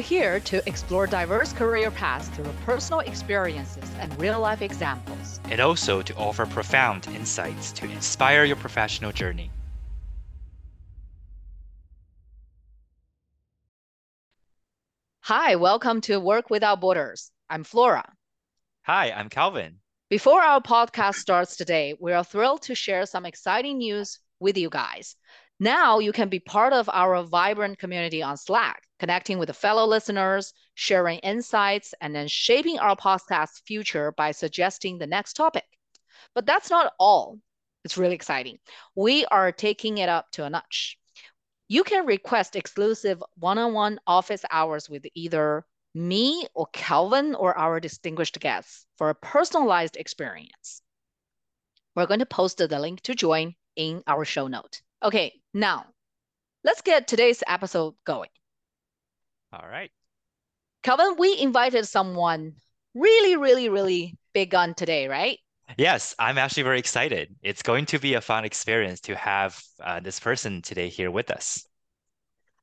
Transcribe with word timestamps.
We're 0.00 0.04
here 0.04 0.40
to 0.40 0.66
explore 0.66 1.06
diverse 1.06 1.52
career 1.52 1.90
paths 1.90 2.30
through 2.30 2.50
personal 2.64 3.00
experiences 3.00 3.84
and 3.98 4.18
real 4.18 4.40
life 4.40 4.62
examples. 4.62 5.40
And 5.50 5.60
also 5.60 6.00
to 6.00 6.16
offer 6.16 6.46
profound 6.46 7.06
insights 7.08 7.70
to 7.72 7.84
inspire 7.84 8.44
your 8.44 8.56
professional 8.56 9.12
journey. 9.12 9.50
Hi, 15.20 15.56
welcome 15.56 16.00
to 16.00 16.18
Work 16.18 16.48
Without 16.48 16.80
Borders. 16.80 17.30
I'm 17.50 17.62
Flora. 17.62 18.10
Hi, 18.84 19.10
I'm 19.10 19.28
Calvin. 19.28 19.80
Before 20.08 20.40
our 20.40 20.62
podcast 20.62 21.16
starts 21.16 21.56
today, 21.58 21.94
we 22.00 22.14
are 22.14 22.24
thrilled 22.24 22.62
to 22.62 22.74
share 22.74 23.04
some 23.04 23.26
exciting 23.26 23.76
news 23.76 24.18
with 24.38 24.56
you 24.56 24.70
guys. 24.70 25.14
Now 25.62 25.98
you 25.98 26.10
can 26.12 26.30
be 26.30 26.40
part 26.40 26.72
of 26.72 26.88
our 26.90 27.22
vibrant 27.22 27.78
community 27.78 28.22
on 28.22 28.38
Slack, 28.38 28.82
connecting 28.98 29.38
with 29.38 29.54
fellow 29.54 29.86
listeners, 29.86 30.54
sharing 30.74 31.18
insights, 31.18 31.92
and 32.00 32.14
then 32.14 32.28
shaping 32.28 32.78
our 32.78 32.96
podcast 32.96 33.60
future 33.66 34.12
by 34.16 34.30
suggesting 34.30 34.96
the 34.96 35.06
next 35.06 35.34
topic. 35.34 35.66
But 36.34 36.46
that's 36.46 36.70
not 36.70 36.94
all. 36.98 37.38
It's 37.84 37.98
really 37.98 38.14
exciting. 38.14 38.56
We 38.94 39.26
are 39.26 39.52
taking 39.52 39.98
it 39.98 40.08
up 40.08 40.30
to 40.32 40.44
a 40.44 40.50
notch. 40.50 40.96
You 41.68 41.84
can 41.84 42.06
request 42.06 42.56
exclusive 42.56 43.22
one-on-one 43.36 44.00
office 44.06 44.44
hours 44.50 44.88
with 44.88 45.04
either 45.14 45.66
me 45.94 46.46
or 46.54 46.68
Calvin 46.72 47.34
or 47.34 47.56
our 47.58 47.80
distinguished 47.80 48.40
guests 48.40 48.86
for 48.96 49.10
a 49.10 49.14
personalized 49.14 49.96
experience. 49.96 50.80
We're 51.94 52.06
going 52.06 52.20
to 52.20 52.26
post 52.26 52.56
the 52.56 52.78
link 52.78 53.02
to 53.02 53.14
join 53.14 53.56
in 53.76 54.02
our 54.06 54.24
show 54.24 54.46
note. 54.46 54.80
Okay, 55.02 55.39
now 55.54 55.86
let's 56.64 56.82
get 56.82 57.08
today's 57.08 57.42
episode 57.46 57.94
going. 58.04 58.30
All 59.52 59.68
right. 59.68 59.90
Calvin, 60.82 61.16
we 61.18 61.38
invited 61.38 61.86
someone 61.86 62.54
really, 62.94 63.36
really, 63.36 63.68
really 63.68 64.16
big 64.32 64.54
on 64.54 64.74
today, 64.74 65.08
right? 65.08 65.38
Yes, 65.76 66.14
I'm 66.18 66.38
actually 66.38 66.64
very 66.64 66.78
excited. 66.78 67.34
It's 67.42 67.62
going 67.62 67.86
to 67.86 67.98
be 67.98 68.14
a 68.14 68.20
fun 68.20 68.44
experience 68.44 69.00
to 69.02 69.14
have 69.16 69.60
uh, 69.82 70.00
this 70.00 70.18
person 70.18 70.62
today 70.62 70.88
here 70.88 71.10
with 71.10 71.30
us. 71.30 71.64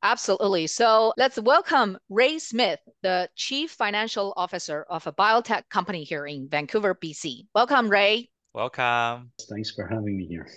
Absolutely. 0.03 0.67
So 0.67 1.13
let's 1.17 1.39
welcome 1.39 1.97
Ray 2.09 2.37
Smith, 2.39 2.79
the 3.01 3.29
Chief 3.35 3.71
Financial 3.71 4.33
Officer 4.37 4.85
of 4.89 5.07
a 5.07 5.11
biotech 5.11 5.63
company 5.69 6.03
here 6.03 6.25
in 6.27 6.47
Vancouver, 6.49 6.93
BC. 6.95 7.47
Welcome, 7.55 7.89
Ray. 7.89 8.29
Welcome. 8.53 9.31
Thanks 9.49 9.71
for 9.71 9.87
having 9.87 10.17
me 10.17 10.25
here. 10.27 10.47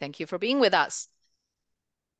Thank 0.00 0.20
you 0.20 0.26
for 0.26 0.38
being 0.38 0.60
with 0.60 0.74
us. 0.74 1.08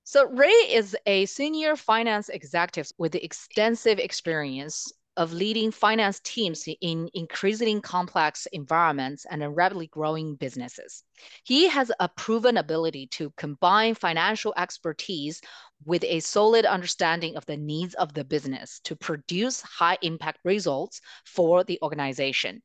So, 0.06 0.26
Ray 0.26 0.48
is 0.48 0.94
a 1.06 1.24
senior 1.24 1.76
finance 1.76 2.28
executive 2.28 2.90
with 2.98 3.14
extensive 3.14 3.98
experience 3.98 4.92
of 5.16 5.32
leading 5.32 5.70
finance 5.70 6.20
teams 6.20 6.68
in 6.82 7.08
increasingly 7.14 7.80
complex 7.80 8.46
environments 8.52 9.24
and 9.30 9.56
rapidly 9.56 9.86
growing 9.86 10.34
businesses. 10.34 11.04
He 11.44 11.68
has 11.68 11.90
a 12.00 12.08
proven 12.10 12.58
ability 12.58 13.06
to 13.12 13.32
combine 13.38 13.94
financial 13.94 14.52
expertise 14.58 15.40
with 15.86 16.04
a 16.04 16.20
solid 16.20 16.66
understanding 16.66 17.36
of 17.36 17.46
the 17.46 17.56
needs 17.56 17.94
of 17.94 18.12
the 18.12 18.24
business 18.24 18.80
to 18.84 18.96
produce 18.96 19.62
high 19.62 19.96
impact 20.02 20.38
results 20.44 21.00
for 21.24 21.64
the 21.64 21.78
organization. 21.80 22.60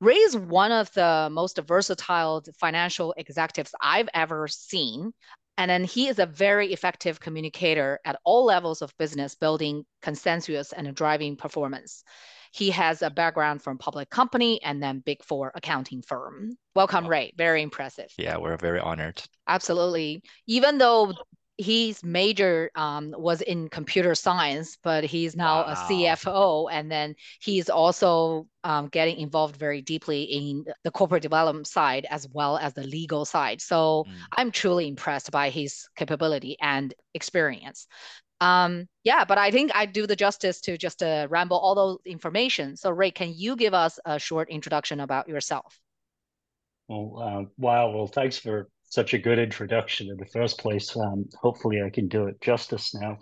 Ray 0.00 0.16
is 0.16 0.36
one 0.36 0.72
of 0.72 0.92
the 0.92 1.28
most 1.30 1.58
versatile 1.58 2.42
financial 2.58 3.14
executives 3.16 3.72
I've 3.80 4.08
ever 4.14 4.48
seen. 4.48 5.12
And 5.62 5.70
then 5.70 5.84
he 5.84 6.08
is 6.08 6.18
a 6.18 6.26
very 6.26 6.72
effective 6.72 7.20
communicator 7.20 8.00
at 8.04 8.18
all 8.24 8.44
levels 8.44 8.82
of 8.82 8.92
business, 8.98 9.36
building 9.36 9.84
consensus 10.00 10.72
and 10.72 10.92
driving 10.92 11.36
performance. 11.36 12.02
He 12.50 12.70
has 12.70 13.00
a 13.00 13.10
background 13.10 13.62
from 13.62 13.78
public 13.78 14.10
company 14.10 14.60
and 14.64 14.82
then 14.82 14.98
big 14.98 15.22
four 15.22 15.52
accounting 15.54 16.02
firm. 16.02 16.58
Welcome, 16.74 17.06
oh. 17.06 17.10
Ray. 17.10 17.32
Very 17.36 17.62
impressive. 17.62 18.08
Yeah, 18.18 18.38
we're 18.38 18.56
very 18.56 18.80
honored. 18.80 19.22
Absolutely. 19.46 20.24
Even 20.48 20.78
though 20.78 21.14
his 21.62 22.02
major 22.02 22.70
um, 22.74 23.14
was 23.16 23.40
in 23.40 23.68
computer 23.68 24.14
science, 24.14 24.76
but 24.82 25.04
he's 25.04 25.36
now 25.36 25.62
wow. 25.62 25.72
a 25.72 25.74
CFO, 25.74 26.68
and 26.70 26.90
then 26.90 27.14
he's 27.40 27.70
also 27.70 28.46
um, 28.64 28.88
getting 28.88 29.18
involved 29.18 29.56
very 29.56 29.80
deeply 29.80 30.22
in 30.24 30.64
the 30.84 30.90
corporate 30.90 31.22
development 31.22 31.66
side 31.66 32.06
as 32.10 32.28
well 32.32 32.58
as 32.58 32.74
the 32.74 32.82
legal 32.82 33.24
side. 33.24 33.60
So 33.60 34.04
mm. 34.08 34.12
I'm 34.36 34.50
truly 34.50 34.88
impressed 34.88 35.30
by 35.30 35.50
his 35.50 35.88
capability 35.96 36.56
and 36.60 36.92
experience. 37.14 37.86
Um, 38.40 38.88
yeah, 39.04 39.24
but 39.24 39.38
I 39.38 39.52
think 39.52 39.70
I 39.72 39.86
do 39.86 40.06
the 40.06 40.16
justice 40.16 40.60
to 40.62 40.76
just 40.76 41.00
uh, 41.02 41.28
ramble 41.30 41.58
all 41.58 41.76
those 41.76 41.98
information. 42.04 42.76
So 42.76 42.90
Ray, 42.90 43.12
can 43.12 43.32
you 43.34 43.54
give 43.54 43.72
us 43.72 44.00
a 44.04 44.18
short 44.18 44.50
introduction 44.50 44.98
about 44.98 45.28
yourself? 45.28 45.78
Well, 46.88 47.22
uh, 47.22 47.44
wow. 47.56 47.90
Well, 47.92 48.08
thanks 48.08 48.36
for 48.36 48.68
such 48.92 49.14
a 49.14 49.18
good 49.18 49.38
introduction 49.38 50.10
in 50.10 50.18
the 50.18 50.26
first 50.26 50.58
place. 50.58 50.94
Um, 50.94 51.24
hopefully, 51.40 51.80
I 51.82 51.88
can 51.88 52.08
do 52.08 52.26
it 52.26 52.38
justice 52.42 52.94
now. 52.94 53.18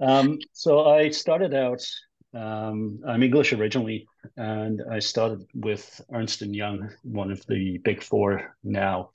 Um, 0.00 0.38
so 0.52 0.86
I 0.86 1.10
started 1.10 1.54
out. 1.54 1.82
Um, 2.32 3.00
I'm 3.04 3.24
English 3.24 3.52
originally, 3.52 4.06
and 4.36 4.80
I 4.88 5.00
started 5.00 5.44
with 5.54 6.00
Ernst 6.12 6.42
and 6.42 6.54
Young, 6.54 6.88
one 7.02 7.32
of 7.32 7.44
the 7.46 7.78
big 7.78 8.00
four 8.00 8.56
now 8.62 9.10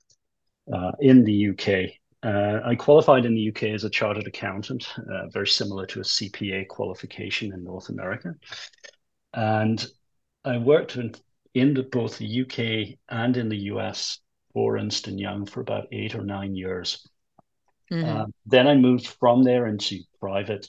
uh, 0.73 0.91
in 0.99 1.23
the 1.23 1.51
UK. 1.51 1.91
Uh, 2.21 2.59
I 2.65 2.75
qualified 2.75 3.25
in 3.25 3.33
the 3.33 3.47
UK 3.47 3.63
as 3.75 3.85
a 3.85 3.89
chartered 3.89 4.27
accountant, 4.27 4.89
uh, 4.97 5.29
very 5.29 5.47
similar 5.47 5.85
to 5.85 6.01
a 6.01 6.03
CPA 6.03 6.67
qualification 6.67 7.53
in 7.53 7.63
North 7.63 7.87
America, 7.87 8.35
and 9.33 9.85
I 10.43 10.57
worked 10.57 10.97
in, 10.97 11.13
in 11.53 11.75
the, 11.75 11.83
both 11.83 12.17
the 12.17 12.41
UK 12.41 12.97
and 13.07 13.37
in 13.37 13.47
the 13.47 13.69
US 13.73 14.19
for 14.53 14.77
Ernst 14.77 15.07
and 15.07 15.19
Young 15.19 15.45
for 15.45 15.61
about 15.61 15.87
eight 15.91 16.15
or 16.15 16.23
nine 16.23 16.55
years. 16.55 17.07
Mm-hmm. 17.91 18.07
Uh, 18.07 18.25
then 18.45 18.67
I 18.67 18.75
moved 18.75 19.07
from 19.07 19.43
there 19.43 19.67
into 19.67 19.99
private 20.19 20.67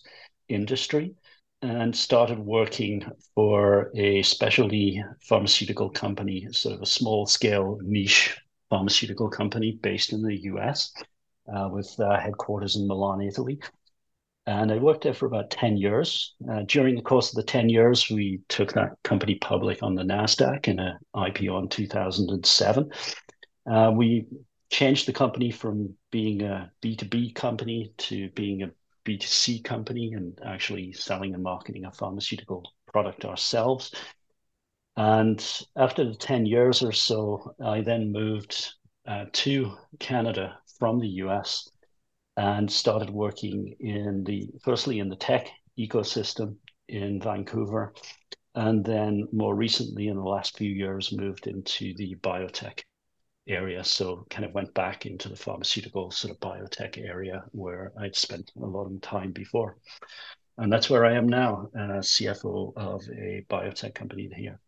industry 0.49 1.15
and 1.63 1.95
started 1.95 2.39
working 2.39 3.05
for 3.35 3.91
a 3.95 4.23
specialty 4.23 5.03
pharmaceutical 5.21 5.91
company, 5.91 6.47
sort 6.53 6.75
of 6.75 6.83
a 6.83 6.87
small 6.87 7.27
scale 7.27 7.79
niche 7.83 8.39
pharmaceutical 8.71 9.29
company 9.29 9.79
based 9.83 10.13
in 10.13 10.23
the 10.23 10.37
US 10.45 10.93
uh, 11.55 11.69
with 11.71 11.95
uh, 11.99 12.19
headquarters 12.19 12.77
in 12.77 12.87
Milan, 12.87 13.21
Italy. 13.21 13.59
And 14.47 14.73
I 14.73 14.79
worked 14.79 15.05
there 15.05 15.15
for 15.15 15.27
about 15.27 15.51
10 15.51 15.77
years. 15.77 16.35
Uh, 16.51 16.63
during 16.67 16.97
the 16.97 17.03
course 17.03 17.29
of 17.29 17.37
the 17.37 17.43
10 17.43 17.69
years, 17.69 18.09
we 18.09 18.41
took 18.49 18.73
that 18.73 18.93
company 19.05 19.35
public 19.37 19.83
on 19.83 19.95
the 19.95 20.03
NASDAQ 20.03 20.67
in 20.67 20.81
an 20.81 20.99
IPO 21.15 21.63
in 21.63 21.69
2007. 21.69 22.91
Uh, 23.71 23.93
we 23.95 24.27
changed 24.69 25.07
the 25.07 25.13
company 25.13 25.53
from 25.53 25.95
being 26.11 26.43
a 26.43 26.73
B2B 26.83 27.37
company 27.37 27.93
to 27.99 28.29
being 28.31 28.63
a 28.65 28.71
B2C 29.05 29.63
company 29.63 30.13
and 30.13 30.37
actually 30.45 30.93
selling 30.93 31.35
and 31.35 31.43
marketing 31.43 31.85
a 31.85 31.93
pharmaceutical 31.93 32.65
product 32.93 33.25
ourselves. 33.25 33.95
And 34.97 35.41
after 35.77 36.05
the 36.05 36.17
10 36.17 36.47
years 36.47 36.83
or 36.83 36.91
so, 36.91 37.55
I 37.65 37.81
then 37.81 38.11
moved 38.11 38.75
uh, 39.07 39.27
to 39.33 39.77
Canada 40.01 40.59
from 40.81 40.99
the 40.99 41.09
US 41.25 41.71
and 42.37 42.71
started 42.71 43.11
working 43.11 43.77
in 43.79 44.25
the, 44.25 44.51
firstly 44.65 44.99
in 44.99 45.09
the 45.09 45.17
tech 45.17 45.49
ecosystem 45.79 46.57
in 46.89 47.21
Vancouver. 47.21 47.95
And 48.57 48.85
then 48.85 49.29
more 49.33 49.55
recently, 49.55 50.09
in 50.09 50.17
the 50.17 50.23
last 50.23 50.59
few 50.59 50.71
years, 50.71 51.13
moved 51.13 51.47
into 51.47 51.95
the 51.95 52.17
biotech 52.17 52.81
area. 53.49 53.83
So 53.85 54.27
kind 54.31 54.45
of 54.45 54.53
went 54.53 54.73
back 54.75 55.07
into 55.07 55.29
the 55.29 55.37
pharmaceutical 55.37 56.11
sort 56.11 56.33
of 56.33 56.41
biotech 56.41 56.99
area 56.99 57.45
where 57.53 57.93
I'd 57.99 58.17
spent 58.17 58.53
a 58.57 58.67
lot 58.67 58.87
of 58.87 59.01
time 59.01 59.33
before. 59.33 59.77
And 60.59 60.73
that's 60.73 60.91
where 60.91 61.07
I 61.07 61.15
am 61.15 61.29
now, 61.29 61.69
uh, 61.75 62.01
CFO 62.03 62.73
of 62.77 63.03
a 63.09 63.45
biotech 63.49 63.95
company 63.95 64.31
here. 64.35 64.61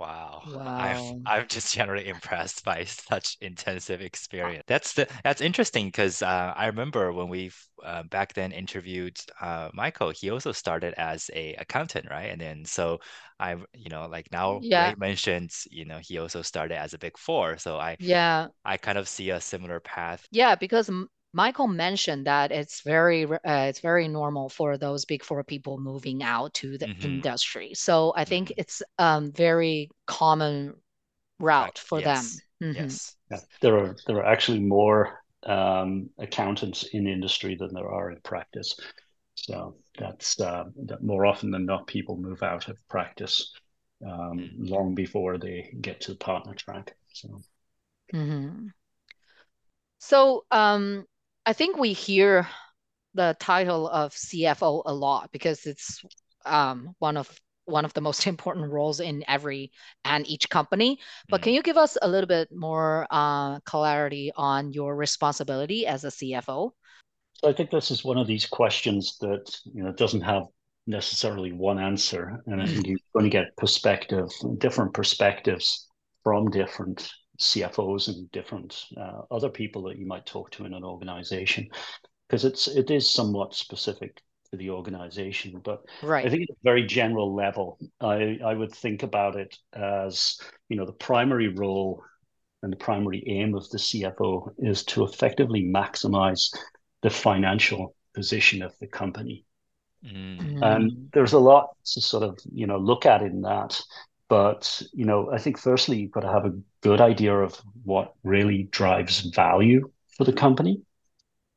Wow. 0.00 0.44
wow. 0.44 0.64
I'm 0.78 0.96
I'm 1.26 1.46
just 1.48 1.74
generally 1.74 2.08
impressed 2.08 2.64
by 2.64 2.84
such 2.84 3.36
intensive 3.42 4.00
experience. 4.00 4.64
That's 4.66 4.94
the 4.94 5.06
that's 5.22 5.42
interesting 5.42 5.88
because 5.88 6.22
uh, 6.22 6.54
I 6.56 6.66
remember 6.68 7.12
when 7.12 7.28
we 7.28 7.50
uh, 7.84 8.04
back 8.04 8.32
then 8.32 8.52
interviewed 8.52 9.18
uh, 9.42 9.68
Michael, 9.74 10.10
he 10.10 10.30
also 10.30 10.52
started 10.52 10.94
as 10.96 11.30
a 11.34 11.54
accountant, 11.54 12.06
right? 12.10 12.30
And 12.30 12.40
then 12.40 12.64
so 12.64 13.00
I 13.38 13.56
you 13.74 13.90
know 13.90 14.06
like 14.10 14.32
now 14.32 14.62
yeah. 14.62 14.70
Ray 14.74 14.94
mentioned 14.96 15.52
you 15.70 15.84
know 15.84 15.98
he 16.00 16.18
also 16.18 16.40
started 16.42 16.78
as 16.78 16.94
a 16.94 16.98
big 16.98 17.18
four, 17.18 17.58
so 17.58 17.78
I 17.78 17.98
yeah 17.98 18.48
I 18.64 18.78
kind 18.78 18.98
of 18.98 19.08
see 19.08 19.30
a 19.30 19.40
similar 19.40 19.80
path. 19.80 20.28
Yeah, 20.30 20.54
because 20.54 20.90
Michael 21.32 21.68
mentioned 21.68 22.26
that 22.26 22.50
it's 22.50 22.80
very 22.80 23.24
uh, 23.24 23.38
it's 23.44 23.80
very 23.80 24.08
normal 24.08 24.48
for 24.48 24.76
those 24.76 25.04
big 25.04 25.22
four 25.22 25.44
people 25.44 25.78
moving 25.78 26.22
out 26.22 26.52
to 26.54 26.76
the 26.76 26.86
mm-hmm. 26.86 27.06
industry. 27.06 27.72
So 27.74 28.12
I 28.16 28.24
think 28.24 28.48
mm-hmm. 28.48 28.60
it's 28.60 28.82
um 28.98 29.32
very 29.32 29.90
common 30.06 30.74
route 31.38 31.78
for 31.78 32.00
yes. 32.00 32.40
them. 32.60 32.70
Mm-hmm. 32.70 32.82
Yes. 32.82 33.16
Yeah. 33.30 33.38
There 33.60 33.78
are 33.78 33.96
there 34.06 34.16
are 34.16 34.26
actually 34.26 34.60
more 34.60 35.20
um, 35.44 36.10
accountants 36.18 36.84
in 36.92 37.06
industry 37.06 37.54
than 37.54 37.72
there 37.74 37.88
are 37.88 38.10
in 38.10 38.20
practice. 38.22 38.78
So 39.34 39.76
that's 39.98 40.38
uh, 40.40 40.64
that 40.86 41.02
more 41.02 41.26
often 41.26 41.50
than 41.50 41.64
not 41.64 41.86
people 41.86 42.16
move 42.16 42.42
out 42.42 42.68
of 42.68 42.76
practice 42.88 43.52
um, 44.04 44.38
mm. 44.38 44.50
long 44.70 44.94
before 44.94 45.38
they 45.38 45.72
get 45.80 46.02
to 46.02 46.12
the 46.12 46.18
partner 46.18 46.54
track. 46.54 46.94
So, 47.12 47.40
mm-hmm. 48.12 48.66
so 49.98 50.44
um, 50.50 51.06
I 51.46 51.52
think 51.52 51.78
we 51.78 51.92
hear 51.92 52.46
the 53.14 53.36
title 53.40 53.88
of 53.88 54.12
CFO 54.12 54.82
a 54.86 54.94
lot 54.94 55.30
because 55.32 55.66
it's 55.66 56.02
um, 56.44 56.94
one 56.98 57.16
of 57.16 57.28
one 57.64 57.84
of 57.84 57.92
the 57.94 58.00
most 58.00 58.26
important 58.26 58.70
roles 58.70 59.00
in 59.00 59.24
every 59.28 59.70
and 60.04 60.26
each 60.26 60.48
company. 60.48 60.98
But 61.28 61.40
mm. 61.40 61.44
can 61.44 61.52
you 61.54 61.62
give 61.62 61.76
us 61.76 61.96
a 62.00 62.08
little 62.08 62.28
bit 62.28 62.48
more 62.52 63.06
uh, 63.10 63.60
clarity 63.60 64.32
on 64.36 64.72
your 64.72 64.96
responsibility 64.96 65.86
as 65.86 66.04
a 66.04 66.08
CFO? 66.08 66.72
So 67.34 67.48
I 67.48 67.52
think 67.52 67.70
this 67.70 67.90
is 67.90 68.04
one 68.04 68.18
of 68.18 68.26
these 68.26 68.46
questions 68.46 69.16
that 69.20 69.56
you 69.72 69.82
know 69.82 69.92
doesn't 69.92 70.20
have 70.20 70.44
necessarily 70.86 71.52
one 71.52 71.78
answer, 71.78 72.42
and 72.46 72.60
I 72.60 72.66
think 72.66 72.86
you're 72.86 72.98
going 73.14 73.24
to 73.24 73.30
get 73.30 73.56
perspective, 73.56 74.28
different 74.58 74.92
perspectives 74.92 75.86
from 76.22 76.50
different 76.50 77.10
CFOs 77.40 78.08
and 78.08 78.30
different 78.32 78.84
uh, 78.96 79.22
other 79.30 79.48
people 79.48 79.82
that 79.84 79.98
you 79.98 80.06
might 80.06 80.26
talk 80.26 80.50
to 80.52 80.64
in 80.64 80.74
an 80.74 80.84
organization, 80.84 81.68
because 82.28 82.44
it's 82.44 82.68
it 82.68 82.90
is 82.90 83.10
somewhat 83.10 83.54
specific 83.54 84.20
to 84.50 84.56
the 84.56 84.70
organization. 84.70 85.60
But 85.64 85.82
right. 86.02 86.26
I 86.26 86.28
think 86.28 86.42
at 86.42 86.50
a 86.50 86.58
very 86.62 86.86
general 86.86 87.34
level, 87.34 87.78
I 88.00 88.38
I 88.44 88.54
would 88.54 88.72
think 88.72 89.02
about 89.02 89.36
it 89.36 89.56
as 89.72 90.38
you 90.68 90.76
know 90.76 90.86
the 90.86 90.92
primary 90.92 91.48
role 91.48 92.02
and 92.62 92.72
the 92.72 92.76
primary 92.76 93.24
aim 93.26 93.54
of 93.54 93.68
the 93.70 93.78
CFO 93.78 94.52
is 94.58 94.84
to 94.84 95.04
effectively 95.04 95.62
maximize 95.62 96.54
the 97.02 97.10
financial 97.10 97.94
position 98.14 98.62
of 98.62 98.78
the 98.80 98.86
company. 98.86 99.44
Mm. 100.04 100.62
And 100.62 101.10
there's 101.12 101.32
a 101.32 101.38
lot 101.38 101.70
to 101.84 102.00
sort 102.00 102.22
of, 102.22 102.38
you 102.52 102.66
know, 102.66 102.78
look 102.78 103.06
at 103.06 103.22
in 103.22 103.42
that. 103.42 103.80
But, 104.30 104.80
you 104.94 105.04
know, 105.04 105.30
I 105.30 105.38
think 105.38 105.58
firstly, 105.58 105.98
you've 105.98 106.12
got 106.12 106.20
to 106.20 106.32
have 106.32 106.46
a 106.46 106.56
good 106.82 107.00
idea 107.00 107.34
of 107.36 107.60
what 107.82 108.14
really 108.22 108.62
drives 108.70 109.20
value 109.20 109.90
for 110.16 110.24
the 110.24 110.32
company. 110.32 110.80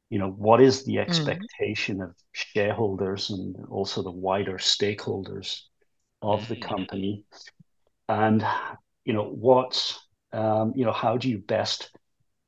You 0.09 0.19
know, 0.19 0.31
what 0.31 0.59
is 0.59 0.83
the 0.83 0.95
mm. 0.95 1.01
expectation 1.01 1.99
mm. 1.99 2.05
of 2.05 2.15
shareholders 2.31 3.29
and 3.29 3.55
also 3.69 4.01
the 4.01 4.11
wider 4.11 4.57
stakeholders 4.57 5.61
of 6.21 6.47
the 6.47 6.55
mm. 6.55 6.63
company? 6.63 7.25
And, 8.09 8.43
you 9.05 9.13
know, 9.13 9.29
what, 9.29 9.95
um, 10.31 10.73
you 10.75 10.83
know, 10.83 10.91
how 10.91 11.15
do 11.15 11.29
you 11.29 11.37
best 11.37 11.91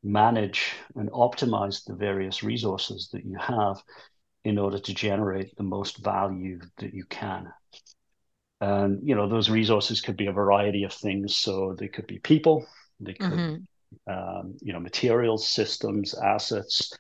manage 0.06 0.74
and 0.96 1.10
optimize 1.12 1.84
the 1.86 1.94
various 1.94 2.44
resources 2.44 3.10
that 3.14 3.26
you 3.26 3.38
have 3.38 3.78
in 4.44 4.60
order 4.60 4.78
to 4.80 4.94
generate 4.94 5.56
the 5.58 5.64
most 5.64 6.04
value 6.04 6.60
that 6.78 6.94
you 6.94 7.04
can. 7.06 7.52
And 8.66 9.08
you 9.08 9.16
know 9.16 9.28
those 9.30 9.50
resources 9.50 10.02
could 10.02 10.18
be 10.18 10.28
a 10.28 10.32
variety 10.32 10.84
of 10.84 10.94
things. 10.94 11.36
So 11.36 11.76
they 11.78 11.88
could 11.88 12.08
be 12.08 12.20
people, 12.20 12.66
they 13.00 13.14
could, 13.14 13.32
mm-hmm. 13.32 14.12
um, 14.12 14.56
you 14.62 14.74
know, 14.74 14.80
materials, 14.80 15.48
systems, 15.48 16.16
assets. 16.16 16.92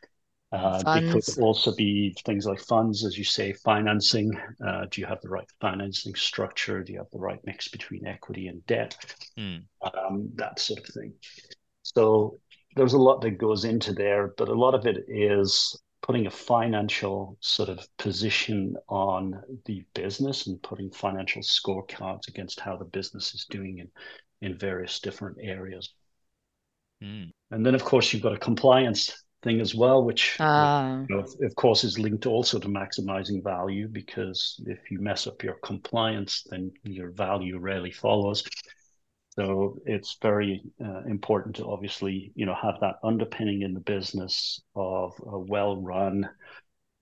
Uh, 0.51 0.77
they 0.93 1.11
could 1.11 1.23
also 1.39 1.73
be 1.75 2.15
things 2.23 2.45
like 2.45 2.59
funds, 2.59 3.03
as 3.03 3.17
you 3.17 3.23
say, 3.23 3.51
financing. 3.51 4.31
Uh, 4.65 4.85
do 4.91 5.01
you 5.01 5.07
have 5.07 5.19
the 5.21 5.29
right 5.29 5.49
financing 5.59 6.13
structure? 6.15 6.83
Do 6.83 6.93
you 6.93 6.99
have 6.99 7.09
the 7.11 7.19
right 7.19 7.39
mix 7.45 7.67
between 7.67 8.05
equity 8.05 8.47
and 8.47 8.65
debt? 8.67 8.95
Mm. 9.37 9.63
Um, 9.81 10.29
that 10.35 10.59
sort 10.59 10.79
of 10.79 10.93
thing. 10.93 11.13
So 11.81 12.39
there's 12.75 12.93
a 12.93 12.99
lot 12.99 13.21
that 13.21 13.37
goes 13.39 13.65
into 13.65 13.91
there, 13.91 14.33
but 14.37 14.49
a 14.49 14.53
lot 14.53 14.75
of 14.75 14.85
it 14.85 15.05
is 15.07 15.75
putting 16.05 16.27
a 16.27 16.31
financial 16.31 17.35
sort 17.39 17.67
of 17.67 17.83
position 17.97 18.75
on 18.87 19.41
the 19.65 19.83
business 19.95 20.45
and 20.45 20.61
putting 20.61 20.91
financial 20.91 21.41
scorecards 21.41 22.27
against 22.27 22.59
how 22.59 22.77
the 22.77 22.85
business 22.85 23.33
is 23.33 23.47
doing 23.49 23.79
in, 23.79 23.89
in 24.47 24.55
various 24.55 24.99
different 24.99 25.35
areas. 25.41 25.95
Mm. 27.03 27.31
And 27.49 27.65
then, 27.65 27.73
of 27.73 27.83
course, 27.83 28.13
you've 28.13 28.21
got 28.21 28.33
a 28.33 28.37
compliance 28.37 29.23
thing 29.41 29.59
as 29.59 29.73
well, 29.73 30.03
which, 30.03 30.39
uh. 30.39 31.01
you 31.09 31.15
know, 31.15 31.25
of 31.41 31.55
course, 31.55 31.83
is 31.83 31.97
linked 31.97 32.27
also 32.27 32.59
to 32.59 32.67
maximizing 32.67 33.43
value 33.43 33.87
because 33.87 34.61
if 34.67 34.91
you 34.91 34.99
mess 34.99 35.25
up 35.25 35.41
your 35.41 35.55
compliance, 35.63 36.45
then 36.51 36.71
your 36.83 37.09
value 37.09 37.57
rarely 37.57 37.91
follows. 37.91 38.43
So 39.37 39.79
it's 39.85 40.17
very 40.21 40.63
uh, 40.83 41.03
important 41.03 41.57
to 41.57 41.65
obviously, 41.65 42.31
you 42.35 42.45
know, 42.45 42.55
have 42.55 42.75
that 42.81 42.95
underpinning 43.03 43.63
in 43.63 43.73
the 43.73 43.81
business 43.81 44.61
of 44.75 45.13
a 45.27 45.37
well-run, 45.37 46.29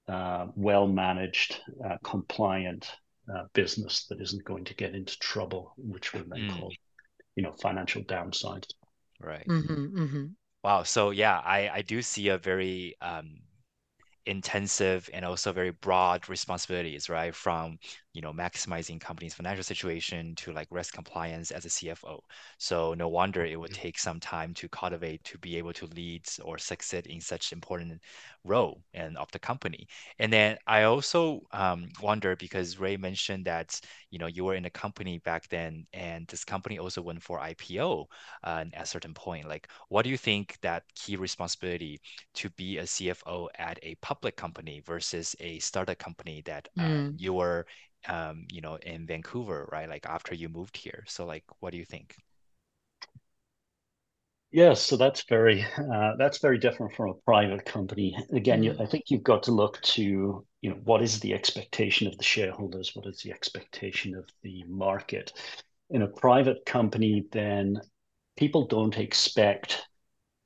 uh, 0.07 0.47
well-managed, 0.55 1.59
uh, 1.85 1.97
compliant 2.03 2.91
uh, 3.33 3.43
business 3.53 4.05
that 4.09 4.19
isn't 4.19 4.43
going 4.45 4.65
to 4.65 4.73
get 4.75 4.95
into 4.95 5.17
trouble, 5.19 5.73
which 5.77 6.13
we 6.13 6.23
may 6.23 6.39
mm. 6.39 6.57
call, 6.57 6.71
you 7.35 7.43
know, 7.43 7.53
financial 7.61 8.01
downside. 8.03 8.65
Right. 9.19 9.47
Mm-hmm, 9.47 9.99
mm-hmm. 9.99 10.25
Wow. 10.63 10.83
So 10.83 11.11
yeah, 11.11 11.39
I 11.39 11.69
I 11.69 11.81
do 11.81 12.01
see 12.01 12.29
a 12.29 12.37
very 12.37 12.95
um, 13.01 13.41
intensive 14.25 15.09
and 15.13 15.25
also 15.25 15.51
very 15.51 15.71
broad 15.71 16.29
responsibilities, 16.29 17.09
right? 17.09 17.33
From 17.35 17.77
you 18.13 18.21
know 18.21 18.31
maximizing 18.31 18.99
company's 19.01 19.33
financial 19.33 19.63
situation 19.63 20.35
to 20.35 20.51
like 20.53 20.67
risk 20.71 20.93
compliance 20.93 21.51
as 21.51 21.65
a 21.65 21.69
CFO. 21.69 22.23
So 22.57 22.93
no 22.93 23.09
wonder 23.09 23.45
it 23.45 23.59
would 23.59 23.71
take 23.73 23.97
some 23.97 24.19
time 24.19 24.53
to 24.55 24.69
cultivate 24.69 25.23
to 25.25 25.37
be 25.39 25.57
able 25.57 25.73
to 25.73 25.87
lead 25.87 26.23
or 26.43 26.57
succeed 26.57 27.07
in 27.07 27.21
such 27.21 27.51
important 27.51 28.01
role 28.43 28.81
and 28.93 29.17
of 29.17 29.31
the 29.31 29.39
company. 29.39 29.87
And 30.19 30.31
then 30.31 30.57
I 30.67 30.83
also 30.83 31.41
um, 31.51 31.89
wonder 32.01 32.35
because 32.35 32.79
Ray 32.79 32.97
mentioned 32.97 33.45
that 33.45 33.79
you 34.09 34.19
know 34.19 34.27
you 34.27 34.43
were 34.45 34.55
in 34.55 34.65
a 34.65 34.69
company 34.69 35.19
back 35.19 35.47
then, 35.49 35.85
and 35.93 36.27
this 36.27 36.43
company 36.43 36.79
also 36.79 37.01
went 37.01 37.21
for 37.23 37.39
IPO 37.39 38.07
uh, 38.43 38.65
at 38.73 38.83
a 38.83 38.85
certain 38.85 39.13
point. 39.13 39.47
Like, 39.47 39.67
what 39.89 40.03
do 40.03 40.09
you 40.09 40.17
think 40.17 40.57
that 40.61 40.83
key 40.95 41.15
responsibility 41.15 41.99
to 42.35 42.49
be 42.51 42.77
a 42.77 42.87
CFO 42.87 43.49
at 43.57 43.79
a 43.83 43.95
public 43.95 44.12
company 44.35 44.81
versus 44.85 45.35
a 45.39 45.59
startup 45.59 45.97
company 45.97 46.41
that 46.45 46.67
uh, 46.77 46.83
mm. 46.83 47.13
you 47.17 47.33
were 47.33 47.65
um, 48.07 48.45
you 48.51 48.61
know 48.61 48.75
in 48.75 49.05
Vancouver, 49.05 49.67
right? 49.71 49.89
Like 49.89 50.05
after 50.05 50.35
you 50.35 50.49
moved 50.49 50.77
here. 50.77 51.03
So 51.07 51.25
like, 51.25 51.43
what 51.59 51.71
do 51.71 51.77
you 51.77 51.85
think? 51.85 52.15
Yes, 54.51 54.83
so 54.83 54.97
that's 54.97 55.23
very 55.23 55.65
uh, 55.77 56.11
that's 56.17 56.37
very 56.37 56.59
different 56.59 56.93
from 56.93 57.09
a 57.09 57.15
private 57.25 57.65
company. 57.65 58.15
Again, 58.31 58.61
you, 58.61 58.75
I 58.79 58.85
think 58.85 59.05
you've 59.07 59.23
got 59.23 59.41
to 59.43 59.51
look 59.51 59.81
to 59.81 60.45
you 60.61 60.69
know 60.69 60.79
what 60.83 61.01
is 61.01 61.19
the 61.19 61.33
expectation 61.33 62.07
of 62.07 62.17
the 62.17 62.23
shareholders, 62.23 62.91
what 62.93 63.07
is 63.07 63.21
the 63.23 63.31
expectation 63.31 64.15
of 64.15 64.29
the 64.43 64.63
market. 64.67 65.33
In 65.89 66.03
a 66.03 66.07
private 66.07 66.65
company, 66.65 67.25
then 67.31 67.81
people 68.37 68.67
don't 68.67 68.97
expect 68.97 69.87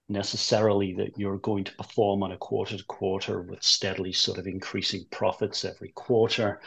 necessarily 0.10 0.94
that 0.94 1.18
you're 1.18 1.38
going 1.40 1.64
to 1.66 1.76
perform 1.76 2.24
on 2.24 2.32
a 2.32 2.38
quarter 2.38 2.78
to 2.78 2.84
quarter 2.86 3.42
with 3.42 3.62
steadily 3.62 4.14
sort 4.14 4.38
of 4.38 4.48
increasing 4.48 5.06
profits 5.12 5.66
every 5.66 5.90
quarter. 5.90 6.62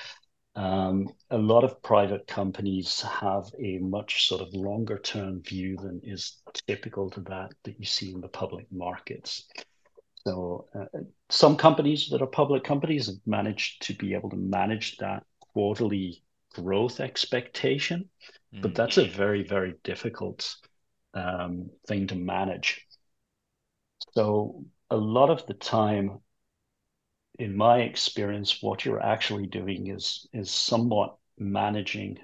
Um, 0.56 1.08
a 1.30 1.38
lot 1.38 1.64
of 1.64 1.82
private 1.82 2.26
companies 2.26 3.00
have 3.02 3.44
a 3.58 3.78
much 3.78 4.26
sort 4.26 4.42
of 4.42 4.52
longer 4.52 4.98
term 4.98 5.42
view 5.42 5.76
than 5.76 6.00
is 6.02 6.42
typical 6.66 7.08
to 7.10 7.20
that 7.22 7.52
that 7.64 7.78
you 7.78 7.86
see 7.86 8.12
in 8.12 8.20
the 8.20 8.28
public 8.28 8.66
markets. 8.70 9.44
So 10.26 10.66
uh, 10.74 10.98
some 11.30 11.56
companies 11.56 12.08
that 12.10 12.20
are 12.20 12.26
public 12.26 12.62
companies 12.62 13.06
have 13.06 13.16
managed 13.26 13.82
to 13.86 13.94
be 13.94 14.12
able 14.12 14.28
to 14.30 14.36
manage 14.36 14.98
that 14.98 15.24
quarterly 15.54 16.22
growth 16.52 17.00
expectation, 17.00 18.10
mm. 18.52 18.60
but 18.60 18.74
that's 18.74 18.98
a 18.98 19.08
very 19.08 19.44
very 19.44 19.76
difficult 19.82 20.56
um, 21.14 21.70
thing 21.86 22.06
to 22.08 22.16
manage. 22.16 22.86
So 24.12 24.64
a 24.90 24.96
lot 24.96 25.30
of 25.30 25.46
the 25.46 25.54
time 25.54 26.20
in 27.38 27.56
my 27.56 27.80
experience, 27.80 28.62
what 28.62 28.84
you're 28.84 29.02
actually 29.02 29.46
doing 29.46 29.88
is 29.88 30.28
is 30.32 30.50
somewhat 30.50 31.16
managing 31.38 32.18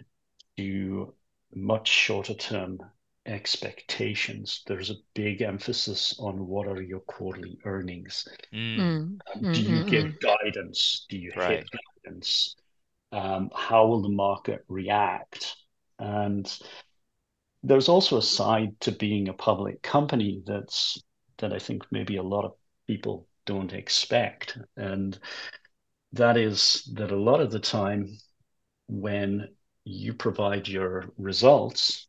to 0.56 1.14
much 1.54 1.88
shorter 1.88 2.35
term 2.35 2.78
expectations. 3.25 4.62
There's 4.66 4.90
a 4.90 5.02
big 5.14 5.42
emphasis 5.42 6.16
on 6.18 6.47
what 6.47 6.68
are 6.68 6.83
your 6.83 7.00
quarterly 7.00 7.59
earnings. 7.64 8.28
Mm. 8.52 8.78
Um, 8.78 9.21
mm, 9.37 9.54
do 9.54 9.62
you 9.62 9.85
mm, 9.85 9.90
give 9.90 10.04
mm. 10.04 10.21
guidance? 10.21 11.06
Do 11.09 11.18
you 11.18 11.33
right. 11.37 11.59
hit 11.59 11.71
guidance? 12.04 12.54
Um, 13.12 13.50
how 13.54 13.87
will 13.87 14.02
the 14.02 14.09
market 14.09 14.64
react? 14.68 15.56
And 15.99 16.47
there's 17.62 17.88
also 17.88 18.18
a 18.18 18.23
side 18.23 18.78
to 18.80 18.92
being 18.92 19.28
a 19.28 19.33
public 19.33 19.83
company 19.83 20.42
that's 20.47 21.02
that 21.38 21.52
I 21.52 21.59
think 21.59 21.85
maybe 21.90 22.16
a 22.16 22.23
lot 22.23 22.45
of 22.45 22.52
people 22.87 23.26
don't 23.45 23.73
expect. 23.73 24.59
And 24.76 25.19
that 26.12 26.37
is 26.37 26.90
that 26.95 27.11
a 27.11 27.16
lot 27.16 27.40
of 27.40 27.50
the 27.50 27.61
time 27.61 28.19
when 28.88 29.49
you 29.85 30.14
provide 30.14 30.69
your 30.69 31.07
results, 31.16 32.09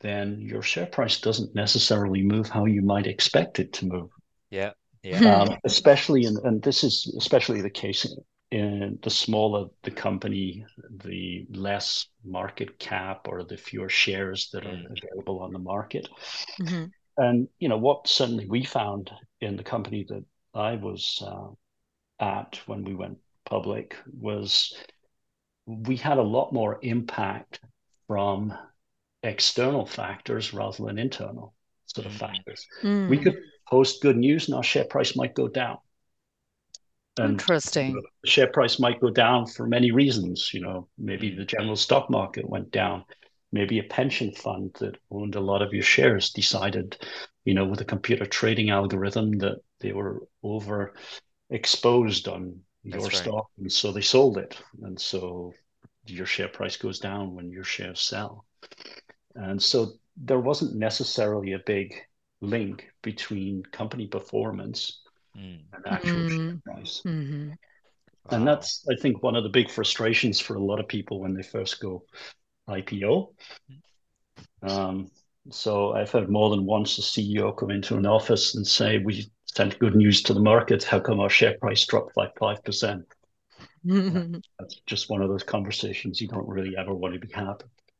then 0.00 0.40
your 0.40 0.62
share 0.62 0.86
price 0.86 1.20
doesn't 1.20 1.54
necessarily 1.54 2.22
move 2.22 2.48
how 2.48 2.64
you 2.66 2.82
might 2.82 3.06
expect 3.06 3.58
it 3.58 3.72
to 3.74 3.86
move. 3.86 4.10
Yeah. 4.50 4.72
Yeah. 5.02 5.36
Um, 5.36 5.56
especially 5.64 6.24
in, 6.24 6.36
and 6.44 6.62
this 6.62 6.82
is 6.82 7.14
especially 7.16 7.62
the 7.62 7.70
case 7.70 8.06
in 8.50 8.98
the 9.02 9.10
smaller 9.10 9.66
the 9.82 9.90
company, 9.90 10.64
the 11.04 11.46
less 11.50 12.06
market 12.24 12.78
cap 12.78 13.26
or 13.28 13.44
the 13.44 13.56
fewer 13.56 13.88
shares 13.88 14.50
that 14.52 14.64
are 14.64 14.70
mm. 14.70 14.84
available 15.02 15.40
on 15.40 15.52
the 15.52 15.58
market. 15.58 16.08
Mm-hmm. 16.60 16.84
And 17.16 17.48
you 17.58 17.68
know 17.68 17.78
what? 17.78 18.08
certainly 18.08 18.46
we 18.46 18.64
found 18.64 19.10
in 19.40 19.56
the 19.56 19.62
company 19.62 20.04
that 20.08 20.24
I 20.54 20.76
was 20.76 21.22
uh, 21.26 21.48
at 22.22 22.60
when 22.66 22.84
we 22.84 22.94
went 22.94 23.18
public 23.44 23.96
was 24.18 24.74
we 25.66 25.96
had 25.96 26.18
a 26.18 26.22
lot 26.22 26.52
more 26.52 26.78
impact 26.82 27.60
from 28.06 28.54
external 29.22 29.86
factors 29.86 30.54
rather 30.54 30.84
than 30.84 30.98
internal 30.98 31.54
sort 31.86 32.06
of 32.06 32.12
mm. 32.12 32.18
factors. 32.18 32.66
Mm. 32.82 33.08
We 33.08 33.18
could 33.18 33.36
post 33.68 34.02
good 34.02 34.16
news 34.16 34.46
and 34.46 34.56
our 34.56 34.62
share 34.62 34.84
price 34.84 35.16
might 35.16 35.34
go 35.34 35.48
down. 35.48 35.78
And 37.18 37.40
Interesting. 37.40 37.94
the 38.22 38.28
share 38.28 38.48
price 38.48 38.78
might 38.78 39.00
go 39.00 39.10
down 39.10 39.46
for 39.46 39.66
many 39.66 39.90
reasons. 39.90 40.50
You 40.52 40.60
know, 40.60 40.88
maybe 40.98 41.34
the 41.34 41.46
general 41.46 41.76
stock 41.76 42.10
market 42.10 42.48
went 42.48 42.70
down. 42.70 43.04
Maybe 43.56 43.78
a 43.78 43.84
pension 43.84 44.32
fund 44.32 44.70
that 44.80 44.98
owned 45.10 45.34
a 45.34 45.40
lot 45.40 45.62
of 45.62 45.72
your 45.72 45.82
shares 45.82 46.30
decided, 46.30 46.98
you 47.44 47.54
know, 47.54 47.64
with 47.64 47.80
a 47.80 47.92
computer 47.94 48.26
trading 48.26 48.68
algorithm 48.70 49.38
that 49.38 49.58
they 49.80 49.92
were 49.92 50.22
over 50.42 50.94
exposed 51.48 52.28
on 52.28 52.60
your 52.82 53.00
right. 53.00 53.12
stock. 53.12 53.46
And 53.58 53.72
so 53.72 53.92
they 53.92 54.02
sold 54.02 54.36
it. 54.36 54.58
And 54.82 55.00
so 55.00 55.54
your 56.06 56.26
share 56.26 56.48
price 56.48 56.76
goes 56.76 56.98
down 56.98 57.34
when 57.34 57.50
your 57.50 57.64
shares 57.64 58.00
sell. 58.00 58.44
And 59.34 59.62
so 59.62 59.92
there 60.16 60.40
wasn't 60.40 60.76
necessarily 60.76 61.52
a 61.52 61.66
big 61.66 61.94
link 62.40 62.86
between 63.02 63.62
company 63.72 64.06
performance 64.06 65.00
mm. 65.36 65.60
and 65.72 65.86
actual 65.86 66.12
mm. 66.12 66.36
share 66.36 66.60
price. 66.64 67.02
Mm-hmm. 67.06 67.52
And 68.30 68.46
that's, 68.46 68.84
I 68.90 68.96
think, 69.00 69.22
one 69.22 69.36
of 69.36 69.44
the 69.44 69.56
big 69.58 69.70
frustrations 69.70 70.40
for 70.40 70.56
a 70.56 70.64
lot 70.70 70.80
of 70.80 70.88
people 70.88 71.20
when 71.20 71.34
they 71.34 71.42
first 71.42 71.80
go 71.80 72.04
IPO. 72.68 73.32
Um, 74.62 75.10
so 75.50 75.92
I've 75.92 76.10
had 76.10 76.28
more 76.28 76.50
than 76.50 76.64
once 76.64 76.98
a 76.98 77.02
CEO 77.02 77.56
come 77.56 77.70
into 77.70 77.96
an 77.96 78.06
office 78.06 78.54
and 78.54 78.66
say, 78.66 78.98
"We 78.98 79.30
sent 79.44 79.78
good 79.78 79.94
news 79.94 80.22
to 80.24 80.34
the 80.34 80.40
market. 80.40 80.82
How 80.84 81.00
come 81.00 81.20
our 81.20 81.30
share 81.30 81.56
price 81.58 81.86
dropped 81.86 82.16
like 82.16 82.36
five 82.38 82.62
percent?" 82.64 83.06
that's 83.84 84.80
just 84.86 85.08
one 85.08 85.22
of 85.22 85.28
those 85.28 85.44
conversations 85.44 86.20
you 86.20 86.28
don't 86.28 86.48
really 86.48 86.76
ever 86.76 86.94
want 86.94 87.14
to 87.14 87.20
be 87.20 87.32
having 87.32 87.56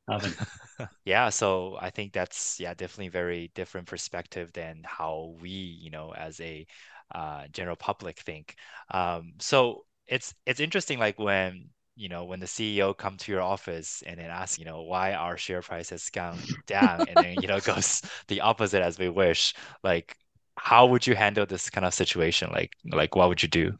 having. 0.08 0.32
yeah, 1.04 1.28
so 1.28 1.76
I 1.80 1.90
think 1.90 2.12
that's 2.12 2.58
yeah 2.61 2.75
definitely 2.75 3.08
very 3.08 3.50
different 3.54 3.87
perspective 3.87 4.52
than 4.52 4.82
how 4.85 5.37
we 5.40 5.50
you 5.50 5.90
know 5.90 6.12
as 6.14 6.40
a 6.40 6.66
uh, 7.14 7.46
general 7.52 7.76
public 7.76 8.18
think. 8.20 8.56
Um, 8.90 9.35
so 9.38 9.85
it's 10.06 10.35
it's 10.44 10.61
interesting 10.61 10.99
like 10.99 11.18
when 11.18 11.68
you 11.96 12.08
know 12.08 12.24
when 12.24 12.40
the 12.40 12.46
CEO 12.46 12.96
come 12.96 13.16
to 13.16 13.32
your 13.32 13.42
office 13.42 14.02
and 14.06 14.20
then 14.20 14.30
ask 14.30 14.58
you 14.58 14.64
know 14.64 14.82
why 14.82 15.14
our 15.14 15.36
share 15.36 15.62
price 15.62 15.90
has 15.90 16.08
gone 16.10 16.38
down 16.66 17.06
and 17.08 17.16
then 17.16 17.36
you 17.40 17.48
know 17.48 17.60
goes 17.72 18.02
the 18.28 18.40
opposite 18.40 18.82
as 18.82 18.98
we 18.98 19.08
wish 19.08 19.54
like 19.82 20.16
how 20.56 20.86
would 20.86 21.06
you 21.06 21.14
handle 21.14 21.46
this 21.46 21.70
kind 21.70 21.84
of 21.84 21.94
situation 21.94 22.50
like 22.52 22.72
like 22.92 23.16
what 23.16 23.28
would 23.28 23.42
you 23.42 23.48
do 23.48 23.72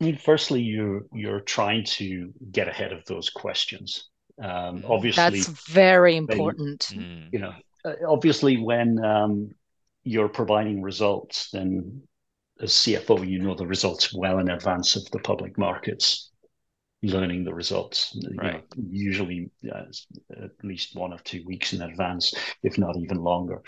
I 0.00 0.06
mean, 0.06 0.18
firstly, 0.18 0.60
you 0.60 1.08
you're 1.12 1.40
trying 1.40 1.84
to 1.84 2.32
get 2.50 2.68
ahead 2.68 2.92
of 2.92 3.04
those 3.06 3.30
questions. 3.30 4.10
Um, 4.42 4.82
mm. 4.82 4.90
obviously, 4.90 5.22
that's 5.22 5.46
very 5.46 6.16
important. 6.16 6.88
When, 6.90 7.00
mm. 7.00 7.28
you 7.32 7.38
know, 7.38 7.52
uh, 7.84 7.94
obviously, 8.06 8.58
when 8.58 9.02
um, 9.04 9.50
you're 10.02 10.28
providing 10.28 10.82
results, 10.82 11.50
then 11.52 12.02
as 12.64 12.72
CFO, 12.72 13.28
you 13.28 13.38
know 13.38 13.54
the 13.54 13.66
results 13.66 14.12
well 14.12 14.38
in 14.38 14.50
advance 14.50 14.96
of 14.96 15.08
the 15.10 15.20
public 15.20 15.56
markets 15.56 16.30
learning 17.02 17.44
the 17.44 17.54
results. 17.54 18.18
Right. 18.34 18.64
You 18.76 18.82
know, 18.82 18.88
usually, 18.90 19.50
uh, 19.70 19.84
at 20.42 20.50
least 20.62 20.96
one 20.96 21.12
or 21.12 21.18
two 21.18 21.44
weeks 21.46 21.72
in 21.72 21.82
advance, 21.82 22.34
if 22.62 22.78
not 22.78 22.96
even 22.96 23.18
longer. 23.18 23.62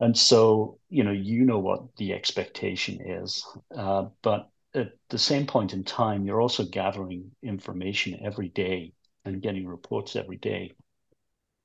And 0.00 0.16
so, 0.16 0.78
you 0.88 1.04
know, 1.04 1.12
you 1.12 1.44
know 1.44 1.58
what 1.58 1.96
the 1.96 2.12
expectation 2.12 3.00
is, 3.00 3.44
uh, 3.76 4.06
but 4.22 4.48
at 4.74 4.92
the 5.08 5.18
same 5.18 5.46
point 5.46 5.72
in 5.72 5.84
time, 5.84 6.24
you're 6.24 6.40
also 6.40 6.64
gathering 6.64 7.30
information 7.42 8.20
every 8.24 8.48
day 8.48 8.92
and 9.24 9.42
getting 9.42 9.66
reports 9.66 10.16
every 10.16 10.36
day 10.36 10.72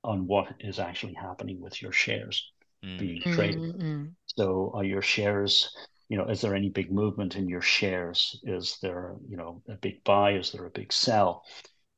on 0.03 0.27
what 0.27 0.47
is 0.59 0.79
actually 0.79 1.15
happening 1.15 1.59
with 1.59 1.81
your 1.81 1.91
shares 1.91 2.51
mm. 2.83 2.99
being 2.99 3.21
traded. 3.21 3.59
Mm-hmm. 3.59 4.05
So 4.25 4.71
are 4.73 4.83
your 4.83 5.01
shares, 5.01 5.75
you 6.09 6.17
know, 6.17 6.25
is 6.25 6.41
there 6.41 6.55
any 6.55 6.69
big 6.69 6.91
movement 6.91 7.35
in 7.35 7.47
your 7.47 7.61
shares? 7.61 8.39
Is 8.43 8.77
there, 8.81 9.15
you 9.29 9.37
know, 9.37 9.61
a 9.69 9.75
big 9.75 10.03
buy? 10.03 10.33
Is 10.33 10.51
there 10.51 10.65
a 10.65 10.71
big 10.71 10.91
sell? 10.91 11.45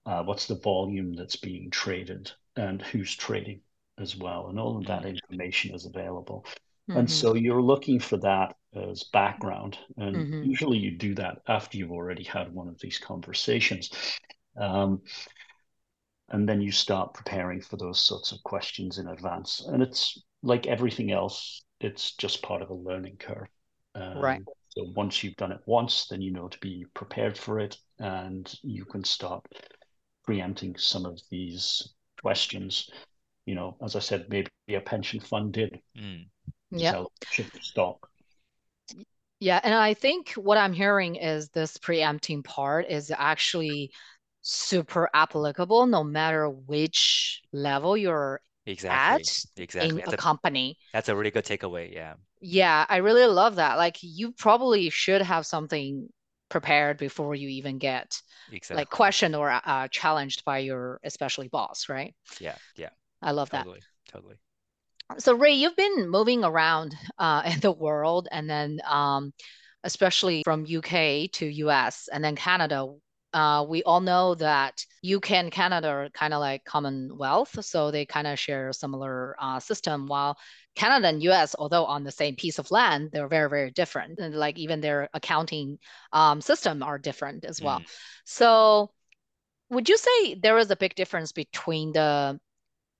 Uh, 0.06 0.22
what's 0.24 0.48
the 0.48 0.60
volume 0.60 1.14
that's 1.14 1.38
being 1.38 1.70
traded 1.72 2.32
and 2.58 2.82
who's 2.82 3.16
trading 3.16 3.62
as 3.98 4.18
well? 4.18 4.50
And 4.50 4.60
all 4.60 4.78
of 4.78 4.86
that 4.88 5.06
information 5.06 5.74
is 5.74 5.86
available. 5.86 6.46
Mm-hmm. 6.90 7.00
And 7.00 7.10
so 7.10 7.36
you're 7.36 7.62
looking 7.62 8.00
for 8.00 8.18
that 8.18 8.56
as 8.76 9.06
background. 9.06 9.78
And 9.98 10.16
mm-hmm. 10.16 10.44
usually 10.44 10.78
you 10.78 10.98
do 10.98 11.16
that 11.16 11.38
after 11.48 11.78
you've 11.78 11.92
already 11.92 12.24
had 12.24 12.54
one 12.54 12.68
of 12.68 12.80
these 12.80 13.00
conversations. 13.00 13.92
Um, 14.58 15.02
and 16.30 16.48
then 16.48 16.62
you 16.62 16.72
start 16.72 17.14
preparing 17.14 17.62
for 17.62 17.78
those 17.78 18.02
sorts 18.02 18.34
of 18.34 18.44
questions 18.44 18.98
in 18.98 19.08
advance. 19.08 19.64
And 19.66 19.82
it's 19.82 20.22
like 20.44 20.68
everything 20.68 21.12
else, 21.12 21.64
it's 21.80 22.14
just 22.18 22.42
part 22.42 22.62
of 22.62 22.70
a 22.70 22.74
learning 22.74 23.18
curve. 23.18 23.48
Um, 23.96 24.18
right. 24.18 24.42
So 24.70 24.86
once 24.96 25.24
you've 25.24 25.36
done 25.36 25.52
it 25.52 25.62
once, 25.66 26.08
then 26.08 26.22
you 26.22 26.32
know 26.32 26.48
to 26.48 26.60
be 26.60 26.86
prepared 26.94 27.38
for 27.38 27.60
it 27.60 27.78
and 28.00 28.54
you 28.62 28.86
can 28.86 29.04
start 29.04 29.46
preempting 30.24 30.78
some 30.78 31.06
of 31.06 31.20
these 31.30 31.94
questions. 32.22 32.90
You 33.46 33.56
know, 33.56 33.78
as 33.84 33.96
I 33.96 34.00
said, 34.00 34.28
maybe 34.30 34.50
a 34.70 34.80
pension 34.80 35.20
fund 35.20 35.54
did. 35.54 35.80
Mm. 35.98 36.28
Yeah. 36.72 37.04
Stock 37.62 38.08
yeah, 39.42 39.60
and 39.64 39.74
I 39.74 39.96
think 39.96 40.34
what 40.34 40.60
I'm 40.60 40.72
hearing 40.72 41.16
is 41.16 41.50
this 41.50 41.76
preempting 41.76 42.44
part 42.44 42.86
is 42.88 43.12
actually 43.14 43.92
super 44.44 45.10
applicable 45.16 45.88
no 45.88 46.04
matter 46.04 46.48
which 46.48 47.42
level 47.52 47.98
you're 47.98 48.40
exactly. 48.66 49.22
at 49.22 49.62
exactly. 49.62 49.90
in 49.90 49.96
that's 49.98 50.14
a, 50.14 50.18
company. 50.18 50.78
That's 50.94 51.10
a 51.10 51.16
really 51.16 51.32
good 51.32 51.46
takeaway. 51.46 51.94
Yeah. 51.94 52.14
Yeah, 52.40 52.86
I 52.90 52.98
really 52.98 53.26
love 53.26 53.56
that. 53.56 53.78
Like 53.78 53.98
you 54.02 54.32
probably 54.32 54.90
should 54.90 55.22
have 55.22 55.46
something 55.46 56.10
prepared 56.50 56.98
before 56.98 57.36
you 57.36 57.50
even 57.50 57.78
get 57.78 58.20
exactly. 58.52 58.82
like 58.82 58.90
questioned 58.90 59.36
or 59.36 59.50
uh, 59.50 59.88
challenged 59.90 60.44
by 60.44 60.60
your 60.60 61.00
especially 61.04 61.48
boss, 61.48 61.88
right? 61.88 62.16
Yeah, 62.40 62.56
yeah. 62.76 62.90
I 63.22 63.32
love 63.32 63.50
that. 63.52 63.60
totally, 63.64 63.80
that. 63.80 64.12
Totally 64.12 64.36
so 65.18 65.36
Ray, 65.36 65.54
you've 65.54 65.76
been 65.76 66.10
moving 66.10 66.44
around 66.44 66.96
uh, 67.18 67.44
in 67.54 67.60
the 67.60 67.72
world, 67.72 68.28
and 68.32 68.50
then 68.50 68.80
um, 68.88 69.34
especially 69.84 70.44
from 70.44 70.64
UK 70.64 71.32
to 71.34 71.46
US 71.46 72.10
and 72.12 72.24
then 72.24 72.36
Canada. 72.36 72.94
Uh, 73.34 73.66
we 73.68 73.82
all 73.84 74.02
know 74.02 74.36
that 74.36 74.86
UK 75.04 75.32
and 75.32 75.52
Canada 75.52 75.88
are 75.88 76.10
kind 76.10 76.34
of 76.34 76.40
like 76.40 76.66
Commonwealth, 76.66 77.64
so 77.64 77.90
they 77.90 78.06
kind 78.06 78.28
of 78.28 78.38
share 78.38 78.70
a 78.70 78.74
similar 78.74 79.36
uh, 79.40 79.60
system. 79.60 80.08
While 80.08 80.38
Canada 80.76 81.08
and 81.08 81.24
US, 81.24 81.56
although 81.58 81.86
on 81.86 82.04
the 82.04 82.12
same 82.12 82.36
piece 82.36 82.60
of 82.60 82.72
land, 82.72 83.10
they're 83.12 83.28
very, 83.28 83.50
very 83.50 83.72
different. 83.72 84.20
And 84.20 84.36
like 84.36 84.58
even 84.58 84.82
their 84.82 85.10
accounting 85.14 85.80
um, 86.12 86.42
system 86.42 86.84
are 86.84 86.98
different 86.98 87.46
as 87.46 87.62
well. 87.62 87.80
Mm. 87.80 87.86
So, 88.26 88.92
would 89.70 89.88
you 89.88 89.98
say 89.98 90.36
there 90.36 90.58
is 90.58 90.72
a 90.72 90.76
big 90.76 90.96
difference 90.96 91.32
between 91.32 91.94
the 91.94 92.40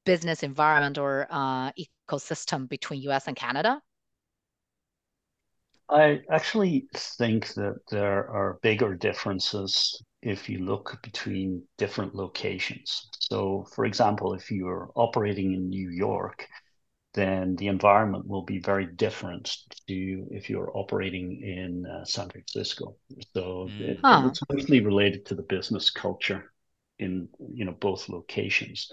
business 0.06 0.44
environment 0.44 0.98
or 0.98 1.28
uh, 1.30 1.72
ecosystem 1.74 2.70
between 2.70 3.02
US 3.04 3.28
and 3.28 3.36
Canada? 3.36 3.82
I 5.90 6.22
actually 6.32 6.88
think 6.96 7.54
that 7.56 7.76
there 7.90 8.30
are 8.30 8.60
bigger 8.62 8.96
differences 8.96 10.02
if 10.22 10.50
you 10.50 10.60
look 10.60 11.00
between 11.02 11.64
different 11.78 12.16
locations. 12.16 13.10
So, 13.20 13.66
for 13.74 13.86
example, 13.86 14.34
if 14.34 14.52
you're 14.52 14.92
operating 14.96 15.54
in 15.54 15.70
New 15.70 15.90
York, 15.90 16.48
then 17.14 17.56
the 17.56 17.68
environment 17.68 18.28
will 18.28 18.44
be 18.44 18.60
very 18.60 18.86
different 18.86 19.58
to 19.88 20.28
if 20.32 20.50
you're 20.50 20.72
operating 20.78 21.42
in 21.42 21.86
uh, 21.86 22.06
San 22.06 22.30
Francisco. 22.30 22.96
So 23.34 23.68
it, 23.80 24.00
huh. 24.04 24.28
it's 24.28 24.42
mostly 24.50 24.80
related 24.80 25.26
to 25.26 25.36
the 25.36 25.44
business 25.44 25.90
culture 25.90 26.54
in 27.00 27.28
you 27.54 27.66
know 27.66 27.74
both 27.74 28.08
locations. 28.08 28.92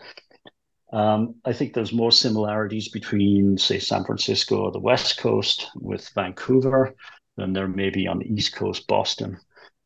Um, 0.90 1.35
I 1.44 1.52
think 1.52 1.75
there's 1.75 1.92
more 1.92 2.11
similarities 2.11 2.88
between, 2.88 3.58
say, 3.58 3.78
San 3.78 4.04
Francisco 4.04 4.62
or 4.62 4.73
the 4.73 4.80
West 4.80 5.18
Coast 5.18 5.68
with 5.76 6.08
Vancouver 6.14 6.94
than 7.37 7.52
there 7.52 7.68
may 7.68 7.90
be 7.90 8.08
on 8.08 8.18
the 8.18 8.32
East 8.32 8.56
Coast, 8.56 8.87
Boston 8.88 9.38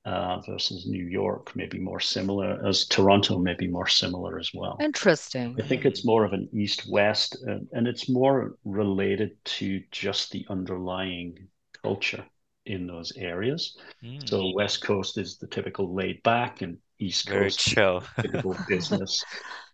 uh, 0.05 0.41
versus 0.41 0.87
New 0.87 1.05
York, 1.05 1.55
maybe 1.55 1.79
more 1.79 2.01
similar, 2.01 2.61
as 2.67 2.87
Toronto 2.87 3.39
may 3.39 3.55
be 3.55 3.69
more 3.69 3.87
similar 3.87 4.39
as 4.39 4.51
well. 4.53 4.77
Interesting. 4.81 5.57
I 5.63 5.67
think 5.67 5.85
it's 5.85 6.05
more 6.05 6.25
of 6.25 6.33
an 6.33 6.49
East 6.53 6.89
West, 6.91 7.37
uh, 7.49 7.59
and 7.73 7.87
it's 7.87 8.09
more 8.09 8.57
related 8.65 9.37
to 9.45 9.81
just 9.91 10.33
the 10.33 10.45
underlying 10.49 11.49
culture 11.83 12.25
in 12.67 12.87
those 12.87 13.13
areas. 13.17 13.77
Mm. 14.05 14.29
So 14.29 14.53
West 14.55 14.83
Coast 14.83 15.19
is 15.19 15.39
the 15.39 15.47
typical 15.47 15.95
laid 15.95 16.23
back, 16.23 16.63
and 16.63 16.79
East 16.99 17.29
Very 17.29 17.45
Coast 17.45 17.61
chill. 17.61 18.03
typical 18.21 18.57
business 18.69 19.25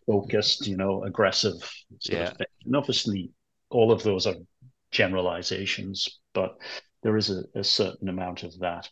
focused, 0.06 0.66
you 0.66 0.76
know, 0.76 1.04
aggressive 1.04 1.54
sort 2.00 2.18
yeah. 2.18 2.30
of 2.30 2.36
thing. 2.36 2.46
And 2.66 2.76
obviously, 2.76 3.30
all 3.70 3.92
of 3.92 4.02
those 4.02 4.26
are 4.26 4.34
generalizations, 4.90 6.20
but 6.34 6.56
there 7.02 7.16
is 7.16 7.30
a, 7.30 7.44
a 7.54 7.64
certain 7.64 8.08
amount 8.08 8.42
of 8.42 8.58
that. 8.58 8.88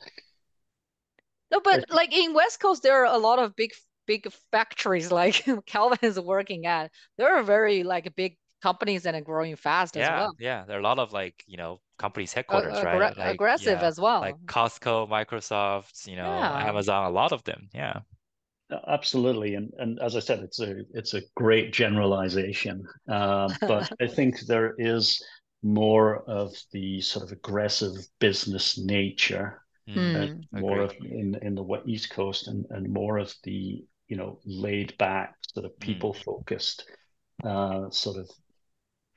No, 1.50 1.60
but 1.60 1.84
like 1.90 2.16
in 2.16 2.34
West 2.34 2.60
Coast, 2.60 2.82
there 2.82 3.04
are 3.04 3.14
a 3.14 3.18
lot 3.18 3.38
of 3.38 3.54
big 3.56 3.72
big 4.06 4.28
factories 4.50 5.10
like 5.20 5.44
Calvin 5.66 5.98
is 6.02 6.18
working 6.18 6.66
at. 6.66 6.90
There 7.18 7.36
are 7.36 7.42
very 7.42 7.82
like 7.82 8.14
big 8.16 8.36
companies 8.62 9.02
that 9.04 9.14
are 9.14 9.20
growing 9.20 9.56
fast 9.56 9.96
yeah, 9.96 10.02
as 10.02 10.10
well. 10.10 10.36
Yeah, 10.38 10.64
there 10.66 10.76
are 10.76 10.80
a 10.80 10.82
lot 10.82 10.98
of 10.98 11.12
like, 11.12 11.44
you 11.46 11.56
know, 11.56 11.80
companies 11.98 12.32
headquarters, 12.32 12.78
uh, 12.78 12.84
right? 12.84 13.16
Like, 13.16 13.34
aggressive 13.34 13.80
yeah, 13.80 13.86
as 13.86 14.00
well. 14.00 14.20
Like 14.20 14.36
Costco, 14.46 15.08
Microsoft, 15.08 16.06
you 16.06 16.16
know, 16.16 16.24
yeah. 16.24 16.68
Amazon, 16.68 17.06
a 17.06 17.10
lot 17.10 17.32
of 17.32 17.44
them. 17.44 17.68
Yeah. 17.74 18.00
Absolutely, 18.88 19.54
and 19.54 19.72
and 19.78 20.00
as 20.00 20.16
I 20.16 20.18
said, 20.18 20.40
it's 20.40 20.58
a 20.58 20.80
it's 20.92 21.14
a 21.14 21.22
great 21.36 21.72
generalization, 21.72 22.84
uh, 23.08 23.48
but 23.60 23.88
I 24.00 24.08
think 24.08 24.40
there 24.40 24.74
is 24.76 25.22
more 25.62 26.24
of 26.28 26.52
the 26.72 27.00
sort 27.00 27.24
of 27.24 27.30
aggressive 27.30 27.92
business 28.18 28.76
nature, 28.76 29.62
mm. 29.88 30.42
more 30.52 30.80
of 30.80 30.94
in 31.00 31.36
in 31.42 31.54
the 31.54 31.82
East 31.86 32.10
Coast, 32.10 32.48
and 32.48 32.64
and 32.70 32.92
more 32.92 33.18
of 33.18 33.34
the 33.44 33.84
you 34.08 34.16
know 34.16 34.38
laid 34.44 34.96
back 34.98 35.34
sort 35.52 35.66
of 35.66 35.78
people 35.80 36.12
focused, 36.12 36.88
uh, 37.44 37.90
sort 37.90 38.16
of 38.18 38.30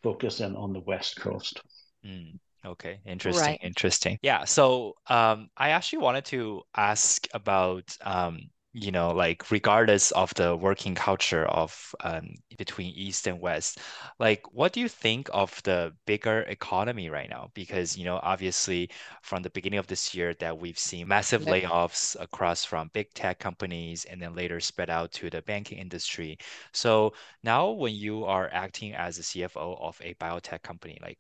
focus 0.04 0.40
in 0.40 0.56
on 0.56 0.74
the 0.74 0.82
West 0.82 1.20
Coast. 1.20 1.62
Mm. 2.06 2.40
Okay, 2.66 3.00
interesting, 3.06 3.46
right. 3.46 3.60
interesting. 3.64 4.20
Yeah, 4.22 4.44
so 4.44 4.96
um, 5.08 5.50
I 5.56 5.70
actually 5.70 6.00
wanted 6.00 6.26
to 6.26 6.62
ask 6.76 7.26
about 7.34 7.86
um, 8.02 8.50
you 8.74 8.92
know 8.92 9.12
like 9.12 9.50
regardless 9.52 10.12
of 10.12 10.34
the 10.36 10.56
working 10.56 10.94
culture 10.94 11.46
of 11.46 11.96
um, 12.04 12.36
between 12.58 12.94
east 12.96 13.26
and 13.26 13.40
west 13.42 13.80
like 14.20 14.46
what 14.54 14.74
do 14.74 14.80
you 14.80 14.88
think 14.88 15.30
of 15.34 15.62
the 15.64 15.92
bigger 16.06 16.42
economy 16.42 17.10
right 17.10 17.30
now? 17.30 17.50
Because 17.54 17.98
you 17.98 18.06
know 18.06 18.20
obviously 18.24 18.90
from 19.22 19.42
the 19.44 19.50
beginning 19.52 19.80
of 19.80 19.88
this 19.88 20.14
year 20.14 20.34
that 20.36 20.58
we've 20.60 20.78
seen 20.78 21.08
massive 21.08 21.44
layoffs 21.44 22.16
across 22.20 22.64
from 22.66 22.90
big 22.94 23.14
tech 23.14 23.40
companies 23.40 24.06
and 24.06 24.22
then 24.22 24.36
later 24.36 24.60
spread 24.60 24.90
out 24.90 25.12
to 25.14 25.30
the 25.30 25.42
banking 25.44 25.78
industry. 25.80 26.38
So 26.74 27.14
now 27.44 27.70
when 27.72 27.96
you 27.96 28.26
are 28.26 28.50
acting 28.52 28.94
as 28.94 29.18
a 29.20 29.22
cfo 29.22 29.80
of 29.82 30.00
a 30.04 30.14
biotech 30.16 30.62
company 30.62 30.98
like 31.02 31.18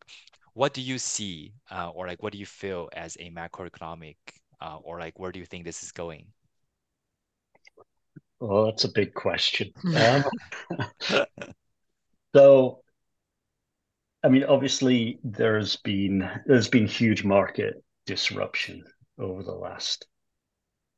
what 0.54 0.74
do 0.74 0.82
you 0.82 0.98
see 1.00 1.54
uh, 1.72 1.90
or 1.90 2.08
like 2.08 2.22
what 2.22 2.34
do 2.34 2.40
you 2.40 2.46
feel 2.46 2.90
as 2.94 3.16
a 3.20 3.30
macroeconomic 3.32 4.18
uh, 4.62 4.78
or 4.84 5.00
like 5.00 5.18
where 5.20 5.32
do 5.32 5.40
you 5.40 5.46
think 5.46 5.64
this 5.66 5.84
is 5.84 5.92
going 5.92 6.26
Oh, 8.42 8.66
that's 8.66 8.86
a 8.86 8.92
big 8.92 9.14
question. 9.14 9.72
Um, 9.96 10.24
so, 12.36 12.82
I 14.24 14.30
mean, 14.30 14.44
obviously, 14.44 15.20
there's 15.24 15.78
been 15.78 16.30
there's 16.46 16.70
been 16.70 16.88
huge 16.88 17.24
market 17.24 17.76
disruption 18.06 18.84
over 19.20 19.44
the 19.44 19.52
last 19.52 20.08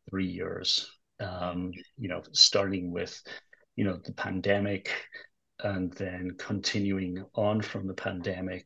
three 0.09 0.27
years. 0.27 0.89
Um, 1.19 1.71
you 1.97 2.09
know, 2.09 2.21
starting 2.31 2.91
with 2.91 3.19
you 3.75 3.85
know 3.85 3.99
the 4.03 4.13
pandemic, 4.13 4.91
and 5.63 5.91
then 5.93 6.31
continuing 6.37 7.23
on 7.35 7.61
from 7.61 7.87
the 7.87 7.93
pandemic 7.93 8.65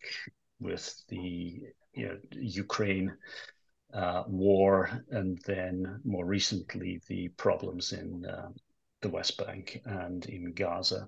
with 0.60 0.94
the 1.10 1.62
you 1.94 2.08
know 2.08 2.18
Ukraine 2.32 3.16
uh, 3.96 4.24
war, 4.28 4.90
and 5.10 5.40
then 5.46 6.00
more 6.04 6.26
recently 6.26 7.02
the 7.08 7.30
problems 7.30 7.94
in 7.94 8.26
uh, 8.26 8.50
the 9.02 9.10
West 9.10 9.38
Bank 9.38 9.82
and 9.86 10.26
in 10.26 10.52
Gaza 10.54 11.08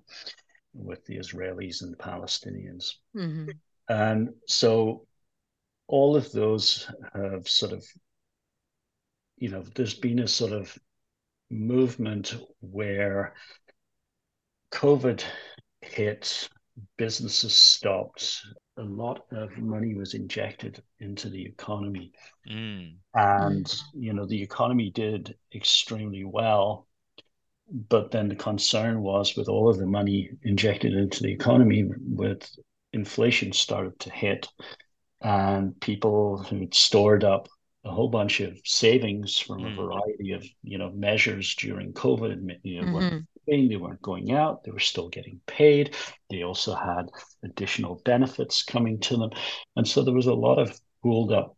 with 0.73 1.03
the 1.05 1.17
Israelis 1.17 1.81
and 1.81 1.91
the 1.91 1.97
Palestinians. 1.97 2.93
Mm-hmm. 3.15 3.49
And 3.89 4.29
so 4.47 5.05
all 5.87 6.15
of 6.15 6.31
those 6.31 6.89
have 7.13 7.47
sort 7.47 7.73
of, 7.73 7.85
you 9.37 9.49
know, 9.49 9.63
there's 9.75 9.93
been 9.93 10.19
a 10.19 10.27
sort 10.27 10.53
of 10.53 10.77
movement 11.49 12.35
where 12.59 13.33
COVID 14.71 15.23
hit, 15.81 16.49
businesses 16.97 17.55
stopped, 17.55 18.41
a 18.77 18.83
lot 18.83 19.25
of 19.31 19.57
money 19.57 19.95
was 19.95 20.13
injected 20.13 20.81
into 20.99 21.29
the 21.29 21.43
economy. 21.45 22.11
Mm. 22.49 22.95
And, 23.13 23.65
mm. 23.65 23.81
you 23.95 24.13
know, 24.13 24.25
the 24.25 24.41
economy 24.41 24.91
did 24.91 25.35
extremely 25.53 26.23
well. 26.23 26.87
But 27.69 28.11
then 28.11 28.29
the 28.29 28.35
concern 28.35 29.01
was 29.01 29.35
with 29.35 29.49
all 29.49 29.69
of 29.69 29.77
the 29.77 29.85
money 29.85 30.29
injected 30.43 30.93
into 30.93 31.23
the 31.23 31.33
economy, 31.33 31.83
with 31.99 32.49
inflation 32.93 33.51
started 33.51 33.99
to 33.99 34.09
hit, 34.09 34.47
and 35.19 35.77
people 35.81 36.37
who'd 36.43 36.73
stored 36.73 37.25
up 37.25 37.49
a 37.83 37.91
whole 37.91 38.07
bunch 38.07 38.39
of 38.39 38.57
savings 38.63 39.37
from 39.37 39.63
mm. 39.63 39.73
a 39.73 39.75
variety 39.75 40.31
of 40.31 40.45
you 40.63 40.77
know 40.77 40.91
measures 40.91 41.55
during 41.55 41.91
COVID. 41.91 42.57
You 42.63 42.85
know, 42.85 42.91
mm-hmm 42.93 43.17
they 43.47 43.75
weren't 43.77 44.01
going 44.01 44.31
out, 44.31 44.63
they 44.63 44.71
were 44.71 44.79
still 44.79 45.09
getting 45.09 45.39
paid. 45.47 45.95
They 46.29 46.43
also 46.43 46.75
had 46.75 47.09
additional 47.43 48.01
benefits 48.03 48.63
coming 48.63 48.99
to 49.01 49.17
them. 49.17 49.31
And 49.75 49.87
so 49.87 50.03
there 50.03 50.13
was 50.13 50.27
a 50.27 50.33
lot 50.33 50.59
of 50.59 50.77
pooled 51.01 51.31
up 51.31 51.55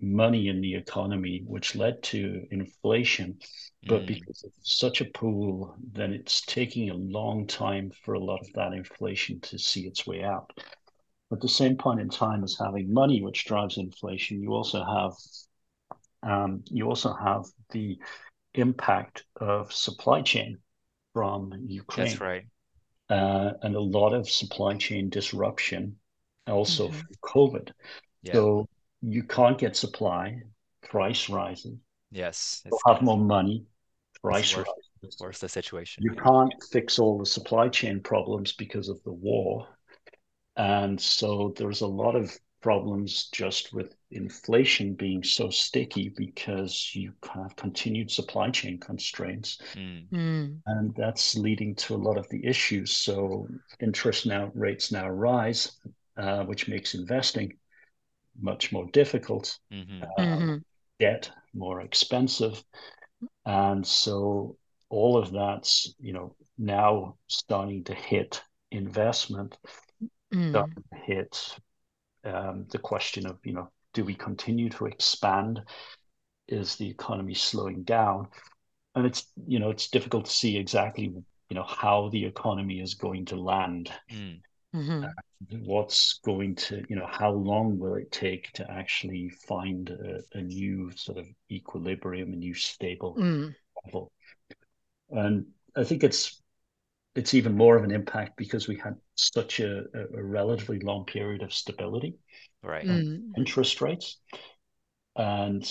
money 0.00 0.48
in 0.48 0.60
the 0.60 0.74
economy, 0.74 1.42
which 1.46 1.74
led 1.74 2.02
to 2.02 2.46
inflation. 2.50 3.38
But 3.86 4.02
mm. 4.02 4.08
because 4.08 4.44
it's 4.44 4.78
such 4.78 5.00
a 5.00 5.06
pool, 5.06 5.74
then 5.92 6.12
it's 6.12 6.42
taking 6.42 6.90
a 6.90 6.94
long 6.94 7.46
time 7.46 7.92
for 8.04 8.14
a 8.14 8.22
lot 8.22 8.40
of 8.40 8.52
that 8.54 8.74
inflation 8.74 9.40
to 9.40 9.58
see 9.58 9.86
its 9.86 10.06
way 10.06 10.22
out. 10.22 10.52
At 11.32 11.40
the 11.40 11.48
same 11.48 11.78
point 11.78 12.00
in 12.00 12.10
time 12.10 12.44
as 12.44 12.58
having 12.60 12.92
money, 12.92 13.22
which 13.22 13.46
drives 13.46 13.78
inflation, 13.78 14.42
you 14.42 14.52
also 14.52 14.84
have 14.84 15.12
um, 16.24 16.62
you 16.70 16.86
also 16.86 17.12
have 17.14 17.46
the 17.70 17.98
impact 18.54 19.24
of 19.40 19.72
supply 19.72 20.22
chain 20.22 20.58
from 21.12 21.52
Ukraine. 21.66 22.08
That's 22.08 22.20
right. 22.20 22.44
Uh, 23.08 23.52
and 23.62 23.74
a 23.74 23.80
lot 23.80 24.14
of 24.14 24.28
supply 24.28 24.74
chain 24.76 25.10
disruption 25.10 25.96
also 26.46 26.88
mm-hmm. 26.88 27.00
COVID. 27.22 27.70
Yeah. 28.22 28.32
So 28.34 28.68
you 29.00 29.24
can't 29.24 29.58
get 29.58 29.76
supply, 29.76 30.42
price 30.82 31.28
rises. 31.28 31.76
Yes. 32.10 32.62
You'll 32.64 32.80
have 32.86 33.02
more 33.02 33.18
money, 33.18 33.64
price 34.22 34.56
worse, 34.56 34.66
rises. 35.02 35.16
Worse 35.20 35.38
the 35.40 35.48
situation. 35.48 36.04
You 36.04 36.14
can't 36.14 36.52
fix 36.70 36.98
all 36.98 37.18
the 37.18 37.26
supply 37.26 37.68
chain 37.68 38.00
problems 38.00 38.52
because 38.52 38.88
of 38.88 39.02
the 39.04 39.12
war. 39.12 39.68
And 40.56 41.00
so 41.00 41.54
there's 41.56 41.80
a 41.80 41.86
lot 41.86 42.14
of 42.14 42.36
problems 42.62 43.28
just 43.32 43.74
with 43.74 43.94
inflation 44.12 44.94
being 44.94 45.22
so 45.22 45.50
sticky 45.50 46.08
because 46.16 46.92
you 46.94 47.12
have 47.34 47.54
continued 47.56 48.10
supply 48.10 48.50
chain 48.50 48.78
constraints. 48.78 49.58
Mm. 49.74 50.60
And 50.66 50.94
that's 50.96 51.36
leading 51.36 51.74
to 51.76 51.94
a 51.94 51.96
lot 51.96 52.16
of 52.16 52.28
the 52.30 52.46
issues. 52.46 52.92
So 52.92 53.48
interest 53.80 54.26
now 54.26 54.50
rates 54.54 54.92
now 54.92 55.08
rise, 55.08 55.72
uh, 56.16 56.44
which 56.44 56.68
makes 56.68 56.94
investing 56.94 57.52
much 58.40 58.72
more 58.72 58.86
difficult, 58.92 59.58
mm-hmm. 59.72 60.02
Uh, 60.02 60.22
mm-hmm. 60.22 60.56
debt 61.00 61.30
more 61.52 61.82
expensive. 61.82 62.62
And 63.44 63.86
so 63.86 64.56
all 64.88 65.16
of 65.18 65.32
that's, 65.32 65.94
you 66.00 66.12
know, 66.12 66.36
now 66.56 67.16
starting 67.26 67.84
to 67.84 67.94
hit 67.94 68.42
investment, 68.70 69.58
mm. 70.32 70.50
starting 70.50 70.84
to 70.92 70.98
hit 71.04 71.56
um, 72.24 72.66
the 72.70 72.78
question 72.78 73.26
of, 73.26 73.38
you 73.44 73.52
know, 73.52 73.70
do 73.94 74.04
we 74.04 74.14
continue 74.14 74.68
to 74.70 74.86
expand? 74.86 75.62
Is 76.48 76.76
the 76.76 76.88
economy 76.88 77.34
slowing 77.34 77.82
down? 77.84 78.28
And 78.94 79.06
it's, 79.06 79.26
you 79.46 79.58
know, 79.58 79.70
it's 79.70 79.88
difficult 79.88 80.26
to 80.26 80.30
see 80.30 80.56
exactly, 80.58 81.04
you 81.04 81.54
know, 81.54 81.62
how 81.62 82.10
the 82.10 82.24
economy 82.24 82.80
is 82.80 82.94
going 82.94 83.26
to 83.26 83.36
land. 83.36 83.90
Mm. 84.10 84.40
Mm-hmm. 84.74 85.04
What's 85.64 86.18
going 86.24 86.56
to, 86.56 86.82
you 86.88 86.96
know, 86.96 87.06
how 87.10 87.30
long 87.30 87.78
will 87.78 87.94
it 87.94 88.10
take 88.10 88.52
to 88.52 88.70
actually 88.70 89.28
find 89.28 89.90
a, 89.90 90.38
a 90.38 90.42
new 90.42 90.90
sort 90.96 91.18
of 91.18 91.26
equilibrium, 91.50 92.32
a 92.32 92.36
new 92.36 92.54
stable 92.54 93.16
mm. 93.16 93.54
level? 93.84 94.12
And 95.10 95.46
I 95.76 95.84
think 95.84 96.04
it's 96.04 96.41
it's 97.14 97.34
even 97.34 97.56
more 97.56 97.76
of 97.76 97.84
an 97.84 97.90
impact 97.90 98.36
because 98.36 98.68
we 98.68 98.76
had 98.76 98.94
such 99.14 99.60
a, 99.60 99.84
a 99.94 100.22
relatively 100.22 100.78
long 100.80 101.04
period 101.04 101.42
of 101.42 101.52
stability 101.52 102.14
right 102.62 102.86
mm. 102.86 103.20
interest 103.36 103.80
rates 103.80 104.18
and 105.16 105.68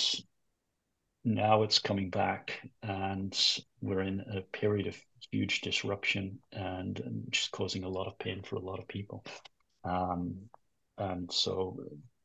now 1.23 1.63
it's 1.63 1.79
coming 1.79 2.09
back 2.09 2.59
and 2.83 3.59
we're 3.81 4.01
in 4.01 4.21
a 4.35 4.41
period 4.57 4.87
of 4.87 4.95
huge 5.31 5.61
disruption 5.61 6.39
and, 6.51 6.99
and 6.99 7.25
just 7.31 7.51
causing 7.51 7.83
a 7.83 7.89
lot 7.89 8.07
of 8.07 8.17
pain 8.17 8.41
for 8.43 8.55
a 8.55 8.61
lot 8.61 8.79
of 8.79 8.87
people 8.87 9.23
um, 9.83 10.35
and 10.97 11.31
so 11.31 11.77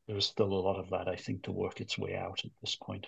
there's 0.06 0.26
still 0.26 0.52
a 0.52 0.54
lot 0.54 0.78
of 0.78 0.90
that, 0.90 1.08
I 1.08 1.16
think, 1.16 1.42
to 1.44 1.52
work 1.52 1.80
its 1.80 1.98
way 1.98 2.14
out 2.14 2.40
at 2.44 2.50
this 2.60 2.76
point. 2.76 3.06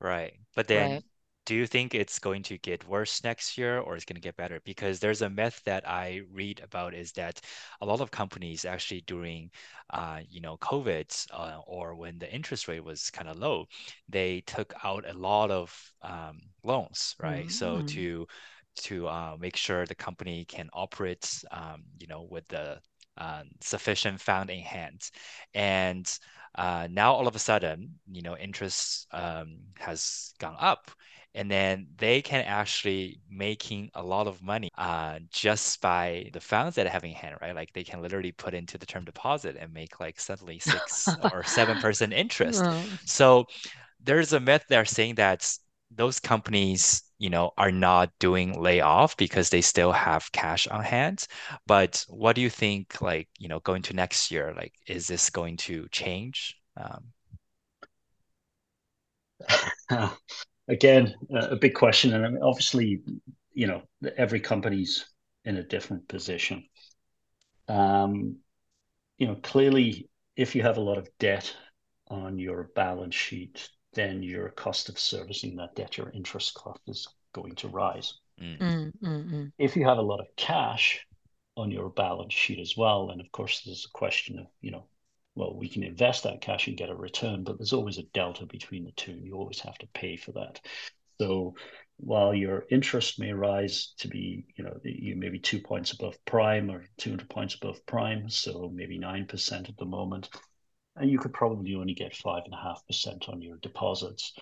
Right. 0.00 0.34
But 0.54 0.68
then 0.68 0.90
right 0.90 1.02
do 1.48 1.54
you 1.54 1.66
think 1.66 1.94
it's 1.94 2.18
going 2.18 2.42
to 2.42 2.58
get 2.58 2.86
worse 2.86 3.24
next 3.24 3.56
year 3.56 3.78
or 3.78 3.96
it's 3.96 4.04
going 4.04 4.16
to 4.16 4.20
get 4.20 4.36
better? 4.36 4.60
Because 4.66 5.00
there's 5.00 5.22
a 5.22 5.30
myth 5.30 5.62
that 5.64 5.88
I 5.88 6.20
read 6.30 6.60
about 6.62 6.92
is 6.92 7.10
that 7.12 7.40
a 7.80 7.86
lot 7.86 8.02
of 8.02 8.10
companies 8.10 8.66
actually 8.66 9.00
during, 9.06 9.50
uh, 9.88 10.20
you 10.28 10.42
know, 10.42 10.58
COVID 10.58 11.08
uh, 11.32 11.60
or 11.66 11.94
when 11.94 12.18
the 12.18 12.30
interest 12.30 12.68
rate 12.68 12.84
was 12.84 13.08
kind 13.08 13.30
of 13.30 13.38
low, 13.38 13.64
they 14.10 14.42
took 14.42 14.74
out 14.84 15.08
a 15.08 15.14
lot 15.14 15.50
of 15.50 15.74
um, 16.02 16.38
loans, 16.64 17.16
right? 17.18 17.46
Mm-hmm. 17.46 17.48
So 17.48 17.80
to 17.94 18.26
to 18.82 19.08
uh, 19.08 19.36
make 19.40 19.56
sure 19.56 19.86
the 19.86 19.94
company 19.94 20.44
can 20.44 20.68
operate, 20.74 21.42
um, 21.50 21.82
you 21.98 22.08
know, 22.08 22.28
with 22.30 22.46
the 22.48 22.78
uh, 23.16 23.44
sufficient 23.62 24.20
fund 24.20 24.50
in 24.50 24.60
hand, 24.60 25.10
and 25.54 26.06
uh, 26.56 26.88
now 26.90 27.14
all 27.14 27.26
of 27.26 27.34
a 27.34 27.38
sudden, 27.38 27.94
you 28.12 28.20
know, 28.20 28.36
interest 28.36 29.06
um, 29.12 29.60
has 29.78 30.34
gone 30.38 30.56
up, 30.60 30.90
and 31.38 31.50
then 31.50 31.86
they 31.98 32.20
can 32.20 32.44
actually 32.44 33.20
making 33.30 33.90
a 33.94 34.02
lot 34.02 34.26
of 34.26 34.42
money 34.42 34.70
uh, 34.76 35.20
just 35.30 35.80
by 35.80 36.30
the 36.32 36.40
funds 36.40 36.74
that 36.74 36.84
they 36.84 36.90
have 36.90 37.04
in 37.04 37.12
hand, 37.12 37.36
right? 37.40 37.54
Like 37.54 37.72
they 37.72 37.84
can 37.84 38.02
literally 38.02 38.32
put 38.32 38.54
into 38.54 38.76
the 38.76 38.86
term 38.86 39.04
deposit 39.04 39.56
and 39.58 39.72
make 39.72 40.00
like 40.00 40.18
suddenly 40.20 40.58
six 40.58 41.16
or 41.30 41.44
seven 41.44 41.78
percent 41.80 42.12
interest. 42.12 42.68
So 43.06 43.46
there's 44.00 44.32
a 44.32 44.40
myth 44.40 44.64
there 44.68 44.84
saying 44.84 45.16
that 45.16 45.48
those 45.92 46.18
companies, 46.20 47.04
you 47.18 47.30
know, 47.30 47.52
are 47.56 47.72
not 47.72 48.10
doing 48.18 48.60
layoff 48.60 49.16
because 49.16 49.50
they 49.50 49.60
still 49.62 49.92
have 49.92 50.32
cash 50.32 50.66
on 50.66 50.82
hand. 50.82 51.26
But 51.66 52.04
what 52.08 52.34
do 52.34 52.42
you 52.42 52.50
think, 52.50 53.00
like, 53.00 53.28
you 53.38 53.48
know, 53.48 53.60
going 53.60 53.82
to 53.82 53.94
next 53.94 54.32
year, 54.32 54.54
like, 54.56 54.74
is 54.88 55.06
this 55.06 55.30
going 55.30 55.56
to 55.58 55.88
change? 55.92 56.56
Um, 56.76 57.12
again, 60.68 61.14
a 61.34 61.56
big 61.56 61.74
question, 61.74 62.14
and 62.14 62.24
I 62.24 62.28
mean, 62.28 62.42
obviously, 62.42 63.00
you 63.52 63.66
know, 63.66 63.82
every 64.16 64.40
company's 64.40 65.06
in 65.44 65.56
a 65.56 65.62
different 65.62 66.06
position. 66.08 66.64
Um, 67.68 68.36
you 69.18 69.26
know, 69.26 69.36
clearly, 69.42 70.08
if 70.36 70.54
you 70.54 70.62
have 70.62 70.76
a 70.76 70.82
lot 70.82 70.98
of 70.98 71.08
debt 71.18 71.54
on 72.08 72.38
your 72.38 72.70
balance 72.74 73.14
sheet, 73.14 73.68
then 73.94 74.22
your 74.22 74.50
cost 74.50 74.88
of 74.88 74.98
servicing 74.98 75.56
that 75.56 75.74
debt, 75.74 75.96
your 75.96 76.10
interest 76.10 76.54
cost 76.54 76.80
is 76.86 77.08
going 77.32 77.54
to 77.56 77.68
rise. 77.68 78.14
Mm. 78.40 78.58
Mm, 78.58 78.92
mm, 79.02 79.30
mm. 79.32 79.52
If 79.58 79.76
you 79.76 79.84
have 79.84 79.98
a 79.98 80.02
lot 80.02 80.20
of 80.20 80.26
cash 80.36 81.04
on 81.56 81.70
your 81.70 81.88
balance 81.90 82.32
sheet 82.32 82.60
as 82.60 82.76
well, 82.76 83.10
and 83.10 83.20
of 83.20 83.30
course, 83.32 83.62
there's 83.64 83.86
a 83.86 83.98
question 83.98 84.38
of, 84.38 84.46
you 84.60 84.70
know, 84.70 84.86
well, 85.38 85.54
we 85.54 85.68
can 85.68 85.84
invest 85.84 86.24
that 86.24 86.40
cash 86.40 86.66
and 86.66 86.76
get 86.76 86.90
a 86.90 86.94
return, 86.96 87.44
but 87.44 87.58
there's 87.58 87.72
always 87.72 87.98
a 87.98 88.02
delta 88.12 88.44
between 88.44 88.84
the 88.84 88.90
two. 88.92 89.12
And 89.12 89.24
You 89.24 89.34
always 89.34 89.60
have 89.60 89.78
to 89.78 89.86
pay 89.94 90.16
for 90.16 90.32
that. 90.32 90.60
So 91.20 91.54
while 91.98 92.34
your 92.34 92.64
interest 92.72 93.20
may 93.20 93.32
rise 93.32 93.94
to 93.98 94.08
be, 94.08 94.46
you 94.56 94.64
know, 94.64 94.76
you 94.82 95.14
maybe 95.14 95.38
two 95.38 95.60
points 95.60 95.92
above 95.92 96.16
prime 96.24 96.68
or 96.68 96.86
200 96.96 97.30
points 97.30 97.54
above 97.54 97.86
prime, 97.86 98.28
so 98.28 98.68
maybe 98.74 98.98
9% 98.98 99.68
at 99.68 99.76
the 99.76 99.84
moment, 99.84 100.28
and 100.96 101.08
you 101.08 101.20
could 101.20 101.32
probably 101.32 101.76
only 101.76 101.94
get 101.94 102.12
5.5% 102.12 103.28
on 103.28 103.40
your 103.40 103.58
deposits. 103.58 104.34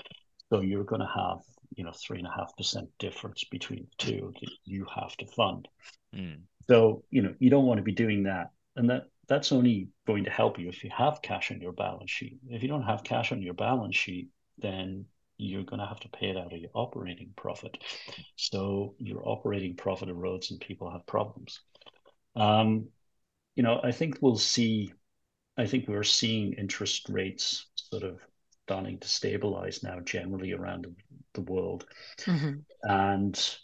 So 0.48 0.60
you're 0.60 0.84
going 0.84 1.02
to 1.02 1.12
have, 1.14 1.40
you 1.74 1.84
know, 1.84 1.90
3.5% 1.90 2.88
difference 2.98 3.44
between 3.44 3.86
the 3.90 4.04
two 4.06 4.32
that 4.40 4.50
you 4.64 4.86
have 4.94 5.14
to 5.18 5.26
fund. 5.26 5.68
Mm. 6.14 6.40
So, 6.70 7.04
you 7.10 7.20
know, 7.20 7.34
you 7.38 7.50
don't 7.50 7.66
want 7.66 7.78
to 7.78 7.84
be 7.84 7.92
doing 7.92 8.22
that. 8.22 8.52
And 8.76 8.88
that 8.88 9.08
that's 9.28 9.52
only 9.52 9.88
going 10.06 10.24
to 10.24 10.30
help 10.30 10.58
you 10.58 10.68
if 10.68 10.84
you 10.84 10.90
have 10.96 11.22
cash 11.22 11.50
on 11.50 11.60
your 11.60 11.72
balance 11.72 12.10
sheet. 12.10 12.38
If 12.48 12.62
you 12.62 12.68
don't 12.68 12.82
have 12.84 13.04
cash 13.04 13.32
on 13.32 13.42
your 13.42 13.54
balance 13.54 13.96
sheet, 13.96 14.28
then 14.58 15.06
you're 15.38 15.64
going 15.64 15.80
to 15.80 15.86
have 15.86 16.00
to 16.00 16.08
pay 16.08 16.28
it 16.28 16.36
out 16.36 16.52
of 16.52 16.58
your 16.58 16.70
operating 16.74 17.30
profit. 17.36 17.76
So 18.36 18.94
your 18.98 19.28
operating 19.28 19.76
profit 19.76 20.08
erodes 20.08 20.50
and 20.50 20.60
people 20.60 20.90
have 20.90 21.06
problems. 21.06 21.60
Um, 22.34 22.88
you 23.54 23.62
know, 23.62 23.80
I 23.82 23.92
think 23.92 24.18
we'll 24.20 24.38
see, 24.38 24.92
I 25.56 25.66
think 25.66 25.88
we're 25.88 26.04
seeing 26.04 26.52
interest 26.54 27.08
rates 27.08 27.66
sort 27.74 28.02
of 28.02 28.20
starting 28.66 28.98
to 28.98 29.08
stabilize 29.08 29.82
now 29.82 30.00
generally 30.00 30.52
around 30.52 30.86
the 31.34 31.40
world. 31.40 31.86
Mm-hmm. 32.20 32.60
And 32.82 33.56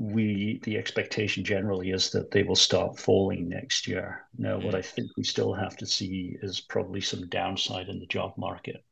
we 0.00 0.58
the 0.62 0.78
expectation 0.78 1.44
generally 1.44 1.90
is 1.90 2.08
that 2.10 2.30
they 2.30 2.42
will 2.42 2.56
start 2.56 2.98
falling 2.98 3.50
next 3.50 3.86
year. 3.86 4.26
Now, 4.38 4.58
mm. 4.58 4.64
what 4.64 4.74
I 4.74 4.80
think 4.80 5.10
we 5.14 5.24
still 5.24 5.52
have 5.52 5.76
to 5.76 5.86
see 5.86 6.38
is 6.40 6.62
probably 6.62 7.02
some 7.02 7.28
downside 7.28 7.90
in 7.90 8.00
the 8.00 8.06
job 8.06 8.32
market. 8.38 8.82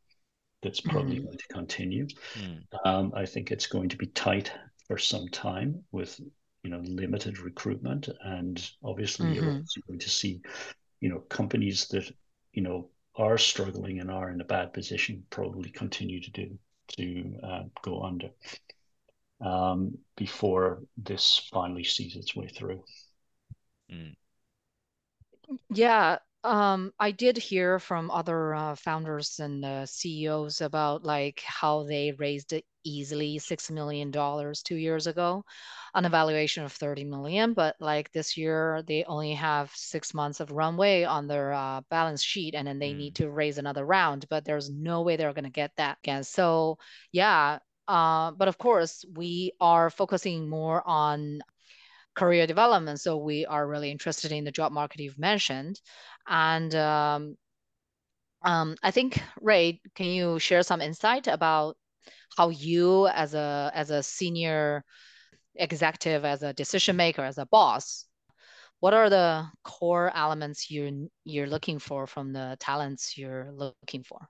That's 0.63 0.83
probably 0.83 1.21
mm. 1.21 1.25
going 1.25 1.39
to 1.39 1.49
continue. 1.49 2.09
Mm. 2.35 2.63
Um, 2.85 3.13
I 3.17 3.25
think 3.25 3.51
it's 3.51 3.67
going 3.67 3.89
to 3.89 3.97
be 3.97 4.09
tight 4.09 4.53
for 4.87 4.99
some 4.99 5.29
time 5.29 5.83
with 5.93 6.21
you 6.63 6.69
know 6.69 6.81
limited 6.81 7.39
recruitment, 7.39 8.11
and 8.23 8.71
obviously 8.85 9.29
mm-hmm. 9.29 9.35
you're 9.35 9.53
also 9.53 9.81
going 9.87 10.01
to 10.01 10.11
see 10.11 10.43
you 11.01 11.09
know 11.09 11.21
companies 11.21 11.89
that 11.89 12.13
you 12.53 12.61
know 12.61 12.91
are 13.15 13.39
struggling 13.39 14.01
and 14.01 14.11
are 14.11 14.31
in 14.31 14.43
a 14.43 14.45
bad 14.45 14.75
position 14.75 15.25
probably 15.31 15.71
continue 15.71 16.21
to 16.21 16.31
do 16.33 16.59
to 16.89 17.35
uh, 17.43 17.63
go 17.83 18.03
under 18.03 18.29
um, 19.41 19.99
before 20.17 20.83
this 20.97 21.49
finally 21.53 21.85
sees 21.85 22.17
its 22.17 22.35
way 22.35 22.49
through. 22.49 22.83
Mm. 23.91 24.15
Yeah, 25.71 26.19
um, 26.45 26.93
I 26.99 27.11
did 27.11 27.37
hear 27.37 27.79
from 27.79 28.11
other 28.11 28.55
uh, 28.55 28.75
founders 28.77 29.39
and 29.41 29.65
uh, 29.65 29.87
CEOs 29.87 30.61
about 30.61 31.05
like 31.05 31.43
how 31.45 31.85
they 31.85 32.13
raised 32.13 32.55
easily 32.85 33.39
six 33.39 33.71
million 33.71 34.11
dollars 34.11 34.63
two 34.63 34.77
years 34.77 35.07
ago, 35.07 35.45
on 35.95 36.05
a 36.05 36.09
valuation 36.09 36.65
of 36.65 36.73
thirty 36.73 37.05
million. 37.05 37.55
But 37.55 37.77
like 37.81 38.13
this 38.13 38.37
year, 38.37 38.83
they 38.87 39.05
only 39.05 39.35
have 39.35 39.73
six 39.75 40.15
months 40.15 40.41
of 40.41 40.51
runway 40.53 41.05
on 41.05 41.27
their 41.27 41.53
uh, 41.53 41.81
balance 41.91 42.23
sheet, 42.23 42.55
and 42.55 42.67
then 42.67 42.79
they 42.79 42.93
mm. 42.93 42.99
need 42.99 43.15
to 43.17 43.31
raise 43.31 43.59
another 43.59 43.85
round. 43.85 44.27
But 44.29 44.45
there's 44.45 44.71
no 44.71 45.03
way 45.03 45.17
they're 45.17 45.33
going 45.33 45.45
to 45.45 45.51
get 45.51 45.73
that 45.77 45.99
again. 46.05 46.25
So 46.25 46.79
yeah, 47.13 47.59
uh, 47.89 48.33
but 48.33 48.49
of 48.49 48.59
course, 48.59 49.05
we 49.17 49.53
are 49.61 49.91
focusing 49.91 50.49
more 50.49 50.83
on 50.87 51.41
career 52.15 52.47
development. 52.47 53.01
So 53.01 53.17
we 53.17 53.47
are 53.47 53.67
really 53.67 53.91
interested 53.91 54.31
in 54.33 54.45
the 54.45 54.53
job 54.53 54.73
market 54.73 55.01
you've 55.01 55.19
mentioned. 55.19 55.81
And 56.27 56.75
um, 56.75 57.37
um, 58.43 58.77
I 58.83 58.91
think, 58.91 59.23
Ray, 59.41 59.81
can 59.95 60.07
you 60.07 60.39
share 60.39 60.63
some 60.63 60.81
insight 60.81 61.27
about 61.27 61.77
how 62.37 62.51
you 62.51 63.09
as 63.09 63.35
a 63.35 63.71
as 63.75 63.91
a 63.91 64.03
senior 64.03 64.85
executive, 65.57 66.25
as 66.25 66.43
a 66.43 66.53
decision 66.53 66.97
maker, 66.97 67.23
as 67.23 67.39
a 67.39 67.47
boss, 67.47 68.05
what 68.81 68.95
are 68.95 69.11
the 69.11 69.47
core 69.65 70.13
elements 70.15 70.71
you're 70.71 70.91
you're 71.25 71.49
looking 71.49 71.79
for 71.79 72.07
from 72.07 72.33
the 72.33 72.57
talents 72.61 73.19
you're 73.19 73.51
looking 73.53 74.05
for? 74.05 74.29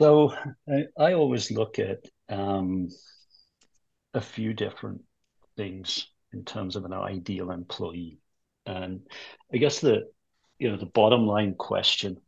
So 0.00 0.34
I, 0.68 0.86
I 0.98 1.12
always 1.14 1.50
look 1.50 1.78
at 1.78 2.00
um, 2.28 2.88
a 4.12 4.20
few 4.20 4.52
different 4.52 5.02
things 5.56 6.08
in 6.32 6.44
terms 6.44 6.76
of 6.76 6.84
an 6.84 6.92
ideal 6.92 7.50
employee, 7.50 8.18
and 8.66 9.00
I 9.52 9.58
guess 9.58 9.80
the 9.80 10.10
you 10.58 10.70
know 10.70 10.76
the 10.76 10.86
bottom 10.86 11.26
line 11.26 11.54
question 11.54 12.20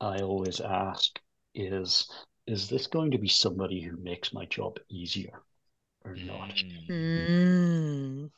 I 0.00 0.18
always 0.18 0.60
ask 0.60 1.18
is 1.54 2.10
is 2.46 2.68
this 2.68 2.88
going 2.88 3.12
to 3.12 3.18
be 3.18 3.28
somebody 3.28 3.80
who 3.80 3.96
makes 3.96 4.32
my 4.32 4.46
job 4.46 4.78
easier 4.88 5.42
or 6.04 6.16
not? 6.16 6.52
Mm. 6.90 8.30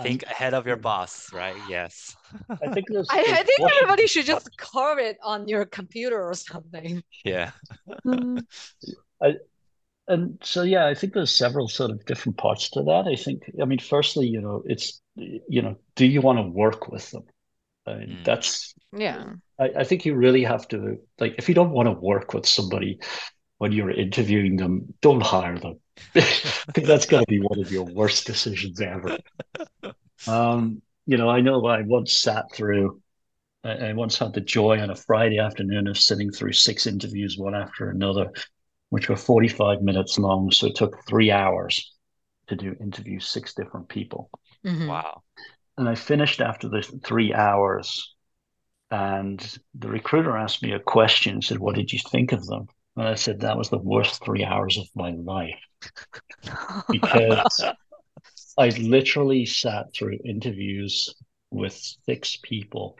Think 0.00 0.22
ahead 0.24 0.54
of 0.54 0.66
your 0.66 0.76
boss, 0.76 1.32
right? 1.32 1.56
Yes. 1.68 2.16
I 2.50 2.72
think 2.72 2.86
there's, 2.88 3.06
I, 3.10 3.20
I 3.20 3.42
think 3.42 3.60
everybody 3.60 4.06
should 4.06 4.26
just 4.34 4.56
carve 4.56 4.98
it 4.98 5.18
on 5.22 5.46
your 5.46 5.66
computer 5.66 6.22
or 6.22 6.34
something. 6.34 7.02
Yeah. 7.24 7.50
I, 9.22 9.34
and 10.08 10.38
so 10.42 10.62
yeah, 10.62 10.86
I 10.86 10.94
think 10.94 11.14
there's 11.14 11.30
several 11.30 11.68
sort 11.68 11.90
of 11.90 12.04
different 12.06 12.38
parts 12.38 12.70
to 12.70 12.82
that. 12.82 13.06
I 13.06 13.16
think, 13.16 13.50
I 13.60 13.64
mean, 13.64 13.78
firstly, 13.78 14.26
you 14.26 14.40
know, 14.40 14.62
it's 14.66 15.00
you 15.16 15.62
know, 15.62 15.76
do 15.96 16.06
you 16.06 16.20
want 16.20 16.38
to 16.38 16.42
work 16.42 16.88
with 16.88 17.10
them? 17.10 17.24
I 17.86 17.94
mean, 17.94 18.08
mm. 18.08 18.24
that's 18.24 18.74
yeah. 18.92 19.24
I, 19.58 19.70
I 19.78 19.84
think 19.84 20.04
you 20.04 20.14
really 20.14 20.44
have 20.44 20.66
to 20.68 20.98
like 21.18 21.36
if 21.38 21.48
you 21.48 21.54
don't 21.54 21.70
want 21.70 21.86
to 21.86 21.92
work 21.92 22.34
with 22.34 22.46
somebody 22.46 22.98
when 23.58 23.72
you're 23.72 23.90
interviewing 23.90 24.56
them, 24.56 24.94
don't 25.00 25.22
hire 25.22 25.58
them. 25.58 25.80
I 26.14 26.20
think 26.72 26.86
that's 26.86 27.06
got 27.06 27.20
to 27.20 27.26
be 27.26 27.40
one 27.40 27.60
of 27.60 27.70
your 27.70 27.84
worst 27.84 28.26
decisions 28.26 28.80
ever. 28.80 29.18
Um, 30.26 30.82
you 31.06 31.16
know, 31.16 31.28
I 31.28 31.40
know 31.40 31.66
I 31.66 31.82
once 31.82 32.18
sat 32.18 32.46
through, 32.52 33.00
I, 33.62 33.72
I 33.72 33.92
once 33.92 34.18
had 34.18 34.32
the 34.32 34.40
joy 34.40 34.80
on 34.80 34.90
a 34.90 34.96
Friday 34.96 35.38
afternoon 35.38 35.86
of 35.86 35.98
sitting 35.98 36.30
through 36.30 36.52
six 36.52 36.86
interviews, 36.86 37.36
one 37.36 37.54
after 37.54 37.90
another, 37.90 38.32
which 38.90 39.08
were 39.08 39.16
45 39.16 39.82
minutes 39.82 40.18
long. 40.18 40.50
So 40.50 40.68
it 40.68 40.76
took 40.76 40.96
three 41.06 41.30
hours 41.30 41.92
to 42.48 42.56
do 42.56 42.76
interview 42.80 43.20
six 43.20 43.54
different 43.54 43.88
people. 43.88 44.30
Mm-hmm. 44.64 44.86
Wow. 44.88 45.22
And 45.76 45.88
I 45.88 45.94
finished 45.94 46.40
after 46.40 46.68
the 46.68 46.82
three 47.04 47.34
hours 47.34 48.14
and 48.90 49.58
the 49.74 49.88
recruiter 49.88 50.36
asked 50.36 50.62
me 50.62 50.72
a 50.72 50.78
question. 50.78 51.42
Said, 51.42 51.58
"What 51.58 51.74
did 51.74 51.92
you 51.92 51.98
think 52.10 52.32
of 52.32 52.46
them?" 52.46 52.68
And 52.96 53.08
I 53.08 53.14
said, 53.14 53.40
"That 53.40 53.58
was 53.58 53.68
the 53.70 53.78
worst 53.78 54.24
three 54.24 54.44
hours 54.44 54.78
of 54.78 54.86
my 54.94 55.10
life 55.10 55.58
because 56.90 57.64
I 58.58 58.70
literally 58.70 59.46
sat 59.46 59.92
through 59.94 60.18
interviews 60.24 61.14
with 61.50 61.74
six 62.06 62.36
people 62.42 62.98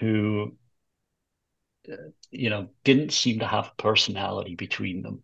who, 0.00 0.56
uh, 1.90 1.96
you 2.30 2.50
know, 2.50 2.68
didn't 2.84 3.12
seem 3.12 3.38
to 3.40 3.46
have 3.46 3.76
personality 3.76 4.54
between 4.54 5.02
them." 5.02 5.22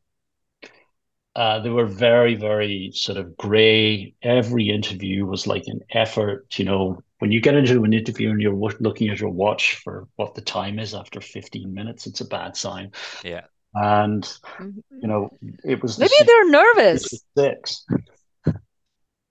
Uh, 1.37 1.61
they 1.61 1.70
were 1.70 1.87
very, 1.87 2.35
very 2.35 2.90
sort 2.92 3.16
of 3.16 3.37
gray. 3.37 4.14
Every 4.22 4.68
interview 4.68 5.24
was 5.24 5.46
like 5.46 5.64
an 5.66 5.80
effort. 5.90 6.59
You 6.59 6.64
know, 6.64 7.00
when 7.20 7.30
you 7.30 7.40
get 7.40 7.54
into 7.54 7.85
an 7.85 7.92
interview 7.92 8.30
and 8.30 8.40
you're 8.40 8.54
looking 8.80 9.09
at 9.09 9.20
your 9.20 9.30
watch 9.30 9.76
for 9.76 10.09
what 10.16 10.35
the 10.35 10.40
time 10.42 10.78
is 10.80 10.92
after 10.92 11.20
15 11.20 11.72
minutes, 11.72 12.06
it's 12.06 12.20
a 12.20 12.26
bad 12.26 12.56
sign. 12.56 12.90
Yeah. 13.22 13.46
And, 13.74 14.28
you 14.61 15.09
know, 15.09 15.30
it 15.64 15.80
was 15.83 15.98
maybe 15.98 16.12
the 16.18 16.24
they're 16.24 16.50
nervous. 16.50 17.22
Six. 17.37 17.87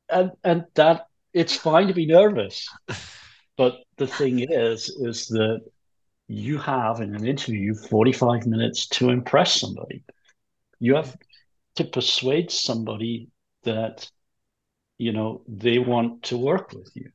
And, 0.10 0.32
and 0.44 0.66
that 0.76 1.08
it's 1.34 1.56
fine 1.56 1.88
to 1.88 1.94
be 1.94 2.06
nervous. 2.06 2.68
But 3.58 3.80
the 3.98 4.08
thing 4.08 4.40
is, 4.40 4.90
is 4.90 5.28
that 5.28 5.60
you 6.28 6.58
have 6.60 7.02
in 7.02 7.14
an 7.14 7.28
interview 7.28 7.76
45 7.76 8.48
minutes 8.48 8.88
to 8.88 9.10
impress 9.10 9.60
somebody. 9.60 10.04
You 10.80 10.96
have 10.96 11.16
to 11.76 11.84
persuade 11.84 12.52
somebody 12.52 13.30
that 13.64 14.10
you 14.98 15.14
know 15.14 15.42
they 15.48 15.80
want 15.80 16.24
to 16.24 16.38
work 16.38 16.74
with 16.74 16.92
you 16.94 17.10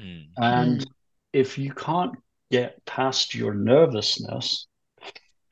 mm. 0.00 0.26
and 0.36 0.80
mm. 0.80 0.86
if 1.32 1.58
you 1.58 1.72
can't 1.72 2.14
get 2.50 2.84
past 2.84 3.34
your 3.34 3.54
nervousness 3.54 4.66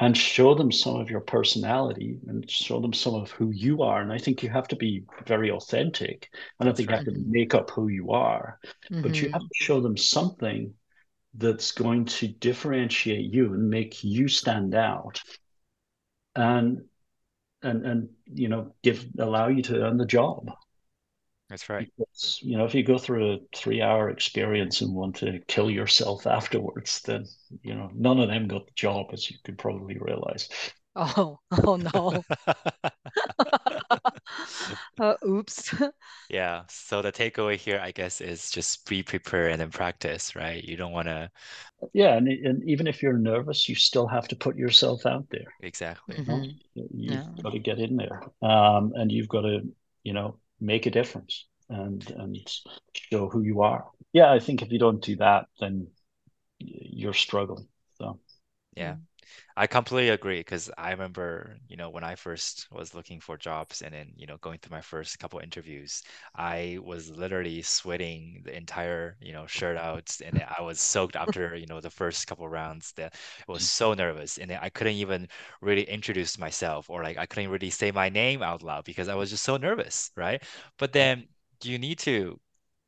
and 0.00 0.16
show 0.16 0.54
them 0.54 0.70
some 0.70 0.96
of 0.96 1.10
your 1.10 1.20
personality 1.20 2.18
and 2.28 2.48
show 2.48 2.80
them 2.80 2.92
some 2.92 3.14
of 3.14 3.30
who 3.32 3.50
you 3.50 3.82
are 3.82 4.00
and 4.00 4.12
i 4.12 4.18
think 4.18 4.42
you 4.42 4.48
have 4.48 4.68
to 4.68 4.76
be 4.76 5.04
very 5.26 5.50
authentic 5.50 6.30
i 6.60 6.64
don't 6.64 6.76
think 6.76 6.90
right. 6.90 7.00
you 7.00 7.12
have 7.12 7.14
to 7.14 7.24
make 7.26 7.54
up 7.54 7.70
who 7.70 7.88
you 7.88 8.10
are 8.10 8.58
mm-hmm. 8.90 9.02
but 9.02 9.20
you 9.20 9.28
have 9.30 9.40
mm-hmm. 9.40 9.46
to 9.46 9.64
show 9.64 9.80
them 9.80 9.96
something 9.96 10.72
that's 11.34 11.72
going 11.72 12.04
to 12.04 12.26
differentiate 12.26 13.32
you 13.32 13.52
and 13.52 13.68
make 13.68 14.02
you 14.02 14.28
stand 14.28 14.74
out 14.74 15.20
and 16.34 16.82
and 17.62 17.84
and 17.84 18.08
you 18.26 18.48
know 18.48 18.74
give 18.82 19.04
allow 19.18 19.48
you 19.48 19.62
to 19.62 19.82
earn 19.82 19.96
the 19.96 20.06
job 20.06 20.50
that's 21.48 21.68
right. 21.70 21.90
Because, 21.96 22.40
you 22.42 22.56
know 22.56 22.64
if 22.64 22.74
you 22.74 22.82
go 22.82 22.98
through 22.98 23.32
a 23.32 23.38
three 23.54 23.80
hour 23.80 24.10
experience 24.10 24.80
and 24.80 24.94
want 24.94 25.16
to 25.16 25.40
kill 25.48 25.70
yourself 25.70 26.26
afterwards 26.26 27.00
then 27.02 27.26
you 27.62 27.74
know 27.74 27.90
none 27.94 28.20
of 28.20 28.28
them 28.28 28.48
got 28.48 28.66
the 28.66 28.72
job 28.74 29.06
as 29.12 29.30
you 29.30 29.36
could 29.44 29.58
probably 29.58 29.96
realize. 29.98 30.48
Oh 30.94 31.38
oh 31.64 31.76
no. 31.76 32.22
Uh, 35.00 35.14
oops. 35.26 35.74
Yeah 36.28 36.62
so 36.68 37.00
the 37.00 37.10
takeaway 37.10 37.56
here 37.56 37.80
i 37.82 37.90
guess 37.90 38.20
is 38.20 38.50
just 38.50 38.86
be 38.88 39.02
prepared 39.02 39.52
and 39.52 39.60
then 39.60 39.70
practice 39.70 40.36
right? 40.36 40.62
You 40.62 40.76
don't 40.76 40.92
want 40.92 41.06
to 41.06 41.30
yeah 41.94 42.14
and, 42.16 42.28
and 42.28 42.68
even 42.68 42.86
if 42.86 43.02
you're 43.02 43.16
nervous 43.16 43.68
you 43.68 43.74
still 43.74 44.06
have 44.06 44.28
to 44.28 44.36
put 44.36 44.56
yourself 44.56 45.06
out 45.06 45.26
there. 45.30 45.54
Exactly. 45.62 46.16
Mm-hmm. 46.16 46.50
you've 46.74 47.12
yeah. 47.12 47.26
got 47.42 47.52
to 47.52 47.58
get 47.58 47.78
in 47.78 47.96
there. 47.96 48.22
Um, 48.42 48.92
and 48.94 49.10
you've 49.10 49.28
got 49.28 49.42
to 49.42 49.60
you 50.02 50.12
know 50.12 50.38
make 50.60 50.86
a 50.86 50.90
difference 50.90 51.46
and 51.68 52.10
and 52.10 52.38
show 52.94 53.28
who 53.28 53.42
you 53.42 53.62
are. 53.62 53.84
Yeah 54.12 54.32
i 54.32 54.38
think 54.38 54.62
if 54.62 54.72
you 54.72 54.78
don't 54.78 55.02
do 55.02 55.16
that 55.16 55.46
then 55.60 55.88
you're 56.58 57.14
struggling 57.14 57.68
so. 57.98 58.20
Yeah 58.76 58.96
I 59.56 59.66
completely 59.66 60.10
agree 60.10 60.38
because 60.40 60.70
I 60.78 60.90
remember, 60.90 61.56
you 61.68 61.76
know, 61.76 61.90
when 61.90 62.04
I 62.04 62.14
first 62.14 62.68
was 62.70 62.94
looking 62.94 63.20
for 63.20 63.36
jobs 63.36 63.82
and 63.82 63.92
then, 63.92 64.12
you 64.16 64.26
know, 64.26 64.36
going 64.38 64.58
through 64.58 64.76
my 64.76 64.80
first 64.80 65.18
couple 65.18 65.40
interviews, 65.40 66.02
I 66.36 66.78
was 66.82 67.10
literally 67.10 67.62
sweating 67.62 68.42
the 68.44 68.56
entire, 68.56 69.16
you 69.20 69.32
know, 69.32 69.46
shirt 69.46 69.76
out 69.76 70.16
and 70.24 70.44
I 70.58 70.62
was 70.62 70.80
soaked 70.80 71.16
after, 71.22 71.56
you 71.56 71.66
know, 71.66 71.80
the 71.80 71.90
first 71.90 72.26
couple 72.26 72.48
rounds 72.48 72.92
that 72.92 73.14
I 73.48 73.52
was 73.52 73.68
so 73.68 73.94
nervous 73.94 74.38
and 74.38 74.52
I 74.52 74.70
couldn't 74.70 74.94
even 74.94 75.28
really 75.60 75.82
introduce 75.82 76.38
myself 76.38 76.88
or 76.88 77.02
like 77.02 77.18
I 77.18 77.26
couldn't 77.26 77.50
really 77.50 77.70
say 77.70 77.90
my 77.90 78.08
name 78.08 78.42
out 78.42 78.62
loud 78.62 78.84
because 78.84 79.08
I 79.08 79.14
was 79.14 79.30
just 79.30 79.44
so 79.44 79.56
nervous, 79.56 80.10
right? 80.16 80.42
But 80.78 80.92
then 80.92 81.26
you 81.62 81.78
need 81.78 81.98
to 82.00 82.38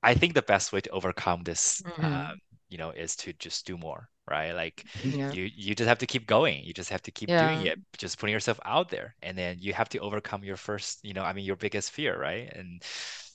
I 0.02 0.14
think 0.14 0.34
the 0.34 0.42
best 0.42 0.72
way 0.72 0.80
to 0.82 0.90
overcome 0.90 1.42
this 1.44 1.82
mm-hmm. 1.82 2.04
um, 2.04 2.40
you 2.70 2.78
know, 2.78 2.90
is 2.90 3.16
to 3.16 3.32
just 3.34 3.66
do 3.66 3.76
more, 3.76 4.08
right? 4.30 4.52
Like 4.52 4.84
yeah. 5.02 5.32
you 5.32 5.50
you 5.54 5.74
just 5.74 5.88
have 5.88 5.98
to 5.98 6.06
keep 6.06 6.26
going. 6.26 6.64
You 6.64 6.72
just 6.72 6.90
have 6.90 7.02
to 7.02 7.10
keep 7.10 7.28
yeah. 7.28 7.52
doing 7.52 7.66
it, 7.66 7.78
just 7.98 8.18
putting 8.18 8.32
yourself 8.32 8.60
out 8.64 8.88
there. 8.88 9.14
And 9.22 9.36
then 9.36 9.58
you 9.60 9.72
have 9.72 9.88
to 9.90 9.98
overcome 9.98 10.44
your 10.44 10.56
first, 10.56 11.04
you 11.04 11.14
know, 11.14 11.22
I 11.22 11.32
mean 11.32 11.44
your 11.44 11.56
biggest 11.56 11.90
fear, 11.90 12.18
right? 12.18 12.52
And 12.54 12.82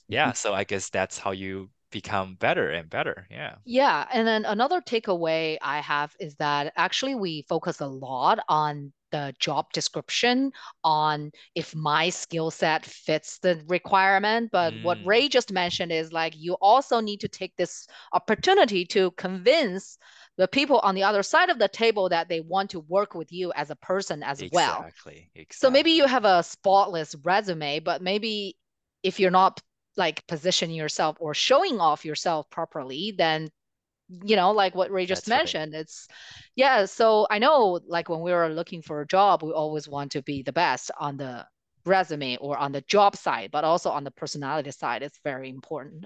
yeah, 0.08 0.28
mm-hmm. 0.28 0.36
so 0.36 0.54
I 0.54 0.64
guess 0.64 0.88
that's 0.90 1.18
how 1.18 1.32
you 1.32 1.70
become 1.90 2.34
better 2.34 2.70
and 2.70 2.90
better. 2.90 3.26
Yeah. 3.30 3.54
Yeah. 3.64 4.06
And 4.12 4.26
then 4.26 4.44
another 4.44 4.80
takeaway 4.80 5.56
I 5.62 5.80
have 5.80 6.14
is 6.20 6.34
that 6.36 6.72
actually 6.76 7.14
we 7.14 7.44
focus 7.48 7.80
a 7.80 7.86
lot 7.86 8.38
on 8.48 8.92
the 9.12 9.34
job 9.38 9.72
description 9.72 10.52
on 10.82 11.30
if 11.54 11.74
my 11.74 12.10
skill 12.10 12.50
set 12.50 12.84
fits 12.84 13.38
the 13.38 13.62
requirement. 13.68 14.50
But 14.50 14.74
mm. 14.74 14.82
what 14.82 14.98
Ray 15.04 15.28
just 15.28 15.52
mentioned 15.52 15.92
is 15.92 16.12
like 16.12 16.34
you 16.36 16.54
also 16.60 17.00
need 17.00 17.20
to 17.20 17.28
take 17.28 17.54
this 17.56 17.86
opportunity 18.12 18.84
to 18.86 19.12
convince 19.12 19.98
the 20.36 20.48
people 20.48 20.78
on 20.80 20.94
the 20.94 21.02
other 21.02 21.22
side 21.22 21.48
of 21.48 21.58
the 21.58 21.68
table 21.68 22.08
that 22.10 22.28
they 22.28 22.40
want 22.40 22.70
to 22.70 22.80
work 22.80 23.14
with 23.14 23.32
you 23.32 23.52
as 23.54 23.70
a 23.70 23.76
person 23.76 24.22
as 24.22 24.42
exactly, 24.42 24.54
well. 24.54 24.84
Exactly. 25.34 25.46
So 25.52 25.70
maybe 25.70 25.92
you 25.92 26.06
have 26.06 26.24
a 26.24 26.42
spotless 26.42 27.14
resume, 27.22 27.80
but 27.80 28.02
maybe 28.02 28.56
if 29.02 29.18
you're 29.18 29.30
not 29.30 29.60
like 29.96 30.26
positioning 30.26 30.76
yourself 30.76 31.16
or 31.20 31.32
showing 31.32 31.80
off 31.80 32.04
yourself 32.04 32.50
properly, 32.50 33.14
then 33.16 33.50
you 34.08 34.36
know 34.36 34.52
like 34.52 34.74
what 34.74 34.90
ray 34.90 35.04
just 35.04 35.26
That's 35.26 35.36
mentioned 35.36 35.72
right. 35.72 35.80
it's 35.80 36.06
yeah 36.54 36.84
so 36.84 37.26
i 37.28 37.40
know 37.40 37.80
like 37.88 38.08
when 38.08 38.20
we 38.20 38.32
were 38.32 38.48
looking 38.48 38.80
for 38.80 39.00
a 39.00 39.06
job 39.06 39.42
we 39.42 39.50
always 39.50 39.88
want 39.88 40.12
to 40.12 40.22
be 40.22 40.42
the 40.42 40.52
best 40.52 40.92
on 40.98 41.16
the 41.16 41.44
resume 41.84 42.36
or 42.36 42.56
on 42.56 42.70
the 42.70 42.82
job 42.82 43.16
side 43.16 43.50
but 43.50 43.64
also 43.64 43.90
on 43.90 44.04
the 44.04 44.12
personality 44.12 44.70
side 44.70 45.02
it's 45.02 45.18
very 45.24 45.48
important 45.48 46.04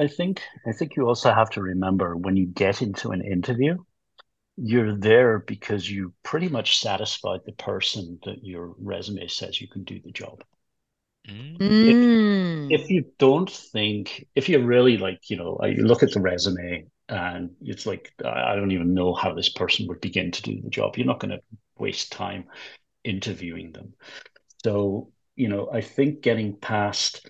i 0.00 0.06
think 0.06 0.42
i 0.66 0.72
think 0.72 0.96
you 0.96 1.06
also 1.06 1.32
have 1.32 1.50
to 1.50 1.62
remember 1.62 2.16
when 2.16 2.36
you 2.36 2.46
get 2.46 2.82
into 2.82 3.10
an 3.10 3.22
interview 3.22 3.76
you're 4.56 4.96
there 4.96 5.38
because 5.38 5.90
you 5.90 6.12
pretty 6.22 6.48
much 6.48 6.80
satisfied 6.80 7.40
the 7.46 7.52
person 7.52 8.18
that 8.24 8.44
your 8.44 8.74
resume 8.78 9.26
says 9.26 9.60
you 9.60 9.68
can 9.68 9.84
do 9.84 10.00
the 10.04 10.10
job 10.12 10.42
mm. 11.28 11.56
if, 12.70 12.80
if, 12.80 12.90
you 12.90 13.04
don't 13.18 13.50
think 13.50 14.26
if 14.34 14.48
you're 14.48 14.64
really 14.64 14.98
like 14.98 15.30
you 15.30 15.36
know 15.36 15.58
you 15.64 15.84
look 15.84 16.02
at 16.02 16.12
the 16.12 16.20
resume 16.20 16.84
and 17.10 17.50
it's 17.60 17.86
like 17.86 18.12
I 18.24 18.54
don't 18.54 18.70
even 18.70 18.94
know 18.94 19.14
how 19.14 19.34
this 19.34 19.48
person 19.48 19.86
would 19.88 20.00
begin 20.00 20.30
to 20.30 20.42
do 20.42 20.60
the 20.62 20.70
job. 20.70 20.96
You're 20.96 21.06
not 21.06 21.18
going 21.18 21.32
to 21.32 21.40
waste 21.76 22.12
time 22.12 22.44
interviewing 23.02 23.72
them. 23.72 23.94
So, 24.62 25.10
you 25.34 25.48
know, 25.48 25.68
I 25.72 25.80
think 25.80 26.22
getting 26.22 26.56
past 26.56 27.28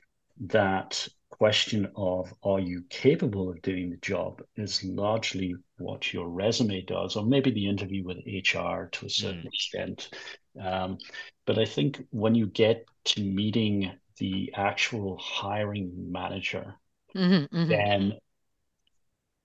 that 0.48 1.08
question 1.40 1.90
of 1.96 2.30
are 2.42 2.60
you 2.60 2.84
capable 2.90 3.48
of 3.48 3.62
doing 3.62 3.88
the 3.88 3.96
job 3.96 4.42
is 4.56 4.84
largely 4.84 5.54
what 5.78 6.12
your 6.12 6.28
resume 6.28 6.82
does, 6.82 7.16
or 7.16 7.24
maybe 7.24 7.50
the 7.50 7.66
interview 7.66 8.04
with 8.04 8.18
HR 8.26 8.90
to 8.92 9.06
a 9.06 9.08
certain 9.08 9.44
mm. 9.44 9.46
extent. 9.46 10.10
Um, 10.60 10.98
but 11.46 11.58
I 11.58 11.64
think 11.64 12.02
when 12.10 12.34
you 12.34 12.46
get 12.46 12.84
to 13.06 13.22
meeting 13.22 13.90
the 14.18 14.52
actual 14.54 15.16
hiring 15.16 16.12
manager, 16.12 16.74
mm-hmm, 17.16 17.56
mm-hmm. 17.56 17.68
then 17.70 18.12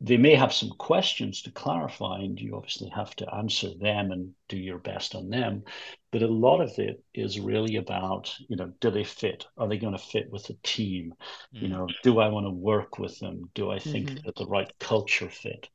they 0.02 0.18
may 0.18 0.36
have 0.36 0.54
some 0.54 0.72
questions 0.72 1.42
to 1.44 1.52
clarify, 1.52 2.20
and 2.20 2.40
you 2.40 2.56
obviously 2.56 2.90
have 2.90 3.16
to 3.16 3.34
answer 3.34 3.70
them 3.80 4.12
and 4.12 4.34
do 4.50 4.58
your 4.58 4.78
best 4.78 5.16
on 5.16 5.30
them. 5.30 5.64
But 6.12 6.22
a 6.22 6.28
lot 6.28 6.62
of 6.62 6.72
it 6.78 7.02
is 7.14 7.40
really 7.40 7.78
about, 7.78 8.34
you 8.50 8.58
know, 8.58 8.74
do 8.82 8.92
they 8.92 9.06
fit? 9.06 9.46
Are 9.58 9.68
they 9.68 9.78
going 9.78 9.94
to 9.94 10.00
fit 10.00 10.30
with 10.30 10.48
the 10.48 10.58
team? 10.64 11.14
Mm. 11.56 11.62
You 11.62 11.68
know, 11.70 11.88
do 12.04 12.20
I 12.20 12.28
want 12.28 12.46
to 12.46 12.52
work 12.52 13.00
with 13.00 13.18
them? 13.20 13.50
Do 13.54 13.72
I 13.72 13.80
think 13.80 14.10
mm-hmm. 14.10 14.26
that 14.26 14.36
the 14.36 14.48
right 14.48 14.72
culture 14.80 15.30
fit? 15.30 15.70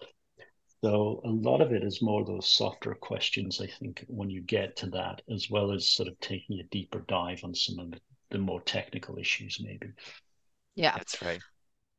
So 0.83 1.21
a 1.25 1.29
lot 1.29 1.61
of 1.61 1.73
it 1.73 1.83
is 1.83 2.01
more 2.01 2.25
those 2.25 2.49
softer 2.49 2.95
questions, 2.95 3.61
I 3.61 3.67
think, 3.67 4.05
when 4.09 4.31
you 4.31 4.41
get 4.41 4.77
to 4.77 4.91
that, 4.91 5.23
as 5.33 5.51
well 5.51 5.73
as 5.73 5.91
sort 5.91 6.09
of 6.09 6.19
taking 6.21 6.59
a 6.59 6.65
deeper 6.65 7.05
dive 7.07 7.41
on 7.45 7.55
some 7.55 7.79
of 7.79 7.91
the, 7.91 8.01
the 8.31 8.39
more 8.39 8.63
technical 8.63 9.19
issues, 9.19 9.61
maybe. 9.63 9.89
Yeah, 10.75 10.93
that's 10.97 11.21
right. 11.21 11.41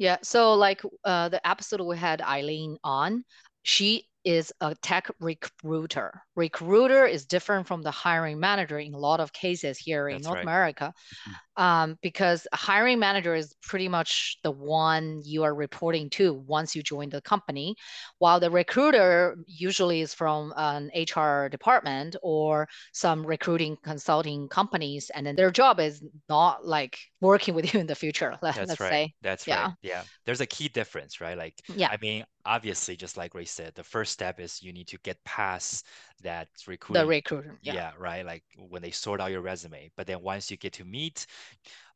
Yeah. 0.02 0.18
So 0.24 0.56
like 0.56 0.82
uh, 1.06 1.30
the 1.30 1.48
episode 1.48 1.80
we 1.82 1.96
had 1.96 2.22
Eileen 2.24 2.78
on, 2.84 3.24
she 3.62 4.08
is 4.24 4.54
a 4.62 4.76
tech 4.76 5.10
recruiter. 5.20 6.22
Recruiter 6.36 7.06
is 7.06 7.26
different 7.26 7.68
from 7.68 7.82
the 7.82 7.92
hiring 7.92 8.40
manager 8.40 8.80
in 8.80 8.94
a 8.94 8.98
lot 8.98 9.20
of 9.20 9.34
cases 9.34 9.78
here 9.78 10.10
in 10.10 10.22
North 10.22 10.36
right. 10.36 10.44
America, 10.44 10.94
mm-hmm. 11.28 11.64
um, 11.64 11.98
because 12.02 12.48
a 12.52 12.56
hiring 12.56 13.00
manager 13.00 13.36
is 13.36 13.56
pretty 13.62 13.88
much 13.88 14.38
the 14.44 14.52
one 14.52 15.22
you 15.26 15.44
are 15.44 15.56
reporting 15.56 16.10
to 16.12 16.34
once 16.34 16.76
you 16.76 16.84
join 16.84 17.10
the 17.10 17.22
company, 17.22 17.76
while 18.20 18.40
the 18.40 18.50
recruiter 18.50 19.38
usually 19.48 20.02
is 20.02 20.14
from 20.14 20.54
an 20.56 20.92
HR 20.96 21.48
department 21.50 22.16
or 22.22 22.68
some 22.94 23.26
recruiting 23.26 23.78
consulting 23.84 24.48
companies, 24.48 25.10
and 25.14 25.26
then 25.26 25.36
their 25.36 25.52
job 25.52 25.80
is 25.80 26.04
not 26.30 26.66
like 26.66 26.98
working 27.22 27.54
with 27.54 27.74
you 27.74 27.80
in 27.80 27.88
the 27.88 27.96
future. 27.96 28.38
Let, 28.42 28.58
us 28.58 28.80
right. 28.80 28.90
say. 28.90 29.14
That's 29.22 29.48
yeah. 29.48 29.66
right. 29.66 29.74
Yeah. 29.82 30.04
There's 30.26 30.42
a 30.42 30.46
key 30.46 30.68
difference, 30.68 31.22
right? 31.22 31.38
Like, 31.38 31.56
yeah. 31.76 31.90
I 31.92 31.98
mean, 32.02 32.26
obviously, 32.46 32.96
just 32.96 33.18
like 33.18 33.34
Ray 33.34 33.46
said, 33.46 33.74
the 33.76 33.84
first 33.84 34.12
step 34.12 34.40
is 34.40 34.62
you 34.62 34.74
need 34.74 34.88
to 34.88 34.98
get 35.04 35.24
past 35.24 35.86
that 36.22 36.48
recruiter. 36.68 37.02
The 37.02 37.08
recruiter. 37.08 37.60
Yeah. 37.62 37.74
yeah. 37.74 37.92
Right. 37.98 38.26
Like 38.26 38.44
when 38.58 38.82
they 38.82 38.92
sort 38.92 39.22
out 39.22 39.32
your 39.32 39.42
resume. 39.42 39.92
But 39.96 40.08
then 40.08 40.22
once 40.22 40.50
you 40.50 40.58
get 40.58 40.74
to 40.74 40.86
meet 40.86 41.26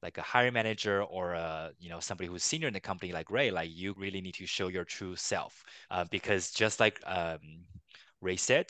like 0.01 0.17
a 0.17 0.21
hiring 0.21 0.53
manager 0.53 1.03
or 1.03 1.33
a, 1.33 1.71
you 1.79 1.89
know, 1.89 1.99
somebody 1.99 2.29
who's 2.29 2.43
senior 2.43 2.67
in 2.67 2.73
the 2.73 2.79
company 2.79 3.11
like 3.11 3.31
Ray, 3.31 3.51
like 3.51 3.69
you 3.73 3.93
really 3.97 4.21
need 4.21 4.35
to 4.35 4.45
show 4.45 4.67
your 4.67 4.85
true 4.85 5.15
self. 5.15 5.63
Uh, 5.89 6.05
because 6.11 6.51
just 6.51 6.79
like 6.79 6.99
um, 7.05 7.39
Ray 8.21 8.35
said, 8.35 8.67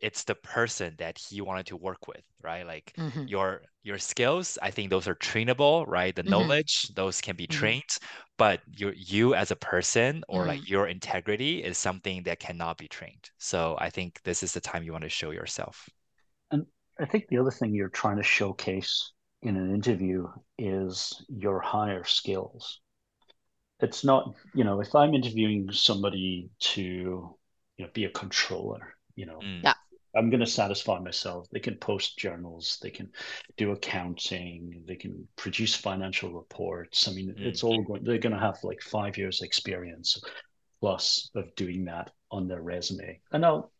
it's 0.00 0.24
the 0.24 0.34
person 0.34 0.94
that 0.98 1.18
he 1.18 1.40
wanted 1.40 1.66
to 1.66 1.76
work 1.76 2.06
with 2.06 2.22
right 2.42 2.66
like 2.66 2.92
mm-hmm. 2.98 3.24
your 3.26 3.62
your 3.82 3.98
skills 3.98 4.58
i 4.62 4.70
think 4.70 4.90
those 4.90 5.08
are 5.08 5.14
trainable 5.16 5.84
right 5.86 6.14
the 6.14 6.22
mm-hmm. 6.22 6.30
knowledge 6.30 6.90
those 6.94 7.20
can 7.20 7.36
be 7.36 7.46
mm-hmm. 7.46 7.58
trained 7.58 7.98
but 8.36 8.60
your 8.76 8.92
you 8.94 9.34
as 9.34 9.50
a 9.50 9.56
person 9.56 10.22
or 10.28 10.46
like 10.46 10.60
mm-hmm. 10.60 10.72
your 10.72 10.86
integrity 10.88 11.62
is 11.62 11.76
something 11.76 12.22
that 12.22 12.38
cannot 12.38 12.78
be 12.78 12.88
trained 12.88 13.30
so 13.38 13.76
i 13.80 13.90
think 13.90 14.20
this 14.24 14.42
is 14.42 14.52
the 14.52 14.60
time 14.60 14.82
you 14.82 14.92
want 14.92 15.04
to 15.04 15.08
show 15.08 15.30
yourself 15.30 15.88
and 16.50 16.64
i 17.00 17.04
think 17.04 17.26
the 17.28 17.38
other 17.38 17.50
thing 17.50 17.74
you're 17.74 17.88
trying 17.88 18.16
to 18.16 18.22
showcase 18.22 19.12
in 19.42 19.56
an 19.56 19.74
interview 19.74 20.26
is 20.58 21.24
your 21.28 21.60
higher 21.60 22.04
skills 22.04 22.80
it's 23.80 24.04
not 24.04 24.34
you 24.54 24.64
know 24.64 24.80
if 24.80 24.94
i'm 24.94 25.14
interviewing 25.14 25.70
somebody 25.72 26.50
to 26.58 26.82
you 27.76 27.84
know 27.84 27.88
be 27.92 28.04
a 28.04 28.10
controller 28.10 28.94
you 29.14 29.26
know 29.26 29.38
mm. 29.38 29.62
yeah 29.62 29.74
I'm 30.16 30.30
going 30.30 30.40
to 30.40 30.46
satisfy 30.46 30.98
myself. 30.98 31.46
They 31.50 31.60
can 31.60 31.76
post 31.76 32.18
journals, 32.18 32.78
they 32.82 32.90
can 32.90 33.10
do 33.56 33.72
accounting, 33.72 34.82
they 34.86 34.96
can 34.96 35.26
produce 35.36 35.74
financial 35.74 36.32
reports. 36.32 37.08
I 37.08 37.12
mean, 37.12 37.28
mm-hmm. 37.28 37.44
it's 37.44 37.62
all 37.62 37.82
going. 37.82 38.04
They're 38.04 38.18
going 38.18 38.34
to 38.34 38.38
have 38.38 38.58
like 38.62 38.80
five 38.80 39.18
years 39.18 39.42
experience 39.42 40.20
plus 40.80 41.30
of 41.34 41.54
doing 41.56 41.84
that 41.86 42.10
on 42.30 42.48
their 42.48 42.62
resume, 42.62 43.20
and 43.32 43.44
I'll 43.44 43.72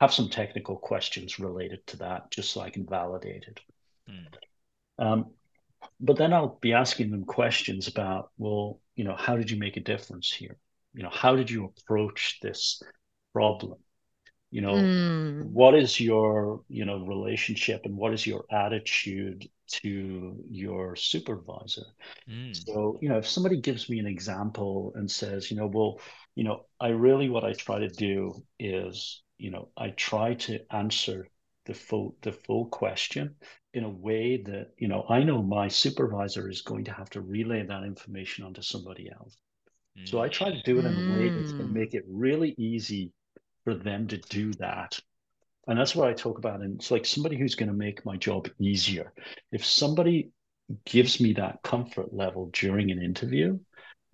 have 0.00 0.12
some 0.12 0.28
technical 0.28 0.76
questions 0.76 1.38
related 1.38 1.86
to 1.88 1.96
that 1.98 2.30
just 2.30 2.50
so 2.52 2.60
I 2.60 2.70
can 2.70 2.86
validate 2.86 3.44
it. 3.44 3.60
Mm. 4.10 5.06
Um, 5.06 5.30
but 6.00 6.16
then 6.16 6.32
I'll 6.32 6.58
be 6.60 6.72
asking 6.72 7.10
them 7.10 7.24
questions 7.24 7.88
about, 7.88 8.30
well, 8.38 8.80
you 8.96 9.04
know, 9.04 9.16
how 9.16 9.36
did 9.36 9.50
you 9.50 9.58
make 9.58 9.76
a 9.76 9.80
difference 9.80 10.32
here? 10.32 10.56
You 10.94 11.02
know, 11.02 11.10
how 11.10 11.36
did 11.36 11.50
you 11.50 11.64
approach 11.64 12.38
this 12.40 12.82
problem? 13.32 13.78
You 14.54 14.60
know 14.60 14.74
mm. 14.74 15.42
what 15.46 15.74
is 15.74 15.98
your 15.98 16.60
you 16.68 16.84
know 16.84 17.04
relationship 17.04 17.80
and 17.86 17.96
what 17.96 18.14
is 18.14 18.24
your 18.24 18.44
attitude 18.52 19.48
to 19.66 20.36
your 20.48 20.94
supervisor 20.94 21.86
mm. 22.30 22.54
so 22.64 22.96
you 23.02 23.08
know 23.08 23.18
if 23.18 23.26
somebody 23.26 23.60
gives 23.60 23.90
me 23.90 23.98
an 23.98 24.06
example 24.06 24.92
and 24.94 25.10
says 25.10 25.50
you 25.50 25.56
know 25.56 25.66
well 25.66 25.98
you 26.36 26.44
know 26.44 26.66
i 26.78 26.86
really 26.86 27.28
what 27.28 27.42
i 27.42 27.52
try 27.52 27.80
to 27.80 27.88
do 27.88 28.32
is 28.60 29.24
you 29.38 29.50
know 29.50 29.70
i 29.76 29.88
try 29.88 30.34
to 30.34 30.60
answer 30.70 31.26
the 31.66 31.74
full 31.74 32.14
the 32.22 32.30
full 32.30 32.66
question 32.66 33.34
in 33.72 33.82
a 33.82 33.90
way 33.90 34.40
that 34.46 34.68
you 34.78 34.86
know 34.86 35.04
i 35.08 35.24
know 35.24 35.42
my 35.42 35.66
supervisor 35.66 36.48
is 36.48 36.62
going 36.62 36.84
to 36.84 36.92
have 36.92 37.10
to 37.10 37.20
relay 37.20 37.66
that 37.66 37.82
information 37.82 38.44
onto 38.44 38.62
somebody 38.62 39.10
else 39.10 39.36
mm. 39.98 40.08
so 40.08 40.22
i 40.22 40.28
try 40.28 40.48
to 40.48 40.62
do 40.62 40.78
it 40.78 40.84
in 40.84 40.94
a 40.94 41.18
way 41.18 41.28
that's 41.28 41.50
going 41.50 41.66
to 41.66 41.74
mm. 41.74 41.80
make 41.80 41.92
it 41.92 42.04
really 42.06 42.54
easy 42.56 43.10
for 43.64 43.74
them 43.74 44.06
to 44.08 44.18
do 44.18 44.52
that. 44.54 44.98
And 45.66 45.78
that's 45.78 45.96
what 45.96 46.08
I 46.08 46.12
talk 46.12 46.38
about. 46.38 46.60
And 46.60 46.76
it's 46.76 46.90
like 46.90 47.06
somebody 47.06 47.36
who's 47.36 47.54
going 47.54 47.70
to 47.70 47.74
make 47.74 48.04
my 48.04 48.16
job 48.16 48.48
easier. 48.58 49.12
If 49.50 49.64
somebody 49.64 50.30
gives 50.84 51.20
me 51.20 51.32
that 51.34 51.62
comfort 51.62 52.12
level 52.12 52.50
during 52.52 52.90
an 52.90 53.02
interview, 53.02 53.58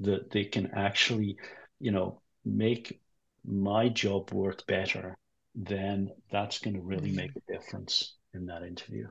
that 0.01 0.31
they 0.31 0.45
can 0.45 0.71
actually, 0.75 1.37
you 1.81 1.91
know, 1.91 2.21
make 2.45 3.01
my 3.45 3.89
job 3.89 4.33
work 4.33 4.67
better, 4.67 5.17
then 5.55 6.11
that's 6.31 6.59
going 6.59 6.75
to 6.75 6.83
really 6.83 7.13
make 7.13 7.33
a 7.37 7.53
difference 7.53 8.17
in 8.33 8.47
that 8.47 8.63
interview. 8.63 9.09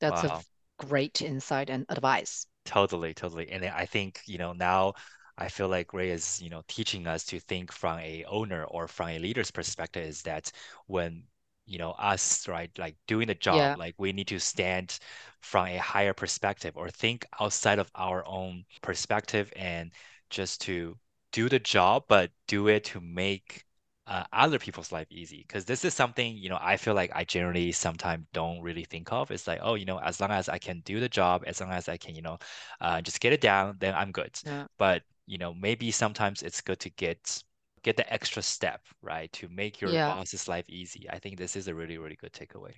That's 0.00 0.22
wow. 0.22 0.40
a 0.80 0.86
great 0.86 1.22
insight 1.22 1.70
and 1.70 1.86
advice. 1.88 2.46
Totally, 2.64 3.14
totally. 3.14 3.50
And 3.50 3.64
I 3.64 3.86
think, 3.86 4.20
you 4.26 4.38
know, 4.38 4.52
now 4.52 4.94
I 5.38 5.48
feel 5.48 5.68
like 5.68 5.92
Ray 5.92 6.10
is, 6.10 6.40
you 6.42 6.50
know, 6.50 6.62
teaching 6.68 7.06
us 7.06 7.24
to 7.26 7.40
think 7.40 7.72
from 7.72 7.98
a 7.98 8.24
owner 8.26 8.64
or 8.64 8.88
from 8.88 9.10
a 9.10 9.18
leader's 9.18 9.50
perspective 9.50 10.04
is 10.04 10.22
that 10.22 10.50
when 10.86 11.24
you 11.66 11.78
know 11.78 11.90
us 11.92 12.46
right 12.48 12.70
like 12.78 12.96
doing 13.06 13.26
the 13.26 13.34
job 13.34 13.56
yeah. 13.56 13.74
like 13.76 13.94
we 13.98 14.12
need 14.12 14.28
to 14.28 14.38
stand 14.38 14.98
from 15.40 15.66
a 15.66 15.76
higher 15.78 16.14
perspective 16.14 16.76
or 16.76 16.88
think 16.88 17.26
outside 17.40 17.78
of 17.78 17.90
our 17.96 18.24
own 18.26 18.64
perspective 18.82 19.52
and 19.56 19.90
just 20.30 20.60
to 20.60 20.96
do 21.32 21.48
the 21.48 21.58
job 21.58 22.04
but 22.08 22.30
do 22.46 22.68
it 22.68 22.84
to 22.84 23.00
make 23.00 23.64
uh, 24.06 24.22
other 24.32 24.58
people's 24.60 24.92
life 24.92 25.08
easy 25.10 25.44
because 25.46 25.64
this 25.64 25.84
is 25.84 25.92
something 25.92 26.36
you 26.36 26.48
know 26.48 26.58
i 26.60 26.76
feel 26.76 26.94
like 26.94 27.10
i 27.14 27.24
generally 27.24 27.72
sometimes 27.72 28.24
don't 28.32 28.60
really 28.62 28.84
think 28.84 29.12
of 29.12 29.32
it's 29.32 29.48
like 29.48 29.58
oh 29.62 29.74
you 29.74 29.84
know 29.84 29.98
as 29.98 30.20
long 30.20 30.30
as 30.30 30.48
i 30.48 30.58
can 30.58 30.80
do 30.84 31.00
the 31.00 31.08
job 31.08 31.42
as 31.46 31.60
long 31.60 31.70
as 31.72 31.88
i 31.88 31.96
can 31.96 32.14
you 32.14 32.22
know 32.22 32.38
uh, 32.80 33.00
just 33.02 33.20
get 33.20 33.32
it 33.32 33.40
down 33.40 33.76
then 33.80 33.94
i'm 33.94 34.12
good 34.12 34.38
yeah. 34.44 34.66
but 34.78 35.02
you 35.26 35.38
know 35.38 35.54
maybe 35.54 35.90
sometimes 35.90 36.42
it's 36.42 36.60
good 36.60 36.80
to 36.80 36.90
get 36.90 37.42
get 37.82 37.96
the 37.96 38.12
extra 38.12 38.42
step 38.42 38.80
right 39.02 39.32
to 39.32 39.48
make 39.48 39.80
your 39.80 39.90
yeah. 39.90 40.14
boss's 40.14 40.48
life 40.48 40.68
easy. 40.68 41.08
I 41.10 41.18
think 41.18 41.36
this 41.38 41.56
is 41.56 41.68
a 41.68 41.74
really 41.74 41.98
really 41.98 42.16
good 42.16 42.32
takeaway. 42.32 42.74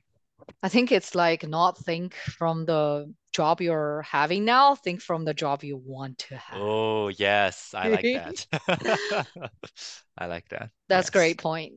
I 0.63 0.69
think 0.69 0.93
it's 0.93 1.15
like 1.15 1.47
not 1.47 1.79
think 1.79 2.15
from 2.15 2.65
the 2.65 3.13
job 3.33 3.61
you're 3.61 4.03
having 4.03 4.45
now 4.45 4.75
think 4.75 5.01
from 5.01 5.25
the 5.25 5.35
job 5.35 5.63
you 5.63 5.77
want 5.77 6.19
to 6.19 6.37
have. 6.37 6.61
Oh 6.61 7.09
yes. 7.09 7.75
I 7.75 7.89
like 7.89 8.03
that. 8.69 9.51
I 10.19 10.27
like 10.27 10.49
that. 10.51 10.71
That's 10.89 11.07
yes. 11.07 11.11
great 11.11 11.39
point. 11.39 11.75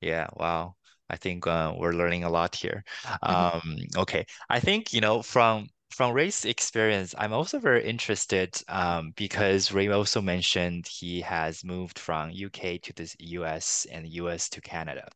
Yeah. 0.00 0.28
Wow. 0.36 0.74
I 1.08 1.16
think 1.16 1.46
uh, 1.46 1.74
we're 1.76 1.92
learning 1.92 2.24
a 2.24 2.30
lot 2.30 2.54
here. 2.54 2.84
Mm-hmm. 3.04 3.34
um, 3.34 3.76
okay. 3.98 4.26
I 4.48 4.60
think 4.60 4.92
you 4.92 5.00
know 5.00 5.22
from 5.22 5.68
from 5.92 6.12
Ray's 6.12 6.44
experience, 6.44 7.14
I'm 7.18 7.32
also 7.32 7.58
very 7.58 7.84
interested 7.84 8.60
um, 8.68 9.12
because 9.16 9.72
Ray 9.72 9.88
also 9.88 10.20
mentioned 10.20 10.86
he 10.88 11.20
has 11.22 11.64
moved 11.64 11.98
from 11.98 12.30
UK 12.30 12.78
to 12.78 12.92
the 12.92 13.14
US 13.18 13.86
and 13.90 14.06
US 14.08 14.48
to 14.50 14.60
Canada. 14.60 15.08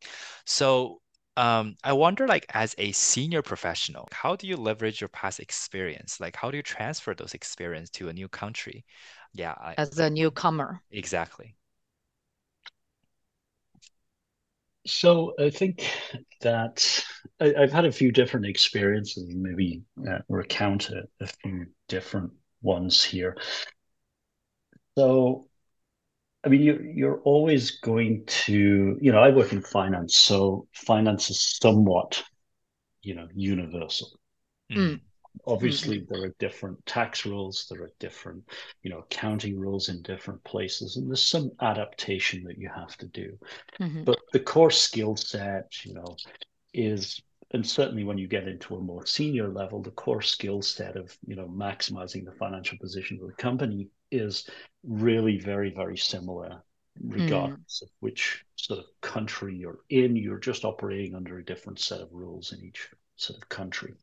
So 0.44 1.00
um, 1.36 1.76
I 1.84 1.92
wonder, 1.92 2.26
like, 2.26 2.46
as 2.50 2.74
a 2.78 2.92
senior 2.92 3.42
professional, 3.42 4.08
how 4.12 4.36
do 4.36 4.46
you 4.46 4.56
leverage 4.56 5.00
your 5.00 5.08
past 5.08 5.40
experience? 5.40 6.20
Like, 6.20 6.36
how 6.36 6.50
do 6.50 6.56
you 6.56 6.62
transfer 6.62 7.14
those 7.14 7.34
experience 7.34 7.90
to 7.90 8.08
a 8.08 8.12
new 8.12 8.28
country? 8.28 8.84
Yeah, 9.34 9.52
I, 9.52 9.76
as 9.76 9.98
a 9.98 10.10
newcomer. 10.10 10.82
Exactly. 10.90 11.56
So 14.86 15.34
I 15.38 15.50
think 15.50 15.84
that 16.42 17.04
I, 17.40 17.52
have 17.58 17.72
had 17.72 17.84
a 17.84 17.92
few 17.92 18.12
different 18.12 18.46
experiences, 18.46 19.26
maybe 19.34 19.82
uh, 20.08 20.18
recount 20.28 20.90
a, 20.90 21.02
a 21.20 21.26
few 21.26 21.66
different 21.88 22.32
ones 22.62 23.02
here. 23.02 23.36
So, 24.96 25.48
I 26.44 26.48
mean, 26.48 26.62
you, 26.62 26.92
you're 26.94 27.20
always 27.22 27.72
going 27.80 28.24
to, 28.26 28.96
you 29.00 29.12
know, 29.12 29.18
I 29.18 29.30
work 29.30 29.52
in 29.52 29.62
finance, 29.62 30.16
so 30.16 30.68
finance 30.72 31.30
is 31.30 31.58
somewhat, 31.60 32.22
you 33.02 33.14
know, 33.14 33.28
universal. 33.34 34.18
Mm 34.70 35.00
obviously 35.46 36.00
mm-hmm. 36.00 36.14
there 36.14 36.24
are 36.24 36.34
different 36.38 36.84
tax 36.86 37.26
rules 37.26 37.66
there 37.70 37.82
are 37.82 37.90
different 37.98 38.42
you 38.82 38.90
know 38.90 38.98
accounting 38.98 39.58
rules 39.58 39.88
in 39.88 40.02
different 40.02 40.42
places 40.44 40.96
and 40.96 41.08
there's 41.08 41.22
some 41.22 41.50
adaptation 41.60 42.42
that 42.44 42.58
you 42.58 42.68
have 42.68 42.96
to 42.96 43.06
do 43.06 43.38
mm-hmm. 43.80 44.04
but 44.04 44.18
the 44.32 44.40
core 44.40 44.70
skill 44.70 45.16
set 45.16 45.84
you 45.84 45.94
know 45.94 46.16
is 46.74 47.20
and 47.52 47.66
certainly 47.66 48.04
when 48.04 48.18
you 48.18 48.26
get 48.26 48.48
into 48.48 48.76
a 48.76 48.80
more 48.80 49.06
senior 49.06 49.48
level 49.48 49.82
the 49.82 49.90
core 49.90 50.22
skill 50.22 50.62
set 50.62 50.96
of 50.96 51.16
you 51.26 51.36
know 51.36 51.48
maximizing 51.48 52.24
the 52.24 52.32
financial 52.32 52.78
position 52.78 53.18
of 53.20 53.26
the 53.26 53.34
company 53.34 53.88
is 54.10 54.48
really 54.84 55.38
very 55.38 55.70
very 55.70 55.96
similar 55.96 56.62
regardless 57.02 57.80
mm. 57.80 57.82
of 57.82 57.88
which 58.00 58.44
sort 58.56 58.78
of 58.78 58.86
country 59.00 59.54
you're 59.54 59.80
in 59.90 60.16
you're 60.16 60.38
just 60.38 60.64
operating 60.64 61.14
under 61.14 61.38
a 61.38 61.44
different 61.44 61.78
set 61.78 62.00
of 62.00 62.08
rules 62.10 62.52
in 62.52 62.64
each 62.64 62.88
sort 63.16 63.36
of 63.36 63.48
country 63.48 63.94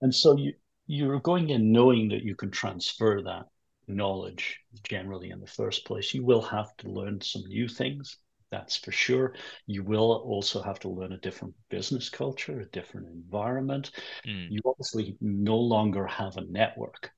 and 0.00 0.14
so 0.14 0.36
you 0.36 0.52
you're 0.86 1.20
going 1.20 1.50
in 1.50 1.70
knowing 1.70 2.08
that 2.08 2.22
you 2.22 2.34
can 2.34 2.50
transfer 2.50 3.22
that 3.22 3.44
knowledge 3.86 4.60
generally 4.84 5.30
in 5.30 5.40
the 5.40 5.46
first 5.46 5.84
place. 5.84 6.14
You 6.14 6.24
will 6.24 6.42
have 6.42 6.74
to 6.78 6.88
learn 6.88 7.20
some 7.20 7.42
new 7.46 7.68
things, 7.68 8.16
that's 8.50 8.76
for 8.76 8.92
sure. 8.92 9.34
You 9.66 9.82
will 9.82 10.12
also 10.12 10.62
have 10.62 10.78
to 10.80 10.88
learn 10.88 11.12
a 11.12 11.18
different 11.18 11.54
business 11.68 12.08
culture, 12.08 12.60
a 12.60 12.66
different 12.66 13.08
environment. 13.08 13.90
Mm. 14.26 14.50
You 14.50 14.60
obviously 14.64 15.16
no 15.20 15.58
longer 15.58 16.06
have 16.06 16.36
a 16.36 16.46
network 16.46 17.10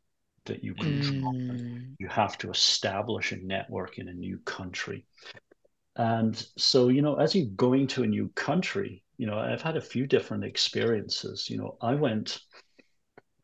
that 0.46 0.64
you 0.64 0.74
can 0.74 1.00
mm. 1.00 1.94
You 1.98 2.08
have 2.08 2.38
to 2.38 2.50
establish 2.50 3.32
a 3.32 3.36
network 3.36 3.98
in 3.98 4.08
a 4.08 4.14
new 4.14 4.38
country. 4.38 5.04
And 5.96 6.34
so, 6.56 6.88
you 6.88 7.02
know, 7.02 7.16
as 7.16 7.34
you're 7.34 7.54
going 7.56 7.86
to 7.88 8.04
a 8.04 8.06
new 8.06 8.28
country, 8.30 9.04
you 9.18 9.26
know, 9.26 9.38
I've 9.38 9.62
had 9.62 9.76
a 9.76 9.82
few 9.82 10.06
different 10.06 10.44
experiences. 10.44 11.50
You 11.50 11.58
know, 11.58 11.76
I 11.82 11.94
went 11.94 12.40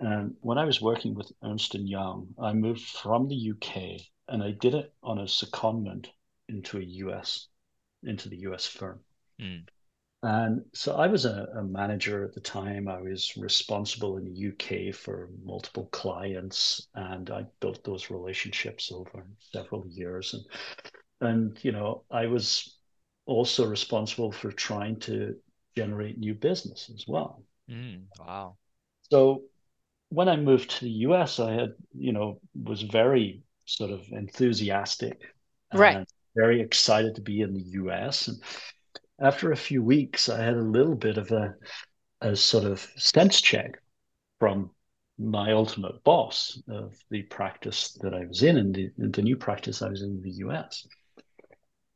and 0.01 0.35
when 0.41 0.59
I 0.59 0.65
was 0.65 0.81
working 0.81 1.15
with 1.15 1.33
Ernst 1.43 1.75
and 1.75 1.89
Young, 1.89 2.35
I 2.41 2.53
moved 2.53 2.83
from 2.83 3.29
the 3.29 3.53
UK 3.53 4.01
and 4.29 4.43
I 4.43 4.53
did 4.53 4.75
it 4.75 4.93
on 5.03 5.19
a 5.19 5.25
secondment 5.25 6.07
into 6.49 6.79
a 6.79 6.83
US, 6.83 7.49
into 8.03 8.29
the 8.29 8.39
US 8.39 8.67
firm. 8.67 9.01
Mm. 9.41 9.67
And 10.23 10.65
so 10.73 10.97
I 10.97 11.07
was 11.07 11.25
a, 11.25 11.47
a, 11.57 11.63
manager 11.63 12.25
at 12.25 12.35
the 12.35 12.41
time. 12.41 12.89
I 12.89 13.01
was 13.01 13.37
responsible 13.37 14.17
in 14.17 14.25
the 14.25 14.49
UK 14.49 14.95
for 14.95 15.29
multiple 15.45 15.89
clients, 15.93 16.89
and 16.95 17.31
I 17.31 17.45
built 17.61 17.85
those 17.85 18.11
relationships 18.11 18.91
over 18.91 19.27
several 19.53 19.87
years. 19.87 20.35
And 20.35 20.45
and 21.21 21.65
you 21.65 21.71
know, 21.71 22.05
I 22.11 22.27
was 22.27 22.79
also 23.27 23.67
responsible 23.67 24.33
for 24.33 24.51
trying 24.51 24.99
to 25.01 25.37
generate 25.77 26.19
new 26.19 26.35
business 26.35 26.91
as 26.93 27.05
well. 27.07 27.45
Mm, 27.71 28.05
wow. 28.19 28.57
So 29.11 29.43
when 30.17 30.31
I 30.31 30.37
moved 30.37 30.71
to 30.71 30.85
the 30.87 31.05
US, 31.09 31.39
I 31.39 31.53
had, 31.53 31.75
you 31.95 32.11
know, 32.11 32.41
was 32.55 32.81
very 32.81 33.43
sort 33.67 33.91
of 33.91 34.01
enthusiastic, 34.12 35.21
right? 35.75 36.01
Very 36.35 36.62
excited 36.62 37.17
to 37.17 37.21
be 37.21 37.43
in 37.43 37.53
the 37.53 37.67
US. 37.83 38.29
And 38.29 38.43
after 39.21 39.53
a 39.53 39.57
few 39.57 39.83
weeks, 39.83 40.31
I 40.31 40.43
had 40.43 40.55
a 40.55 40.73
little 40.77 40.95
bit 40.95 41.19
of 41.19 41.31
a, 41.33 41.55
a 42.23 42.35
sort 42.35 42.64
of 42.64 42.81
sense 42.97 43.43
check 43.43 43.73
from 44.41 44.71
my 45.19 45.53
ultimate 45.53 46.03
boss 46.03 46.62
of 46.67 46.95
the 47.11 47.25
practice 47.25 47.93
that 48.01 48.14
I 48.14 48.25
was 48.25 48.43
in 48.43 48.57
and 48.57 48.75
the, 48.75 48.91
the 48.97 49.21
new 49.21 49.37
practice 49.37 49.83
I 49.83 49.91
was 49.91 50.01
in, 50.01 50.12
in 50.12 50.23
the 50.23 50.37
US. 50.47 50.87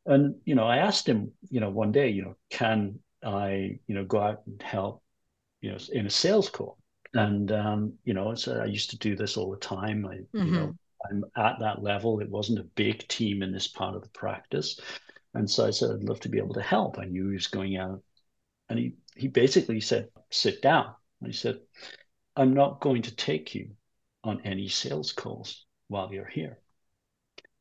And, 0.05 0.35
you 0.45 0.57
know, 0.57 0.65
I 0.65 0.77
asked 0.77 1.09
him, 1.09 1.33
you 1.49 1.61
know, 1.61 1.71
one 1.71 1.91
day, 1.91 2.11
you 2.11 2.25
know, 2.25 2.37
can 2.51 2.99
I, 3.25 3.79
you 3.87 3.95
know, 3.95 4.05
go 4.05 4.21
out 4.21 4.43
and 4.47 4.61
help, 4.61 5.03
you 5.63 5.71
know, 5.71 5.79
in 5.91 6.05
a 6.05 6.11
sales 6.11 6.51
call? 6.51 6.80
And 7.15 7.51
um, 7.51 7.95
you 8.05 8.15
know, 8.15 8.35
so 8.35 8.61
I 8.61 8.67
used 8.67 8.91
to 8.91 8.99
do 8.99 9.17
this 9.17 9.37
all 9.37 9.51
the 9.51 9.57
time. 9.57 10.07
I, 10.07 10.17
mm-hmm. 10.17 10.39
you 10.39 10.53
know, 10.53 10.67
mm-hmm. 10.67 11.25
I'm 11.25 11.25
at 11.37 11.59
that 11.61 11.83
level. 11.83 12.21
It 12.21 12.31
wasn't 12.31 12.61
a 12.61 12.65
big 12.65 13.07
team 13.09 13.43
in 13.43 13.53
this 13.53 13.67
part 13.67 13.97
of 13.97 14.03
the 14.03 14.09
practice, 14.11 14.79
and 15.35 15.51
so 15.51 15.67
I 15.67 15.71
said 15.71 15.91
I'd 15.91 16.05
love 16.05 16.21
to 16.21 16.29
be 16.29 16.39
able 16.39 16.55
to 16.55 16.63
help. 16.63 16.99
I 16.99 17.07
knew 17.07 17.29
he 17.29 17.35
was 17.35 17.49
going 17.49 17.77
out, 17.77 18.03
and 18.69 18.79
he 18.79 18.95
he 19.17 19.29
basically 19.29 19.81
said, 19.81 20.09
"Sit 20.31 20.63
down." 20.63 20.95
And 21.21 21.33
he 21.33 21.37
said, 21.37 21.59
"I'm 22.37 22.55
not 22.55 22.81
going 22.81 23.03
to 23.03 23.15
take 23.15 23.55
you 23.55 23.71
on 24.23 24.43
any 24.45 24.69
sales 24.69 25.13
calls 25.13 25.67
while 25.89 26.13
you're 26.13 26.29
here 26.29 26.59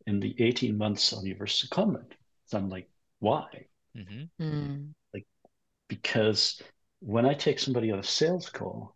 in 0.05 0.19
the 0.19 0.35
18 0.37 0.77
months 0.77 1.11
on 1.11 1.25
your 1.25 1.37
secondment." 1.37 2.11
So 2.45 2.57
I'm 2.59 2.69
like, 2.69 2.87
"Why?" 3.17 3.65
Mm-hmm. 3.97 4.43
Mm. 4.43 4.89
Like, 5.11 5.25
because 5.87 6.61
when 6.99 7.25
I 7.25 7.33
take 7.33 7.57
somebody 7.57 7.91
on 7.91 7.99
a 7.99 8.03
sales 8.03 8.49
call, 8.49 8.95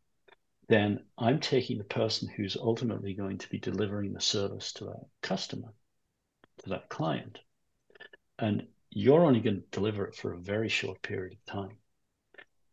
then 0.70 1.02
I'm 1.18 1.40
taking 1.40 1.78
the 1.78 1.84
person 1.84 2.28
who's 2.28 2.58
ultimately 2.58 3.14
going 3.14 3.38
to 3.40 3.50
be 3.50 3.60
delivering 3.60 4.14
the 4.14 4.22
service 4.22 4.74
to 4.74 4.86
that 4.86 5.06
customer, 5.22 5.74
to 6.64 6.70
that 6.70 6.90
client. 6.90 7.40
And 8.40 8.68
you're 8.90 9.26
only 9.26 9.40
going 9.40 9.58
to 9.58 9.68
deliver 9.72 10.06
it 10.06 10.16
for 10.16 10.34
a 10.34 10.40
very 10.40 10.70
short 10.70 11.02
period 11.02 11.34
of 11.34 11.54
time. 11.54 11.78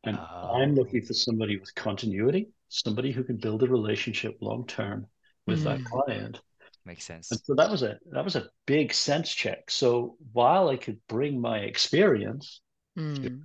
And 0.04 0.18
oh. 0.18 0.52
I'm 0.54 0.74
looking 0.74 1.02
for 1.02 1.14
somebody 1.14 1.58
with 1.58 1.74
continuity, 1.74 2.50
somebody 2.68 3.12
who 3.12 3.24
can 3.24 3.36
build 3.36 3.62
a 3.62 3.68
relationship 3.68 4.38
long 4.40 4.66
term 4.66 5.06
with 5.46 5.60
mm. 5.60 5.64
that 5.64 5.84
client. 5.84 6.40
Makes 6.86 7.04
sense. 7.04 7.30
And 7.30 7.40
so 7.44 7.54
that 7.56 7.70
was 7.70 7.82
a 7.82 7.98
that 8.12 8.24
was 8.24 8.36
a 8.36 8.48
big 8.66 8.94
sense 8.94 9.30
check. 9.30 9.70
So 9.70 10.16
while 10.32 10.70
I 10.70 10.76
could 10.76 10.98
bring 11.08 11.40
my 11.40 11.58
experience 11.58 12.60
mm 12.98 13.42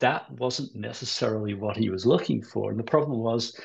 that 0.00 0.30
wasn't 0.30 0.74
necessarily 0.74 1.54
what 1.54 1.76
he 1.76 1.90
was 1.90 2.06
looking 2.06 2.42
for. 2.42 2.70
And 2.70 2.78
the 2.78 2.84
problem 2.84 3.18
was, 3.18 3.58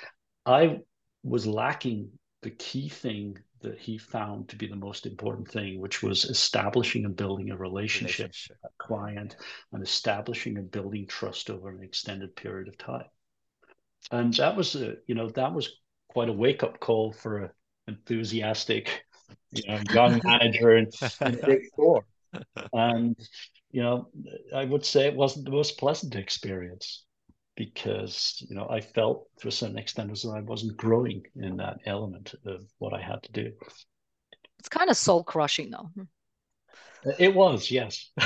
I 0.46 0.80
was 1.24 1.48
lacking 1.48 2.10
the 2.42 2.52
key 2.52 2.90
thing 2.90 3.38
that 3.62 3.80
he 3.80 3.98
found 3.98 4.50
to 4.50 4.56
be 4.56 4.68
the 4.68 4.76
most 4.76 5.06
important 5.06 5.50
thing, 5.50 5.80
which 5.80 6.04
was 6.04 6.26
establishing 6.26 7.06
and 7.06 7.16
building 7.16 7.50
a 7.50 7.58
relationship, 7.58 8.26
relationship. 8.26 8.58
with 8.62 8.72
a 8.72 8.84
client 8.84 9.36
and 9.72 9.82
establishing 9.82 10.58
and 10.58 10.70
building 10.70 11.08
trust 11.08 11.50
over 11.50 11.70
an 11.70 11.82
extended 11.82 12.36
period 12.36 12.68
of 12.68 12.78
time. 12.78 13.06
And 14.12 14.34
that 14.34 14.58
was 14.58 14.76
a, 14.76 14.96
you 15.08 15.16
know, 15.16 15.30
that 15.30 15.54
was 15.54 15.78
quite 16.10 16.30
a 16.30 16.34
wake 16.34 16.62
up 16.62 16.80
call 16.80 17.14
for 17.14 17.38
an 17.38 17.50
enthusiastic, 17.88 19.06
you 19.52 19.64
know, 19.68 19.82
young 19.94 20.22
manager 20.26 20.78
in, 20.78 20.90
in 21.22 21.40
Big 21.46 21.62
Four. 21.74 22.06
And 22.74 23.18
you 23.74 23.82
know, 23.82 24.08
I 24.56 24.64
would 24.64 24.86
say 24.86 25.08
it 25.08 25.16
wasn't 25.16 25.46
the 25.46 25.52
most 25.52 25.80
pleasant 25.80 26.16
experience 26.16 27.04
because, 27.56 28.38
you 28.48 28.56
know, 28.56 28.68
I 28.70 28.80
felt 28.80 29.28
to 29.40 29.48
a 29.48 29.52
certain 29.52 29.80
extent 29.80 30.12
as 30.12 30.22
though 30.22 30.36
I 30.36 30.42
wasn't 30.42 30.78
growing 30.78 31.24
in 31.36 31.58
that 31.58 31.80
element 31.86 32.36
of 32.46 32.62
what 32.78 32.94
I 32.94 33.02
had 33.02 33.24
to 33.24 33.32
do. 33.32 33.52
It's 34.60 34.70
kind 34.70 34.92
of 34.92 34.96
soul 34.96 35.24
crushing, 35.24 35.72
though. 35.72 35.90
Hmm. 35.96 37.12
It 37.20 37.34
was, 37.34 37.70
yes. 37.70 38.12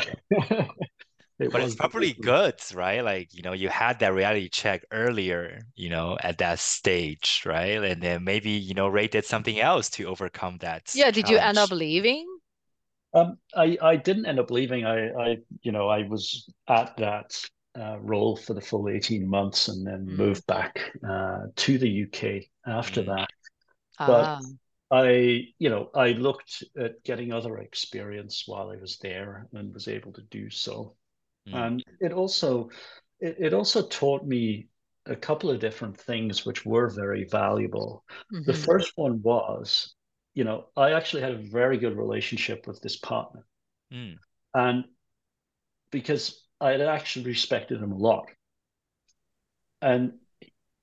It 1.39 1.51
but 1.51 1.61
it's 1.61 1.75
probably 1.75 2.13
good, 2.13 2.55
right? 2.73 3.03
Like, 3.03 3.31
you 3.31 3.43
know, 3.43 3.53
you 3.53 3.69
had 3.69 3.99
that 3.99 4.15
reality 4.15 4.49
check 4.49 4.83
earlier, 4.91 5.61
you 5.75 5.89
know, 5.89 6.17
at 6.23 6.39
that 6.39 6.57
stage, 6.57 7.43
right? 7.45 7.83
And 7.83 8.01
then 8.01 8.23
maybe, 8.23 8.49
you 8.49 8.73
know, 8.73 8.87
Ray 8.87 9.07
did 9.07 9.23
something 9.23 9.59
else 9.59 9.87
to 9.91 10.05
overcome 10.05 10.57
that. 10.61 10.89
Yeah. 10.95 11.11
Did 11.11 11.29
you 11.29 11.37
end 11.37 11.59
up 11.59 11.69
leaving? 11.69 12.25
Um, 13.17 13.37
I, 13.55 13.77
I 13.81 13.95
didn't 13.95 14.25
end 14.25 14.39
up 14.39 14.51
leaving. 14.51 14.85
I, 14.85 15.09
I, 15.09 15.37
you 15.61 15.71
know, 15.71 15.87
I 15.87 16.07
was 16.07 16.49
at 16.67 16.95
that 16.97 17.39
uh, 17.77 17.97
role 17.99 18.35
for 18.35 18.53
the 18.53 18.61
full 18.61 18.89
18 18.89 19.27
months 19.27 19.67
and 19.67 19.85
then 19.85 20.05
mm. 20.05 20.17
moved 20.17 20.45
back 20.47 20.91
uh, 21.07 21.43
to 21.55 21.77
the 21.77 22.03
UK 22.03 22.43
after 22.65 23.03
mm. 23.03 23.07
that. 23.07 23.29
But 23.99 24.25
ah. 24.25 24.39
I, 24.89 25.47
you 25.59 25.69
know, 25.69 25.89
I 25.93 26.09
looked 26.11 26.63
at 26.79 27.03
getting 27.03 27.33
other 27.33 27.57
experience 27.57 28.43
while 28.45 28.69
I 28.69 28.77
was 28.77 28.97
there 28.99 29.47
and 29.53 29.73
was 29.73 29.87
able 29.87 30.13
to 30.13 30.21
do 30.21 30.49
so. 30.49 30.95
Mm. 31.49 31.65
And 31.65 31.83
it 31.99 32.13
also, 32.13 32.69
it, 33.19 33.37
it 33.39 33.53
also 33.53 33.85
taught 33.87 34.25
me 34.25 34.67
a 35.05 35.15
couple 35.15 35.49
of 35.49 35.59
different 35.59 35.97
things 35.97 36.45
which 36.45 36.65
were 36.65 36.89
very 36.89 37.25
valuable. 37.25 38.03
Mm-hmm. 38.33 38.43
The 38.45 38.57
first 38.57 38.93
one 38.95 39.21
was 39.21 39.95
you 40.37 40.43
know, 40.43 40.65
I 40.77 40.91
actually 40.91 41.23
had 41.23 41.31
a 41.31 41.49
very 41.49 41.79
good 41.79 41.97
relationship 41.97 42.67
with 42.67 42.79
this 42.79 42.95
partner. 42.95 43.43
Mm. 43.91 44.17
And 44.53 44.85
because 45.89 46.45
I 46.61 46.73
had 46.73 46.81
actually 46.81 47.25
respected 47.25 47.81
him 47.81 47.91
a 47.91 47.97
lot. 47.97 48.27
And, 49.81 50.13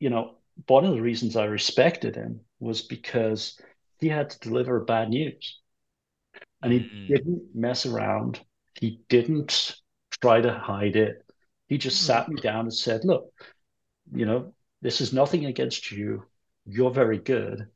you 0.00 0.10
know, 0.10 0.38
one 0.66 0.84
of 0.84 0.92
the 0.92 1.00
reasons 1.00 1.36
I 1.36 1.44
respected 1.44 2.16
him 2.16 2.40
was 2.58 2.82
because 2.82 3.56
he 4.00 4.08
had 4.08 4.30
to 4.30 4.40
deliver 4.40 4.80
bad 4.80 5.10
news. 5.10 5.60
And 6.60 6.72
he 6.72 6.80
mm. 6.80 7.06
didn't 7.06 7.42
mess 7.54 7.86
around. 7.86 8.40
He 8.80 9.02
didn't 9.08 9.76
try 10.20 10.40
to 10.40 10.52
hide 10.52 10.96
it. 10.96 11.24
He 11.68 11.78
just 11.78 12.02
mm. 12.02 12.06
sat 12.06 12.28
me 12.28 12.40
down 12.40 12.62
and 12.62 12.74
said, 12.74 13.04
look, 13.04 13.30
you 14.12 14.26
know, 14.26 14.52
this 14.82 15.00
is 15.00 15.12
nothing 15.12 15.44
against 15.44 15.92
you. 15.92 16.24
You're 16.66 16.90
very 16.90 17.18
good 17.18 17.68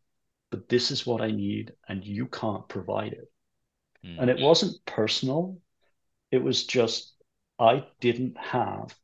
but 0.51 0.69
this 0.69 0.91
is 0.91 1.07
what 1.07 1.21
I 1.21 1.31
need, 1.31 1.73
and 1.89 2.05
you 2.05 2.27
can't 2.27 2.69
provide 2.69 3.13
it. 3.13 3.31
Mm. 4.05 4.21
And 4.21 4.31
it 4.31 4.41
wasn't 4.41 4.85
personal, 4.87 5.59
it 6.31 6.43
was 6.43 6.67
just 6.67 7.15
I 7.59 7.85
didn't 8.01 8.37
have 8.39 8.95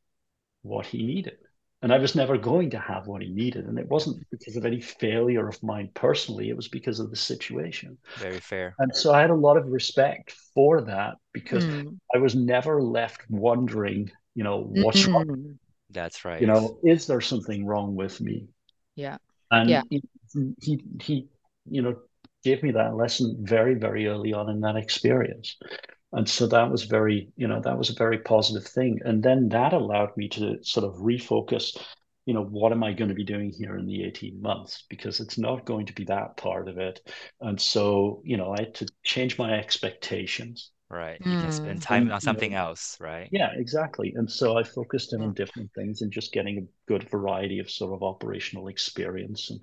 what 0.61 0.85
he 0.85 1.05
needed. 1.05 1.37
And 1.81 1.93
I 1.93 1.99
was 1.99 2.15
never 2.15 2.37
going 2.37 2.71
to 2.71 2.79
have 2.79 3.05
what 3.05 3.21
he 3.21 3.29
needed. 3.29 3.65
And 3.65 3.77
it 3.77 3.87
wasn't 3.87 4.25
because 4.31 4.55
of 4.55 4.65
any 4.65 4.81
failure 4.81 5.47
of 5.47 5.61
mine 5.61 5.91
personally, 5.93 6.49
it 6.49 6.55
was 6.55 6.67
because 6.67 6.99
of 6.99 7.11
the 7.11 7.15
situation. 7.15 7.97
Very 8.17 8.39
fair. 8.39 8.73
And 8.79 8.95
so 8.95 9.13
I 9.13 9.21
had 9.21 9.29
a 9.29 9.35
lot 9.35 9.57
of 9.57 9.67
respect 9.67 10.31
for 10.55 10.81
that 10.81 11.15
because 11.31 11.63
mm. 11.65 11.95
I 12.13 12.17
was 12.17 12.33
never 12.33 12.81
left 12.81 13.21
wondering, 13.29 14.09
you 14.33 14.43
know, 14.43 14.63
what's 14.63 15.03
mm-hmm. 15.03 15.13
wrong? 15.13 15.59
That's 15.91 16.25
right. 16.25 16.41
You 16.41 16.47
know, 16.47 16.79
is 16.83 17.05
there 17.05 17.21
something 17.21 17.65
wrong 17.65 17.95
with 17.95 18.19
me? 18.19 18.47
Yeah. 18.95 19.17
And 19.51 19.69
yeah. 19.69 19.83
He, 19.89 20.01
he, 20.61 20.83
he 20.99 21.27
you 21.69 21.81
know, 21.81 21.95
gave 22.43 22.63
me 22.63 22.71
that 22.71 22.95
lesson 22.95 23.37
very, 23.41 23.75
very 23.75 24.07
early 24.07 24.33
on 24.33 24.49
in 24.49 24.61
that 24.61 24.75
experience. 24.75 25.57
And 26.11 26.29
so 26.29 26.47
that 26.47 26.71
was 26.71 26.83
very, 26.83 27.29
you 27.35 27.47
know, 27.47 27.59
that 27.61 27.77
was 27.77 27.89
a 27.89 27.95
very 27.95 28.19
positive 28.19 28.65
thing. 28.65 28.99
And 29.03 29.21
then 29.21 29.49
that 29.49 29.73
allowed 29.73 30.15
me 30.15 30.29
to 30.29 30.63
sort 30.63 30.85
of 30.85 31.01
refocus 31.01 31.77
you 32.25 32.33
know, 32.33 32.43
what 32.43 32.71
am 32.71 32.83
I 32.83 32.93
going 32.93 33.09
to 33.09 33.15
be 33.15 33.23
doing 33.23 33.51
here 33.51 33.77
in 33.77 33.85
the 33.85 34.03
18 34.03 34.41
months? 34.41 34.83
Because 34.89 35.19
it's 35.19 35.37
not 35.37 35.65
going 35.65 35.85
to 35.85 35.93
be 35.93 36.05
that 36.05 36.37
part 36.37 36.67
of 36.67 36.77
it. 36.79 36.99
And 37.39 37.61
so, 37.61 38.21
you 38.25 38.35
know, 38.35 38.51
I 38.51 38.61
had 38.61 38.75
to 38.75 38.87
change 39.03 39.37
my 39.37 39.53
expectations. 39.53 40.71
Right. 40.89 41.19
You 41.19 41.37
can 41.39 41.51
spend 41.51 41.81
time 41.81 42.03
and, 42.03 42.13
on 42.13 42.21
something 42.21 42.51
you 42.51 42.57
know, 42.57 42.67
else, 42.67 42.95
right? 42.99 43.27
Yeah, 43.31 43.49
exactly. 43.55 44.13
And 44.15 44.31
so 44.31 44.57
I 44.57 44.63
focused 44.63 45.13
in 45.13 45.21
on 45.21 45.33
different 45.33 45.71
things 45.73 46.01
and 46.01 46.11
just 46.11 46.31
getting 46.31 46.59
a 46.59 46.67
good 46.87 47.09
variety 47.09 47.59
of 47.59 47.71
sort 47.71 47.93
of 47.93 48.03
operational 48.03 48.67
experience 48.67 49.49
and 49.49 49.61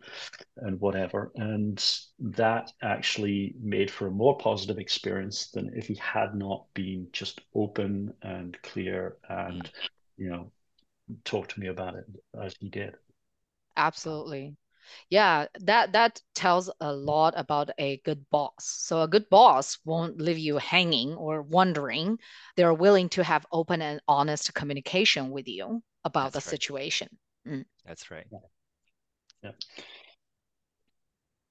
and 0.57 0.81
whatever. 0.81 1.31
And 1.37 1.83
that 2.19 2.73
actually 2.83 3.55
made 3.61 3.91
for 3.91 4.09
a 4.09 4.11
more 4.11 4.37
positive 4.37 4.79
experience 4.79 5.51
than 5.51 5.71
if 5.75 5.87
he 5.87 5.95
had 5.95 6.35
not 6.35 6.67
been 6.75 7.07
just 7.13 7.41
open 7.55 8.13
and 8.23 8.61
clear 8.63 9.17
and, 9.29 9.63
mm. 9.63 9.71
you 10.19 10.29
know, 10.29 10.51
talk 11.25 11.49
to 11.49 11.61
me 11.61 11.69
about 11.69 11.95
it 11.95 12.05
as 12.41 12.55
he 12.59 12.69
did. 12.69 12.95
Absolutely. 13.77 14.57
Yeah, 15.11 15.47
that 15.61 15.93
that 15.93 16.21
tells 16.35 16.71
a 16.81 16.93
lot 16.93 17.35
about 17.37 17.71
a 17.79 17.99
good 18.05 18.25
boss. 18.31 18.53
So 18.59 19.03
a 19.03 19.09
good 19.09 19.29
boss 19.31 19.79
won't 19.85 20.21
leave 20.21 20.39
you 20.39 20.59
hanging 20.59 21.15
or 21.15 21.43
wondering. 21.43 22.19
They're 22.57 22.75
willing 22.75 23.09
to 23.11 23.25
have 23.25 23.47
open 23.53 23.83
and 23.83 24.01
honest 24.09 24.55
communication 24.55 25.31
with 25.31 25.49
you 25.49 25.83
about 26.05 26.33
That's 26.33 26.47
the 26.47 26.51
right. 26.51 26.61
situation. 26.61 27.09
Mm. 27.47 27.65
That's 27.85 28.11
right. 28.11 28.27
Yeah. 28.31 28.39
yeah. 29.43 29.51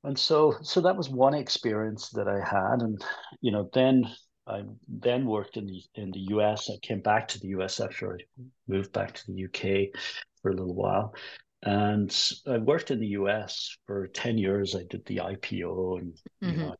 And 0.03 0.17
so 0.17 0.55
so 0.61 0.81
that 0.81 0.97
was 0.97 1.09
one 1.09 1.33
experience 1.33 2.09
that 2.09 2.27
I 2.27 2.39
had. 2.39 2.81
And 2.81 3.03
you 3.41 3.51
know, 3.51 3.69
then 3.73 4.09
I 4.47 4.63
then 4.87 5.25
worked 5.25 5.57
in 5.57 5.67
the 5.67 5.81
in 5.95 6.11
the 6.11 6.19
US. 6.35 6.69
I 6.69 6.77
came 6.81 7.01
back 7.01 7.27
to 7.29 7.39
the 7.39 7.49
US 7.49 7.79
after 7.79 8.15
I 8.15 8.43
moved 8.67 8.91
back 8.91 9.13
to 9.13 9.23
the 9.27 9.45
UK 9.45 9.89
for 10.41 10.51
a 10.51 10.55
little 10.55 10.73
while. 10.73 11.13
And 11.63 12.15
I 12.47 12.57
worked 12.57 12.91
in 12.91 12.99
the 12.99 13.07
US 13.07 13.77
for 13.85 14.07
10 14.07 14.37
years. 14.37 14.75
I 14.75 14.83
did 14.89 15.05
the 15.05 15.17
IPO 15.17 15.99
and 15.99 16.13
mm-hmm. 16.43 16.49
you 16.49 16.57
know, 16.57 16.75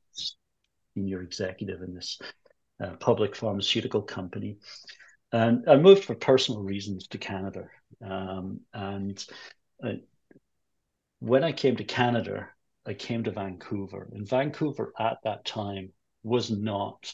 senior 0.95 1.21
executive 1.21 1.82
in 1.82 1.93
this 1.93 2.19
uh, 2.84 2.95
public 2.99 3.36
pharmaceutical 3.36 4.01
company. 4.01 4.57
And 5.32 5.69
I 5.69 5.77
moved 5.77 6.03
for 6.03 6.15
personal 6.15 6.61
reasons 6.61 7.07
to 7.07 7.17
Canada. 7.17 7.67
Um, 8.03 8.61
and 8.73 9.23
I, 9.84 9.99
when 11.19 11.43
I 11.43 11.51
came 11.51 11.75
to 11.77 11.84
Canada, 11.84 12.49
I 12.86 12.95
came 12.95 13.23
to 13.23 13.32
Vancouver. 13.32 14.09
And 14.13 14.27
Vancouver 14.27 14.91
at 14.99 15.19
that 15.23 15.45
time 15.45 15.93
was 16.23 16.49
not, 16.49 17.13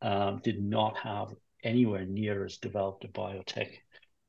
um, 0.00 0.40
did 0.42 0.62
not 0.62 0.96
have 0.98 1.34
anywhere 1.64 2.06
near 2.06 2.44
as 2.44 2.58
developed 2.58 3.04
a 3.04 3.08
biotech 3.08 3.70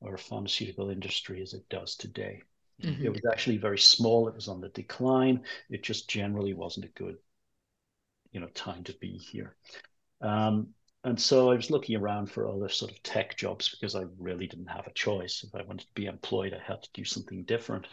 or 0.01 0.17
pharmaceutical 0.17 0.89
industry 0.89 1.41
as 1.41 1.53
it 1.53 1.67
does 1.69 1.95
today. 1.95 2.41
Mm-hmm. 2.81 3.05
It 3.05 3.11
was 3.11 3.25
actually 3.31 3.57
very 3.57 3.79
small. 3.79 4.27
It 4.27 4.35
was 4.35 4.47
on 4.47 4.61
the 4.61 4.69
decline. 4.69 5.41
It 5.69 5.83
just 5.83 6.09
generally 6.09 6.53
wasn't 6.53 6.85
a 6.85 6.89
good, 6.89 7.17
you 8.31 8.39
know, 8.39 8.47
time 8.47 8.83
to 8.85 8.93
be 8.99 9.17
here. 9.17 9.55
Um, 10.21 10.69
and 11.03 11.19
so 11.19 11.49
I 11.49 11.55
was 11.55 11.71
looking 11.71 11.95
around 11.95 12.29
for 12.29 12.47
other 12.47 12.69
sort 12.69 12.91
of 12.91 13.01
tech 13.03 13.37
jobs 13.37 13.69
because 13.69 13.95
I 13.95 14.03
really 14.17 14.47
didn't 14.47 14.67
have 14.67 14.87
a 14.87 14.93
choice. 14.93 15.45
If 15.47 15.55
I 15.55 15.63
wanted 15.63 15.87
to 15.87 15.93
be 15.93 16.07
employed, 16.07 16.53
I 16.53 16.61
had 16.61 16.83
to 16.83 16.89
do 16.93 17.05
something 17.05 17.43
different. 17.43 17.87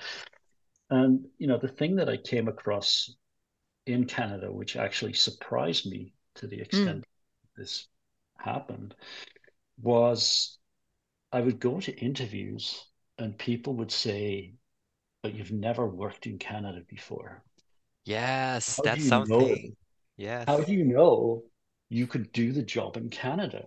And 0.90 1.26
you 1.38 1.46
know, 1.46 1.58
the 1.58 1.68
thing 1.68 1.96
that 1.96 2.08
I 2.08 2.16
came 2.16 2.48
across 2.48 3.14
in 3.86 4.06
Canada, 4.06 4.50
which 4.50 4.76
actually 4.76 5.12
surprised 5.12 5.86
me 5.86 6.14
to 6.36 6.46
the 6.46 6.60
extent 6.60 7.00
mm. 7.00 7.04
this 7.56 7.86
happened, 8.38 8.94
was 9.80 10.58
I 11.32 11.40
would 11.40 11.60
go 11.60 11.80
to 11.80 11.96
interviews 11.96 12.84
and 13.18 13.38
people 13.38 13.74
would 13.74 13.92
say, 13.92 14.54
but 15.26 15.34
you've 15.34 15.50
never 15.50 15.88
worked 15.88 16.26
in 16.26 16.38
Canada 16.38 16.82
before. 16.88 17.42
Yes, 18.04 18.76
How 18.76 18.82
that's 18.84 19.08
something. 19.08 19.74
Yes. 20.16 20.44
How 20.46 20.60
do 20.60 20.72
you 20.72 20.84
know 20.84 21.42
you 21.88 22.06
could 22.06 22.30
do 22.30 22.52
the 22.52 22.62
job 22.62 22.96
in 22.96 23.10
Canada? 23.10 23.66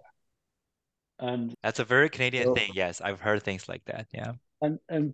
And 1.20 1.54
that's 1.62 1.80
a 1.80 1.84
very 1.84 2.10
Canadian 2.10 2.46
so, 2.46 2.56
thing. 2.56 2.72
Yes, 2.74 3.02
I've 3.02 3.20
heard 3.20 3.44
things 3.44 3.68
like 3.68 3.84
that. 3.88 4.08
Yeah. 4.14 4.32
And 4.62 4.80
and 4.88 5.14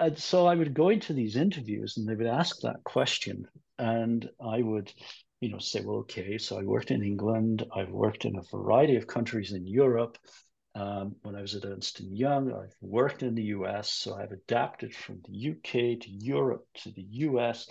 and 0.00 0.18
so 0.18 0.46
I 0.46 0.54
would 0.54 0.72
go 0.72 0.88
into 0.88 1.12
these 1.12 1.36
interviews 1.36 1.98
and 1.98 2.08
they 2.08 2.14
would 2.14 2.26
ask 2.26 2.60
that 2.62 2.82
question, 2.84 3.46
and 3.78 4.26
I 4.42 4.62
would, 4.62 4.90
you 5.42 5.50
know, 5.50 5.58
say, 5.58 5.82
well, 5.82 5.98
okay, 5.98 6.38
so 6.38 6.58
I 6.58 6.62
worked 6.62 6.90
in 6.90 7.04
England, 7.04 7.66
I've 7.76 7.90
worked 7.90 8.24
in 8.24 8.38
a 8.38 8.56
variety 8.56 8.96
of 8.96 9.06
countries 9.06 9.52
in 9.52 9.66
Europe, 9.66 10.16
um, 10.78 11.16
when 11.22 11.34
I 11.34 11.40
was 11.40 11.56
at 11.56 11.64
Ernst 11.64 12.00
& 12.00 12.00
Young, 12.00 12.52
I've 12.52 12.76
worked 12.80 13.24
in 13.24 13.34
the 13.34 13.42
US, 13.54 13.90
so 13.90 14.14
I've 14.14 14.30
adapted 14.30 14.94
from 14.94 15.20
the 15.28 15.50
UK 15.50 16.00
to 16.00 16.10
Europe 16.10 16.66
to 16.82 16.92
the 16.92 17.02
US. 17.02 17.68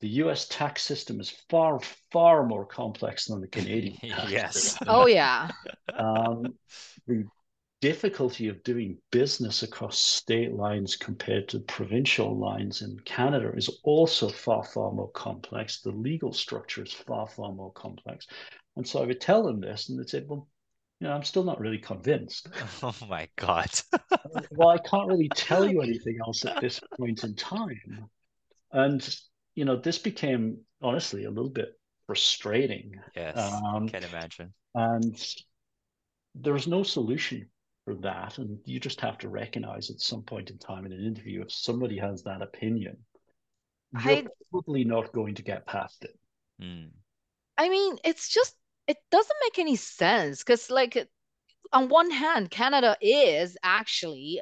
The 0.00 0.08
US 0.08 0.48
tax 0.48 0.82
system 0.82 1.20
is 1.20 1.30
far, 1.48 1.78
far 2.10 2.44
more 2.44 2.66
complex 2.66 3.26
than 3.26 3.40
the 3.40 3.46
Canadian 3.46 3.96
tax 4.10 4.32
yes. 4.32 4.54
System. 4.54 4.88
Oh, 4.90 5.06
yeah. 5.06 5.48
um, 5.96 6.54
the 7.06 7.24
difficulty 7.80 8.48
of 8.48 8.64
doing 8.64 8.98
business 9.12 9.62
across 9.62 9.96
state 9.96 10.54
lines 10.54 10.96
compared 10.96 11.48
to 11.50 11.60
provincial 11.60 12.36
lines 12.36 12.82
in 12.82 12.98
Canada 13.04 13.52
is 13.54 13.68
also 13.84 14.28
far, 14.28 14.64
far 14.64 14.90
more 14.90 15.10
complex. 15.12 15.82
The 15.82 15.92
legal 15.92 16.32
structure 16.32 16.82
is 16.82 16.92
far, 16.92 17.28
far 17.28 17.52
more 17.52 17.72
complex. 17.74 18.26
And 18.76 18.88
so 18.88 19.00
I 19.00 19.06
would 19.06 19.20
tell 19.20 19.44
them 19.44 19.60
this, 19.60 19.88
and 19.88 20.00
they'd 20.00 20.08
say, 20.08 20.24
well, 20.26 20.48
you 21.00 21.08
know, 21.08 21.12
I'm 21.12 21.24
still 21.24 21.44
not 21.44 21.60
really 21.60 21.78
convinced. 21.78 22.48
Oh 22.82 22.94
my 23.08 23.28
God. 23.36 23.70
well, 24.50 24.68
I 24.68 24.78
can't 24.78 25.08
really 25.08 25.28
tell 25.34 25.68
you 25.68 25.80
anything 25.82 26.18
else 26.24 26.44
at 26.44 26.60
this 26.60 26.80
point 26.98 27.24
in 27.24 27.34
time. 27.34 28.08
And, 28.72 29.16
you 29.54 29.64
know, 29.64 29.76
this 29.76 29.98
became 29.98 30.58
honestly 30.82 31.24
a 31.24 31.30
little 31.30 31.50
bit 31.50 31.68
frustrating. 32.06 33.00
Yes, 33.16 33.36
um, 33.36 33.88
can 33.88 34.04
imagine. 34.04 34.52
And 34.74 35.16
there's 36.34 36.66
no 36.66 36.82
solution 36.82 37.48
for 37.84 37.94
that. 37.96 38.38
And 38.38 38.58
you 38.64 38.80
just 38.80 39.00
have 39.00 39.18
to 39.18 39.28
recognize 39.28 39.90
at 39.90 40.00
some 40.00 40.22
point 40.22 40.50
in 40.50 40.58
time 40.58 40.86
in 40.86 40.92
an 40.92 41.04
interview, 41.04 41.42
if 41.42 41.52
somebody 41.52 41.98
has 41.98 42.22
that 42.24 42.42
opinion, 42.42 42.96
you're 44.02 44.12
I, 44.12 44.26
probably 44.50 44.84
not 44.84 45.12
going 45.12 45.36
to 45.36 45.42
get 45.42 45.66
past 45.66 46.04
it. 46.04 46.18
Mm. 46.60 46.90
I 47.56 47.68
mean, 47.68 47.96
it's 48.04 48.28
just 48.28 48.56
it 48.86 48.96
doesn't 49.10 49.36
make 49.42 49.58
any 49.58 49.76
sense 49.76 50.42
because 50.42 50.70
like 50.70 51.08
on 51.72 51.88
one 51.88 52.10
hand 52.10 52.50
canada 52.50 52.96
is 53.00 53.56
actually 53.62 54.40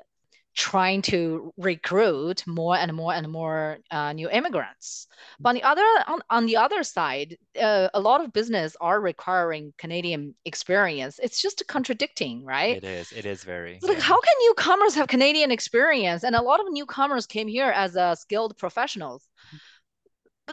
trying 0.54 1.00
to 1.00 1.52
recruit 1.56 2.46
more 2.46 2.76
and 2.76 2.92
more 2.92 3.14
and 3.14 3.30
more 3.30 3.78
uh, 3.90 4.12
new 4.12 4.28
immigrants. 4.28 5.06
But 5.40 5.50
on 5.50 5.54
the 5.54 5.62
other 5.62 5.82
on, 6.06 6.20
on 6.28 6.46
the 6.46 6.56
other 6.56 6.82
side 6.82 7.36
uh, 7.60 7.88
a 7.94 8.00
lot 8.00 8.22
of 8.22 8.32
business 8.32 8.76
are 8.80 9.00
requiring 9.00 9.72
canadian 9.78 10.34
experience. 10.44 11.18
It's 11.22 11.40
just 11.40 11.62
contradicting 11.68 12.44
right? 12.44 12.76
It 12.76 12.84
is. 12.84 13.12
It 13.12 13.24
is 13.24 13.44
very 13.44 13.78
like 13.82 13.98
yeah. 13.98 14.02
how 14.02 14.20
can 14.20 14.34
newcomers 14.46 14.94
have 14.94 15.08
canadian 15.08 15.50
experience? 15.50 16.24
And 16.24 16.36
a 16.36 16.42
lot 16.42 16.60
of 16.60 16.66
newcomers 16.70 17.26
came 17.26 17.48
here 17.48 17.70
as 17.70 17.96
uh, 17.96 18.14
skilled 18.14 18.56
professionals 18.58 19.28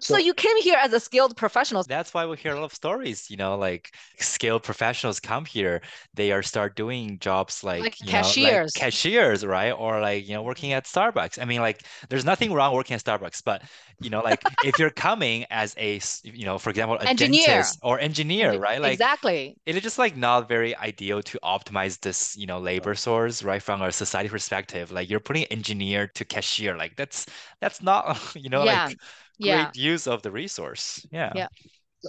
so, 0.01 0.15
so, 0.15 0.19
you 0.19 0.33
came 0.33 0.57
here 0.61 0.77
as 0.81 0.93
a 0.93 0.99
skilled 0.99 1.35
professional. 1.35 1.83
That's 1.83 2.13
why 2.13 2.25
we 2.25 2.37
hear 2.37 2.53
a 2.53 2.55
lot 2.55 2.65
of 2.65 2.73
stories, 2.73 3.29
you 3.29 3.37
know, 3.37 3.57
like 3.57 3.91
skilled 4.19 4.63
professionals 4.63 5.19
come 5.19 5.45
here, 5.45 5.81
they 6.13 6.31
are 6.31 6.43
start 6.43 6.75
doing 6.75 7.19
jobs 7.19 7.63
like, 7.63 7.81
like 7.81 7.97
cashiers. 7.97 8.45
Know, 8.45 8.61
like 8.61 8.73
cashiers, 8.73 9.45
right? 9.45 9.71
Or 9.71 9.99
like, 10.01 10.27
you 10.27 10.33
know, 10.33 10.43
working 10.43 10.73
at 10.73 10.85
Starbucks. 10.85 11.41
I 11.41 11.45
mean, 11.45 11.61
like 11.61 11.83
there's 12.09 12.25
nothing 12.25 12.53
wrong 12.53 12.73
working 12.73 12.95
at 12.95 13.03
Starbucks, 13.03 13.43
but 13.43 13.61
you 14.01 14.09
know, 14.09 14.21
like 14.21 14.41
if 14.63 14.79
you're 14.79 14.89
coming 14.89 15.45
as 15.49 15.75
a, 15.77 15.99
you 16.23 16.45
know, 16.45 16.57
for 16.57 16.69
example, 16.69 16.97
a 16.97 17.03
engineer. 17.03 17.45
dentist 17.45 17.79
or 17.83 17.99
engineer, 17.99 18.57
right? 18.57 18.81
Like 18.81 18.93
exactly. 18.93 19.57
It 19.65 19.75
is 19.75 19.83
just 19.83 19.97
like 19.97 20.15
not 20.15 20.47
very 20.47 20.75
ideal 20.75 21.21
to 21.23 21.39
optimize 21.43 21.99
this, 21.99 22.35
you 22.37 22.47
know, 22.47 22.59
labor 22.59 22.95
source, 22.95 23.43
right? 23.43 23.61
From 23.61 23.81
a 23.81 23.91
society 23.91 24.29
perspective. 24.29 24.91
Like 24.91 25.09
you're 25.09 25.19
putting 25.19 25.43
engineer 25.45 26.07
to 26.07 26.25
cashier. 26.25 26.77
Like 26.77 26.95
that's 26.95 27.25
that's 27.59 27.81
not, 27.81 28.17
you 28.35 28.49
know, 28.49 28.63
yeah. 28.63 28.85
like 28.85 28.97
yeah. 29.39 29.65
great 29.65 29.75
use 29.77 30.07
of 30.07 30.21
the 30.21 30.31
resource. 30.31 31.05
Yeah. 31.11 31.31
Yeah. 31.35 31.47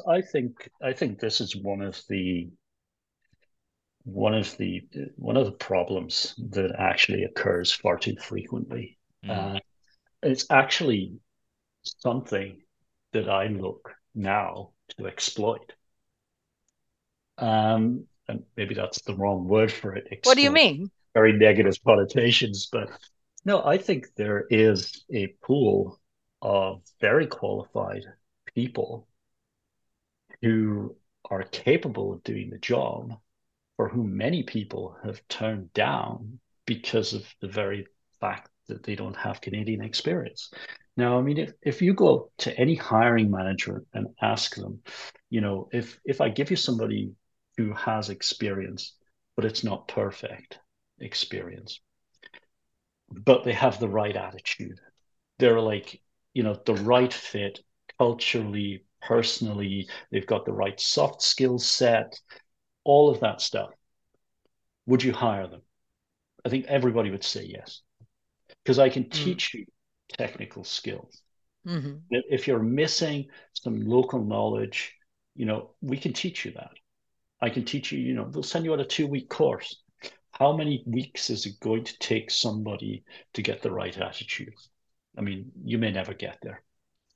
I 0.06 0.20
think 0.20 0.70
I 0.82 0.92
think 0.92 1.18
this 1.18 1.40
is 1.40 1.56
one 1.56 1.82
of 1.82 2.00
the 2.08 2.48
one 4.04 4.34
of 4.34 4.56
the 4.56 4.82
one 5.16 5.36
of 5.36 5.46
the 5.46 5.52
problems 5.52 6.34
that 6.50 6.74
actually 6.78 7.24
occurs 7.24 7.72
far 7.72 7.98
too 7.98 8.16
frequently. 8.16 8.98
Mm. 9.24 9.56
Uh, 9.56 9.60
it's 10.22 10.46
actually 10.50 11.14
something 11.82 12.60
that 13.12 13.28
I 13.28 13.46
look 13.46 13.92
now 14.14 14.70
to 14.96 15.06
exploit. 15.06 15.72
Um, 17.38 18.06
and 18.28 18.44
maybe 18.56 18.74
that's 18.74 19.02
the 19.02 19.16
wrong 19.16 19.48
word 19.48 19.72
for 19.72 19.94
it. 19.94 20.06
Exploit. 20.12 20.30
What 20.30 20.36
do 20.36 20.42
you 20.42 20.50
mean? 20.50 20.90
Very 21.14 21.32
negative 21.32 21.76
connotations, 21.84 22.68
but 22.70 22.90
no, 23.44 23.64
I 23.64 23.78
think 23.78 24.06
there 24.16 24.44
is 24.50 25.04
a 25.12 25.28
pool 25.42 25.99
of 26.42 26.82
very 27.00 27.26
qualified 27.26 28.04
people 28.54 29.06
who 30.42 30.96
are 31.30 31.42
capable 31.42 32.14
of 32.14 32.24
doing 32.24 32.50
the 32.50 32.58
job 32.58 33.12
for 33.76 33.88
whom 33.88 34.16
many 34.16 34.42
people 34.42 34.96
have 35.04 35.26
turned 35.28 35.72
down 35.72 36.38
because 36.66 37.12
of 37.12 37.26
the 37.40 37.48
very 37.48 37.86
fact 38.20 38.50
that 38.68 38.82
they 38.82 38.94
don't 38.94 39.16
have 39.16 39.40
Canadian 39.40 39.82
experience. 39.82 40.50
Now, 40.96 41.18
I 41.18 41.22
mean, 41.22 41.38
if, 41.38 41.52
if 41.62 41.82
you 41.82 41.94
go 41.94 42.30
to 42.38 42.56
any 42.58 42.74
hiring 42.74 43.30
manager 43.30 43.84
and 43.94 44.08
ask 44.20 44.54
them, 44.54 44.80
you 45.30 45.40
know, 45.40 45.68
if 45.72 45.98
if 46.04 46.20
I 46.20 46.28
give 46.28 46.50
you 46.50 46.56
somebody 46.56 47.12
who 47.56 47.72
has 47.74 48.10
experience, 48.10 48.94
but 49.36 49.44
it's 49.44 49.64
not 49.64 49.88
perfect 49.88 50.58
experience, 50.98 51.80
but 53.10 53.44
they 53.44 53.52
have 53.52 53.80
the 53.80 53.88
right 53.88 54.16
attitude, 54.16 54.78
they're 55.38 55.60
like, 55.60 56.00
you 56.34 56.42
know, 56.42 56.58
the 56.64 56.74
right 56.74 57.12
fit 57.12 57.60
culturally, 57.98 58.84
personally, 59.02 59.88
they've 60.10 60.26
got 60.26 60.44
the 60.44 60.52
right 60.52 60.78
soft 60.80 61.22
skill 61.22 61.58
set, 61.58 62.18
all 62.84 63.10
of 63.10 63.20
that 63.20 63.40
stuff. 63.40 63.70
Would 64.86 65.02
you 65.02 65.12
hire 65.12 65.46
them? 65.46 65.62
I 66.44 66.48
think 66.48 66.66
everybody 66.66 67.10
would 67.10 67.24
say 67.24 67.44
yes, 67.44 67.82
because 68.64 68.78
I 68.78 68.88
can 68.88 69.04
mm. 69.04 69.10
teach 69.10 69.54
you 69.54 69.66
technical 70.08 70.64
skills. 70.64 71.22
Mm-hmm. 71.66 71.96
If 72.10 72.48
you're 72.48 72.62
missing 72.62 73.26
some 73.52 73.80
local 73.86 74.24
knowledge, 74.24 74.94
you 75.34 75.44
know, 75.44 75.72
we 75.82 75.98
can 75.98 76.12
teach 76.12 76.44
you 76.44 76.52
that. 76.52 76.72
I 77.42 77.50
can 77.50 77.64
teach 77.64 77.92
you, 77.92 77.98
you 77.98 78.14
know, 78.14 78.28
they'll 78.28 78.42
send 78.42 78.64
you 78.64 78.72
on 78.72 78.80
a 78.80 78.84
two 78.84 79.06
week 79.06 79.28
course. 79.28 79.82
How 80.32 80.56
many 80.56 80.82
weeks 80.86 81.28
is 81.28 81.46
it 81.46 81.60
going 81.60 81.84
to 81.84 81.98
take 81.98 82.30
somebody 82.30 83.04
to 83.34 83.42
get 83.42 83.62
the 83.62 83.70
right 83.70 83.96
attitude? 83.96 84.54
I 85.16 85.22
mean, 85.22 85.50
you 85.64 85.78
may 85.78 85.90
never 85.90 86.14
get 86.14 86.38
there. 86.42 86.62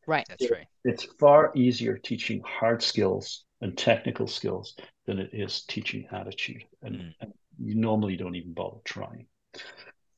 Right. 0.07 0.27
That's 0.29 0.51
right. 0.51 0.67
It's 0.85 1.05
far 1.19 1.53
easier 1.55 1.97
teaching 1.97 2.43
hard 2.45 2.83
skills 2.83 3.45
and 3.61 3.77
technical 3.77 4.27
skills 4.27 4.77
than 5.07 5.19
it 5.19 5.31
is 5.33 5.63
teaching 5.63 6.07
attitude. 6.13 6.65
And, 6.83 6.97
mm. 6.97 7.15
and 7.21 7.33
you 7.59 7.75
normally 7.75 8.17
don't 8.17 8.35
even 8.35 8.53
bother 8.53 8.81
trying. 8.85 9.27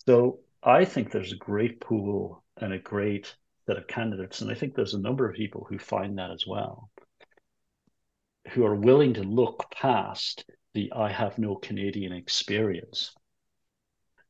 So 0.07 0.41
I 0.63 0.85
think 0.85 1.11
there's 1.11 1.33
a 1.33 1.37
great 1.37 1.81
pool 1.81 2.43
and 2.57 2.73
a 2.73 2.79
great 2.79 3.35
set 3.67 3.77
of 3.77 3.87
candidates. 3.87 4.41
And 4.41 4.51
I 4.51 4.55
think 4.55 4.75
there's 4.75 4.95
a 4.95 5.01
number 5.01 5.29
of 5.29 5.37
people 5.37 5.67
who 5.69 5.79
find 5.79 6.19
that 6.19 6.31
as 6.31 6.47
well, 6.47 6.91
who 8.51 8.65
are 8.65 8.75
willing 8.75 9.15
to 9.15 9.23
look 9.23 9.71
past 9.71 10.45
the 10.75 10.93
I 10.95 11.11
have 11.11 11.39
no 11.39 11.57
Canadian 11.57 12.13
experience 12.13 13.15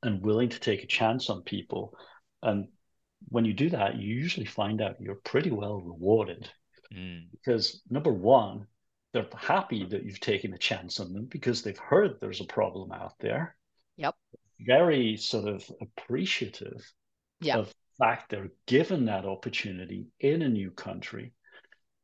and 0.02 0.24
willing 0.24 0.48
to 0.50 0.60
take 0.60 0.84
a 0.84 0.86
chance 0.86 1.30
on 1.30 1.42
people. 1.42 1.96
And 2.42 2.68
when 3.28 3.44
you 3.44 3.52
do 3.52 3.70
that, 3.70 3.96
you 3.96 4.14
usually 4.14 4.46
find 4.46 4.80
out 4.80 5.00
you're 5.00 5.16
pretty 5.16 5.50
well 5.50 5.80
rewarded. 5.80 6.48
Mm. 6.94 7.26
Because 7.32 7.82
number 7.90 8.12
one, 8.12 8.66
they're 9.12 9.26
happy 9.36 9.84
that 9.84 10.04
you've 10.04 10.20
taken 10.20 10.52
a 10.52 10.58
chance 10.58 11.00
on 11.00 11.12
them 11.12 11.24
because 11.24 11.62
they've 11.62 11.78
heard 11.78 12.20
there's 12.20 12.40
a 12.40 12.46
problem 12.46 12.92
out 12.92 13.14
there. 13.18 13.56
Yep. 13.96 14.14
Very 14.60 15.16
sort 15.16 15.48
of 15.48 15.64
appreciative 15.80 16.82
yep. 17.40 17.58
of 17.58 17.66
the 17.68 18.04
fact 18.04 18.30
they're 18.30 18.50
given 18.66 19.06
that 19.06 19.24
opportunity 19.24 20.06
in 20.20 20.42
a 20.42 20.48
new 20.48 20.70
country. 20.70 21.32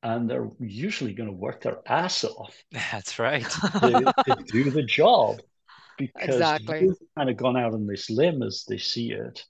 And 0.03 0.29
they're 0.29 0.51
usually 0.59 1.13
going 1.13 1.29
to 1.29 1.37
work 1.37 1.63
their 1.63 1.79
ass 1.87 2.25
off. 2.25 2.57
That's 2.73 3.19
right. 3.19 3.49
to, 3.49 4.13
to 4.27 4.45
do 4.49 4.71
the 4.71 4.83
job 4.83 5.37
because 5.97 6.29
exactly. 6.35 6.81
you've 6.83 6.99
kind 7.17 7.31
of 7.31 7.37
gone 7.37 7.57
out 7.57 7.75
on 7.75 7.87
this 7.87 8.11
limb 8.11 8.43
as 8.43 8.65
they 8.67 8.79
see 8.79 9.13
it 9.13 9.45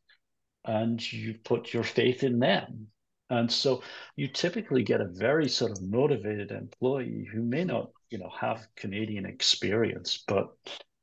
and 0.64 1.12
you 1.12 1.34
put 1.44 1.72
your 1.72 1.84
faith 1.84 2.22
in 2.22 2.38
them 2.38 2.88
and 3.32 3.50
so 3.50 3.82
you 4.14 4.28
typically 4.28 4.82
get 4.82 5.00
a 5.00 5.06
very 5.06 5.48
sort 5.48 5.72
of 5.72 5.80
motivated 5.80 6.50
employee 6.50 7.26
who 7.32 7.42
may 7.42 7.64
not, 7.64 7.90
you 8.10 8.18
know, 8.18 8.28
have 8.28 8.68
Canadian 8.76 9.24
experience, 9.24 10.22
but 10.28 10.48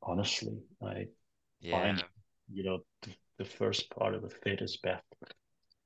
honestly, 0.00 0.56
I 0.80 1.08
yeah. 1.60 1.80
find, 1.80 2.04
you 2.48 2.62
know, 2.62 2.84
the, 3.02 3.10
the 3.38 3.44
first 3.44 3.90
part 3.90 4.14
of 4.14 4.22
the 4.22 4.30
fit 4.30 4.62
is 4.62 4.76
best. 4.76 5.02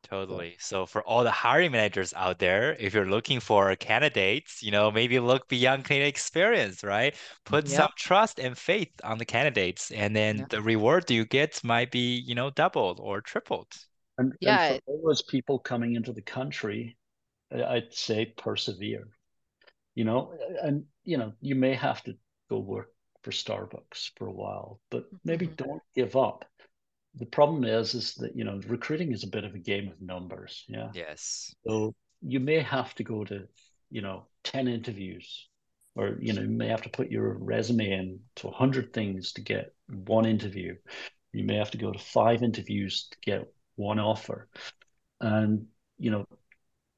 Totally. 0.09 0.57
So 0.59 0.85
for 0.85 1.03
all 1.03 1.25
the 1.25 1.31
hiring 1.31 1.73
managers 1.73 2.13
out 2.15 2.39
there, 2.39 2.77
if 2.79 2.93
you're 2.93 3.09
looking 3.09 3.41
for 3.41 3.75
candidates, 3.77 4.63
you 4.63 4.71
know, 4.71 4.91
maybe 4.91 5.19
look 5.19 5.49
beyond 5.49 5.85
Canadian 5.85 6.09
experience, 6.09 6.85
right? 6.85 7.15
Put 7.45 7.67
yep. 7.67 7.75
some 7.75 7.91
trust 7.97 8.39
and 8.39 8.57
faith 8.57 8.93
on 9.03 9.19
the 9.19 9.25
candidates, 9.25 9.91
and 9.91 10.15
then 10.15 10.39
yep. 10.39 10.49
the 10.51 10.61
reward 10.61 11.11
you 11.11 11.25
get 11.25 11.63
might 11.65 11.91
be, 11.91 12.17
you 12.17 12.35
know, 12.35 12.51
doubled 12.51 13.01
or 13.01 13.23
tripled. 13.23 13.73
And, 14.19 14.35
yeah. 14.41 14.65
and 14.65 14.83
for 14.85 14.93
all 14.93 15.03
those 15.07 15.23
people 15.23 15.59
coming 15.59 15.95
into 15.95 16.13
the 16.13 16.23
country, 16.23 16.97
I'd 17.51 17.93
say 17.93 18.27
persevere. 18.37 19.09
You 19.95 20.05
know, 20.05 20.35
and 20.63 20.85
you 21.05 21.17
know, 21.17 21.33
you 21.41 21.55
may 21.55 21.75
have 21.75 22.03
to 22.05 22.15
go 22.51 22.59
work 22.59 22.89
for 23.23 23.31
Starbucks 23.31 24.11
for 24.17 24.27
a 24.27 24.33
while, 24.33 24.81
but 24.91 25.07
maybe 25.25 25.47
mm-hmm. 25.47 25.65
don't 25.65 25.83
give 25.95 26.15
up. 26.15 26.45
The 27.17 27.27
problem 27.27 27.65
is, 27.65 27.95
is 27.95 28.15
that 28.17 28.37
you 28.37 28.45
know, 28.45 28.61
recruiting 28.67 29.13
is 29.13 29.25
a 29.25 29.29
bit 29.29 29.45
of 29.45 29.55
a 29.55 29.59
game 29.59 29.89
of 29.89 30.01
numbers. 30.01 30.65
Yeah. 30.69 30.91
Yes. 30.95 31.55
So 31.67 31.95
you 32.23 32.41
may 32.41 32.61
have 32.61 32.95
to 32.97 33.05
go 33.05 33.25
to, 33.25 33.47
you 33.91 34.03
know, 34.03 34.27
ten 34.43 34.69
interviews, 34.69 35.49
or 35.95 36.17
you 36.21 36.33
know, 36.33 36.43
you 36.43 36.49
may 36.49 36.69
have 36.69 36.83
to 36.83 36.89
put 36.89 37.11
your 37.11 37.39
resume 37.39 37.91
in 37.91 38.21
to 38.37 38.51
hundred 38.51 38.93
things 38.93 39.33
to 39.35 39.43
get 39.43 39.75
one 39.89 40.27
interview. 40.27 40.75
You 41.33 41.45
may 41.45 41.57
have 41.57 41.73
to 41.73 41.79
go 41.79 41.93
to 41.93 41.99
five 41.99 42.43
interviews 42.43 43.09
to 43.11 43.17
get 43.21 43.53
one 43.77 43.99
offer. 43.99 44.49
And, 45.21 45.67
you 45.99 46.11
know, 46.11 46.27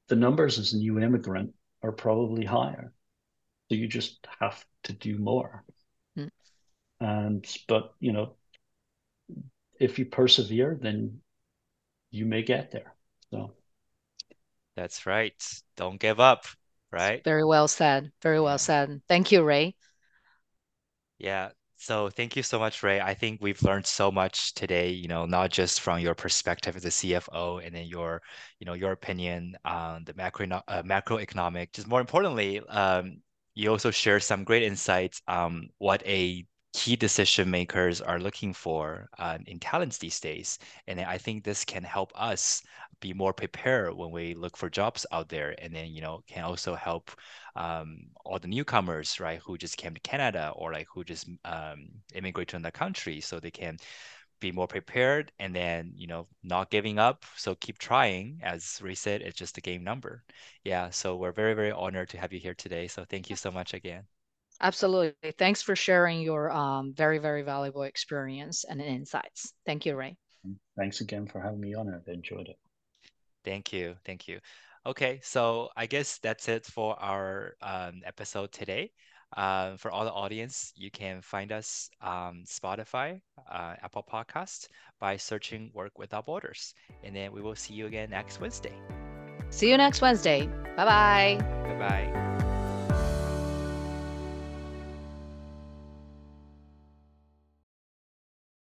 the 0.07 0.15
numbers 0.15 0.59
as 0.59 0.73
a 0.73 0.77
new 0.77 0.99
immigrant 0.99 1.53
are 1.81 1.91
probably 1.91 2.45
higher. 2.45 2.93
So 3.69 3.75
you 3.75 3.87
just 3.87 4.25
have 4.39 4.63
to 4.83 4.93
do 4.93 5.17
more. 5.17 5.63
Mm. 6.17 6.29
And, 6.99 7.57
but, 7.67 7.93
you 7.99 8.13
know, 8.13 8.35
if 9.79 9.99
you 9.99 10.05
persevere, 10.05 10.77
then 10.81 11.19
you 12.11 12.25
may 12.25 12.41
get 12.41 12.71
there. 12.71 12.95
So 13.31 13.51
that's 14.75 15.05
right. 15.05 15.33
Don't 15.75 15.99
give 15.99 16.19
up, 16.19 16.45
right? 16.91 17.23
Very 17.23 17.43
well 17.43 17.67
said. 17.67 18.11
Very 18.21 18.39
well 18.39 18.57
said. 18.57 19.01
Thank 19.07 19.31
you, 19.31 19.43
Ray. 19.43 19.75
Yeah. 21.17 21.49
So 21.79 22.09
thank 22.09 22.35
you 22.35 22.41
so 22.41 22.57
much, 22.57 22.81
Ray. 22.81 22.99
I 22.99 23.13
think 23.13 23.39
we've 23.39 23.61
learned 23.61 23.85
so 23.85 24.11
much 24.11 24.53
today, 24.55 24.89
you 24.89 25.07
know, 25.07 25.25
not 25.25 25.51
just 25.51 25.81
from 25.81 25.99
your 25.99 26.15
perspective 26.15 26.75
as 26.75 26.85
a 26.85 26.89
CFO 26.89 27.63
and 27.63 27.75
then 27.75 27.85
your, 27.85 28.21
you 28.59 28.65
know, 28.65 28.73
your 28.73 28.91
opinion 28.91 29.55
on 29.63 30.03
the 30.03 30.13
macro 30.15 30.47
uh, 30.67 30.81
macroeconomic, 30.81 31.73
just 31.73 31.87
more 31.87 32.01
importantly, 32.01 32.61
um, 32.67 33.21
you 33.53 33.69
also 33.69 33.91
share 33.91 34.19
some 34.19 34.43
great 34.43 34.63
insights 34.63 35.21
on 35.27 35.69
what 35.77 36.05
a 36.05 36.45
key 36.77 36.95
decision 36.95 37.49
makers 37.49 38.01
are 38.01 38.19
looking 38.19 38.53
for 38.53 39.09
uh, 39.17 39.39
in 39.47 39.59
talents 39.59 39.97
these 39.97 40.19
days. 40.19 40.59
And 40.85 40.99
I 41.01 41.17
think 41.17 41.43
this 41.43 41.65
can 41.65 41.83
help 41.83 42.11
us 42.13 42.61
be 42.99 43.13
more 43.13 43.33
prepared 43.33 43.95
when 43.95 44.11
we 44.11 44.35
look 44.35 44.55
for 44.55 44.69
jobs 44.69 45.03
out 45.11 45.27
there 45.27 45.55
and 45.59 45.73
then 45.73 45.87
you 45.91 46.01
know 46.01 46.21
can 46.27 46.43
also 46.43 46.75
help 46.75 47.11
um, 47.55 47.99
all 48.25 48.39
the 48.39 48.47
newcomers 48.47 49.19
right 49.19 49.39
who 49.45 49.57
just 49.57 49.77
came 49.77 49.93
to 49.93 49.99
canada 49.99 50.51
or 50.55 50.71
like 50.71 50.87
who 50.93 51.03
just 51.03 51.27
um, 51.45 51.89
immigrate 52.15 52.47
to 52.47 52.55
another 52.55 52.71
country 52.71 53.21
so 53.21 53.39
they 53.39 53.51
can 53.51 53.77
be 54.39 54.51
more 54.51 54.67
prepared 54.67 55.31
and 55.39 55.55
then 55.55 55.91
you 55.95 56.07
know 56.07 56.27
not 56.43 56.71
giving 56.71 56.97
up 56.99 57.23
so 57.35 57.55
keep 57.55 57.77
trying 57.77 58.39
as 58.43 58.79
ray 58.83 58.95
said 58.95 59.21
it's 59.21 59.37
just 59.37 59.57
a 59.57 59.61
game 59.61 59.83
number 59.83 60.23
yeah 60.63 60.89
so 60.89 61.15
we're 61.15 61.31
very 61.31 61.53
very 61.53 61.71
honored 61.71 62.09
to 62.09 62.17
have 62.17 62.33
you 62.33 62.39
here 62.39 62.55
today 62.55 62.87
so 62.87 63.05
thank 63.05 63.29
you 63.29 63.35
so 63.35 63.51
much 63.51 63.73
again 63.75 64.03
absolutely 64.61 65.31
thanks 65.37 65.61
for 65.61 65.75
sharing 65.75 66.21
your 66.21 66.51
um, 66.51 66.93
very 66.93 67.17
very 67.19 67.41
valuable 67.41 67.83
experience 67.83 68.63
and 68.63 68.81
insights 68.81 69.53
thank 69.65 69.85
you 69.85 69.95
ray 69.95 70.15
thanks 70.77 71.01
again 71.01 71.27
for 71.27 71.39
having 71.39 71.59
me 71.59 71.73
on 71.73 71.93
i've 71.93 72.07
enjoyed 72.07 72.47
it 72.47 72.57
Thank 73.47 73.71
you. 73.71 73.95
Thank 74.05 74.27
you. 74.27 74.39
Okay, 74.85 75.21
so 75.23 75.69
I 75.77 75.85
guess 75.85 76.17
that's 76.17 76.49
it 76.49 76.65
for 76.65 77.01
our 77.01 77.55
um, 77.61 78.01
episode 78.05 78.51
today. 78.51 78.91
Uh, 79.35 79.77
for 79.77 79.89
all 79.89 80.03
the 80.03 80.11
audience, 80.11 80.73
you 80.75 80.91
can 80.91 81.21
find 81.21 81.53
us 81.53 81.89
on 82.01 82.43
Spotify, 82.45 83.21
uh, 83.49 83.75
Apple 83.81 84.05
Podcast 84.09 84.67
by 84.99 85.15
searching 85.15 85.71
Work 85.73 85.97
Without 85.97 86.25
Borders. 86.25 86.73
And 87.03 87.15
then 87.15 87.31
we 87.31 87.41
will 87.41 87.55
see 87.55 87.73
you 87.73 87.87
again 87.87 88.09
next 88.09 88.41
Wednesday. 88.41 88.73
See 89.49 89.69
you 89.69 89.77
next 89.77 90.01
Wednesday. 90.01 90.45
Bye 90.75 90.85
bye. 90.85 91.37
Bye 91.39 91.77
bye. 91.79 92.46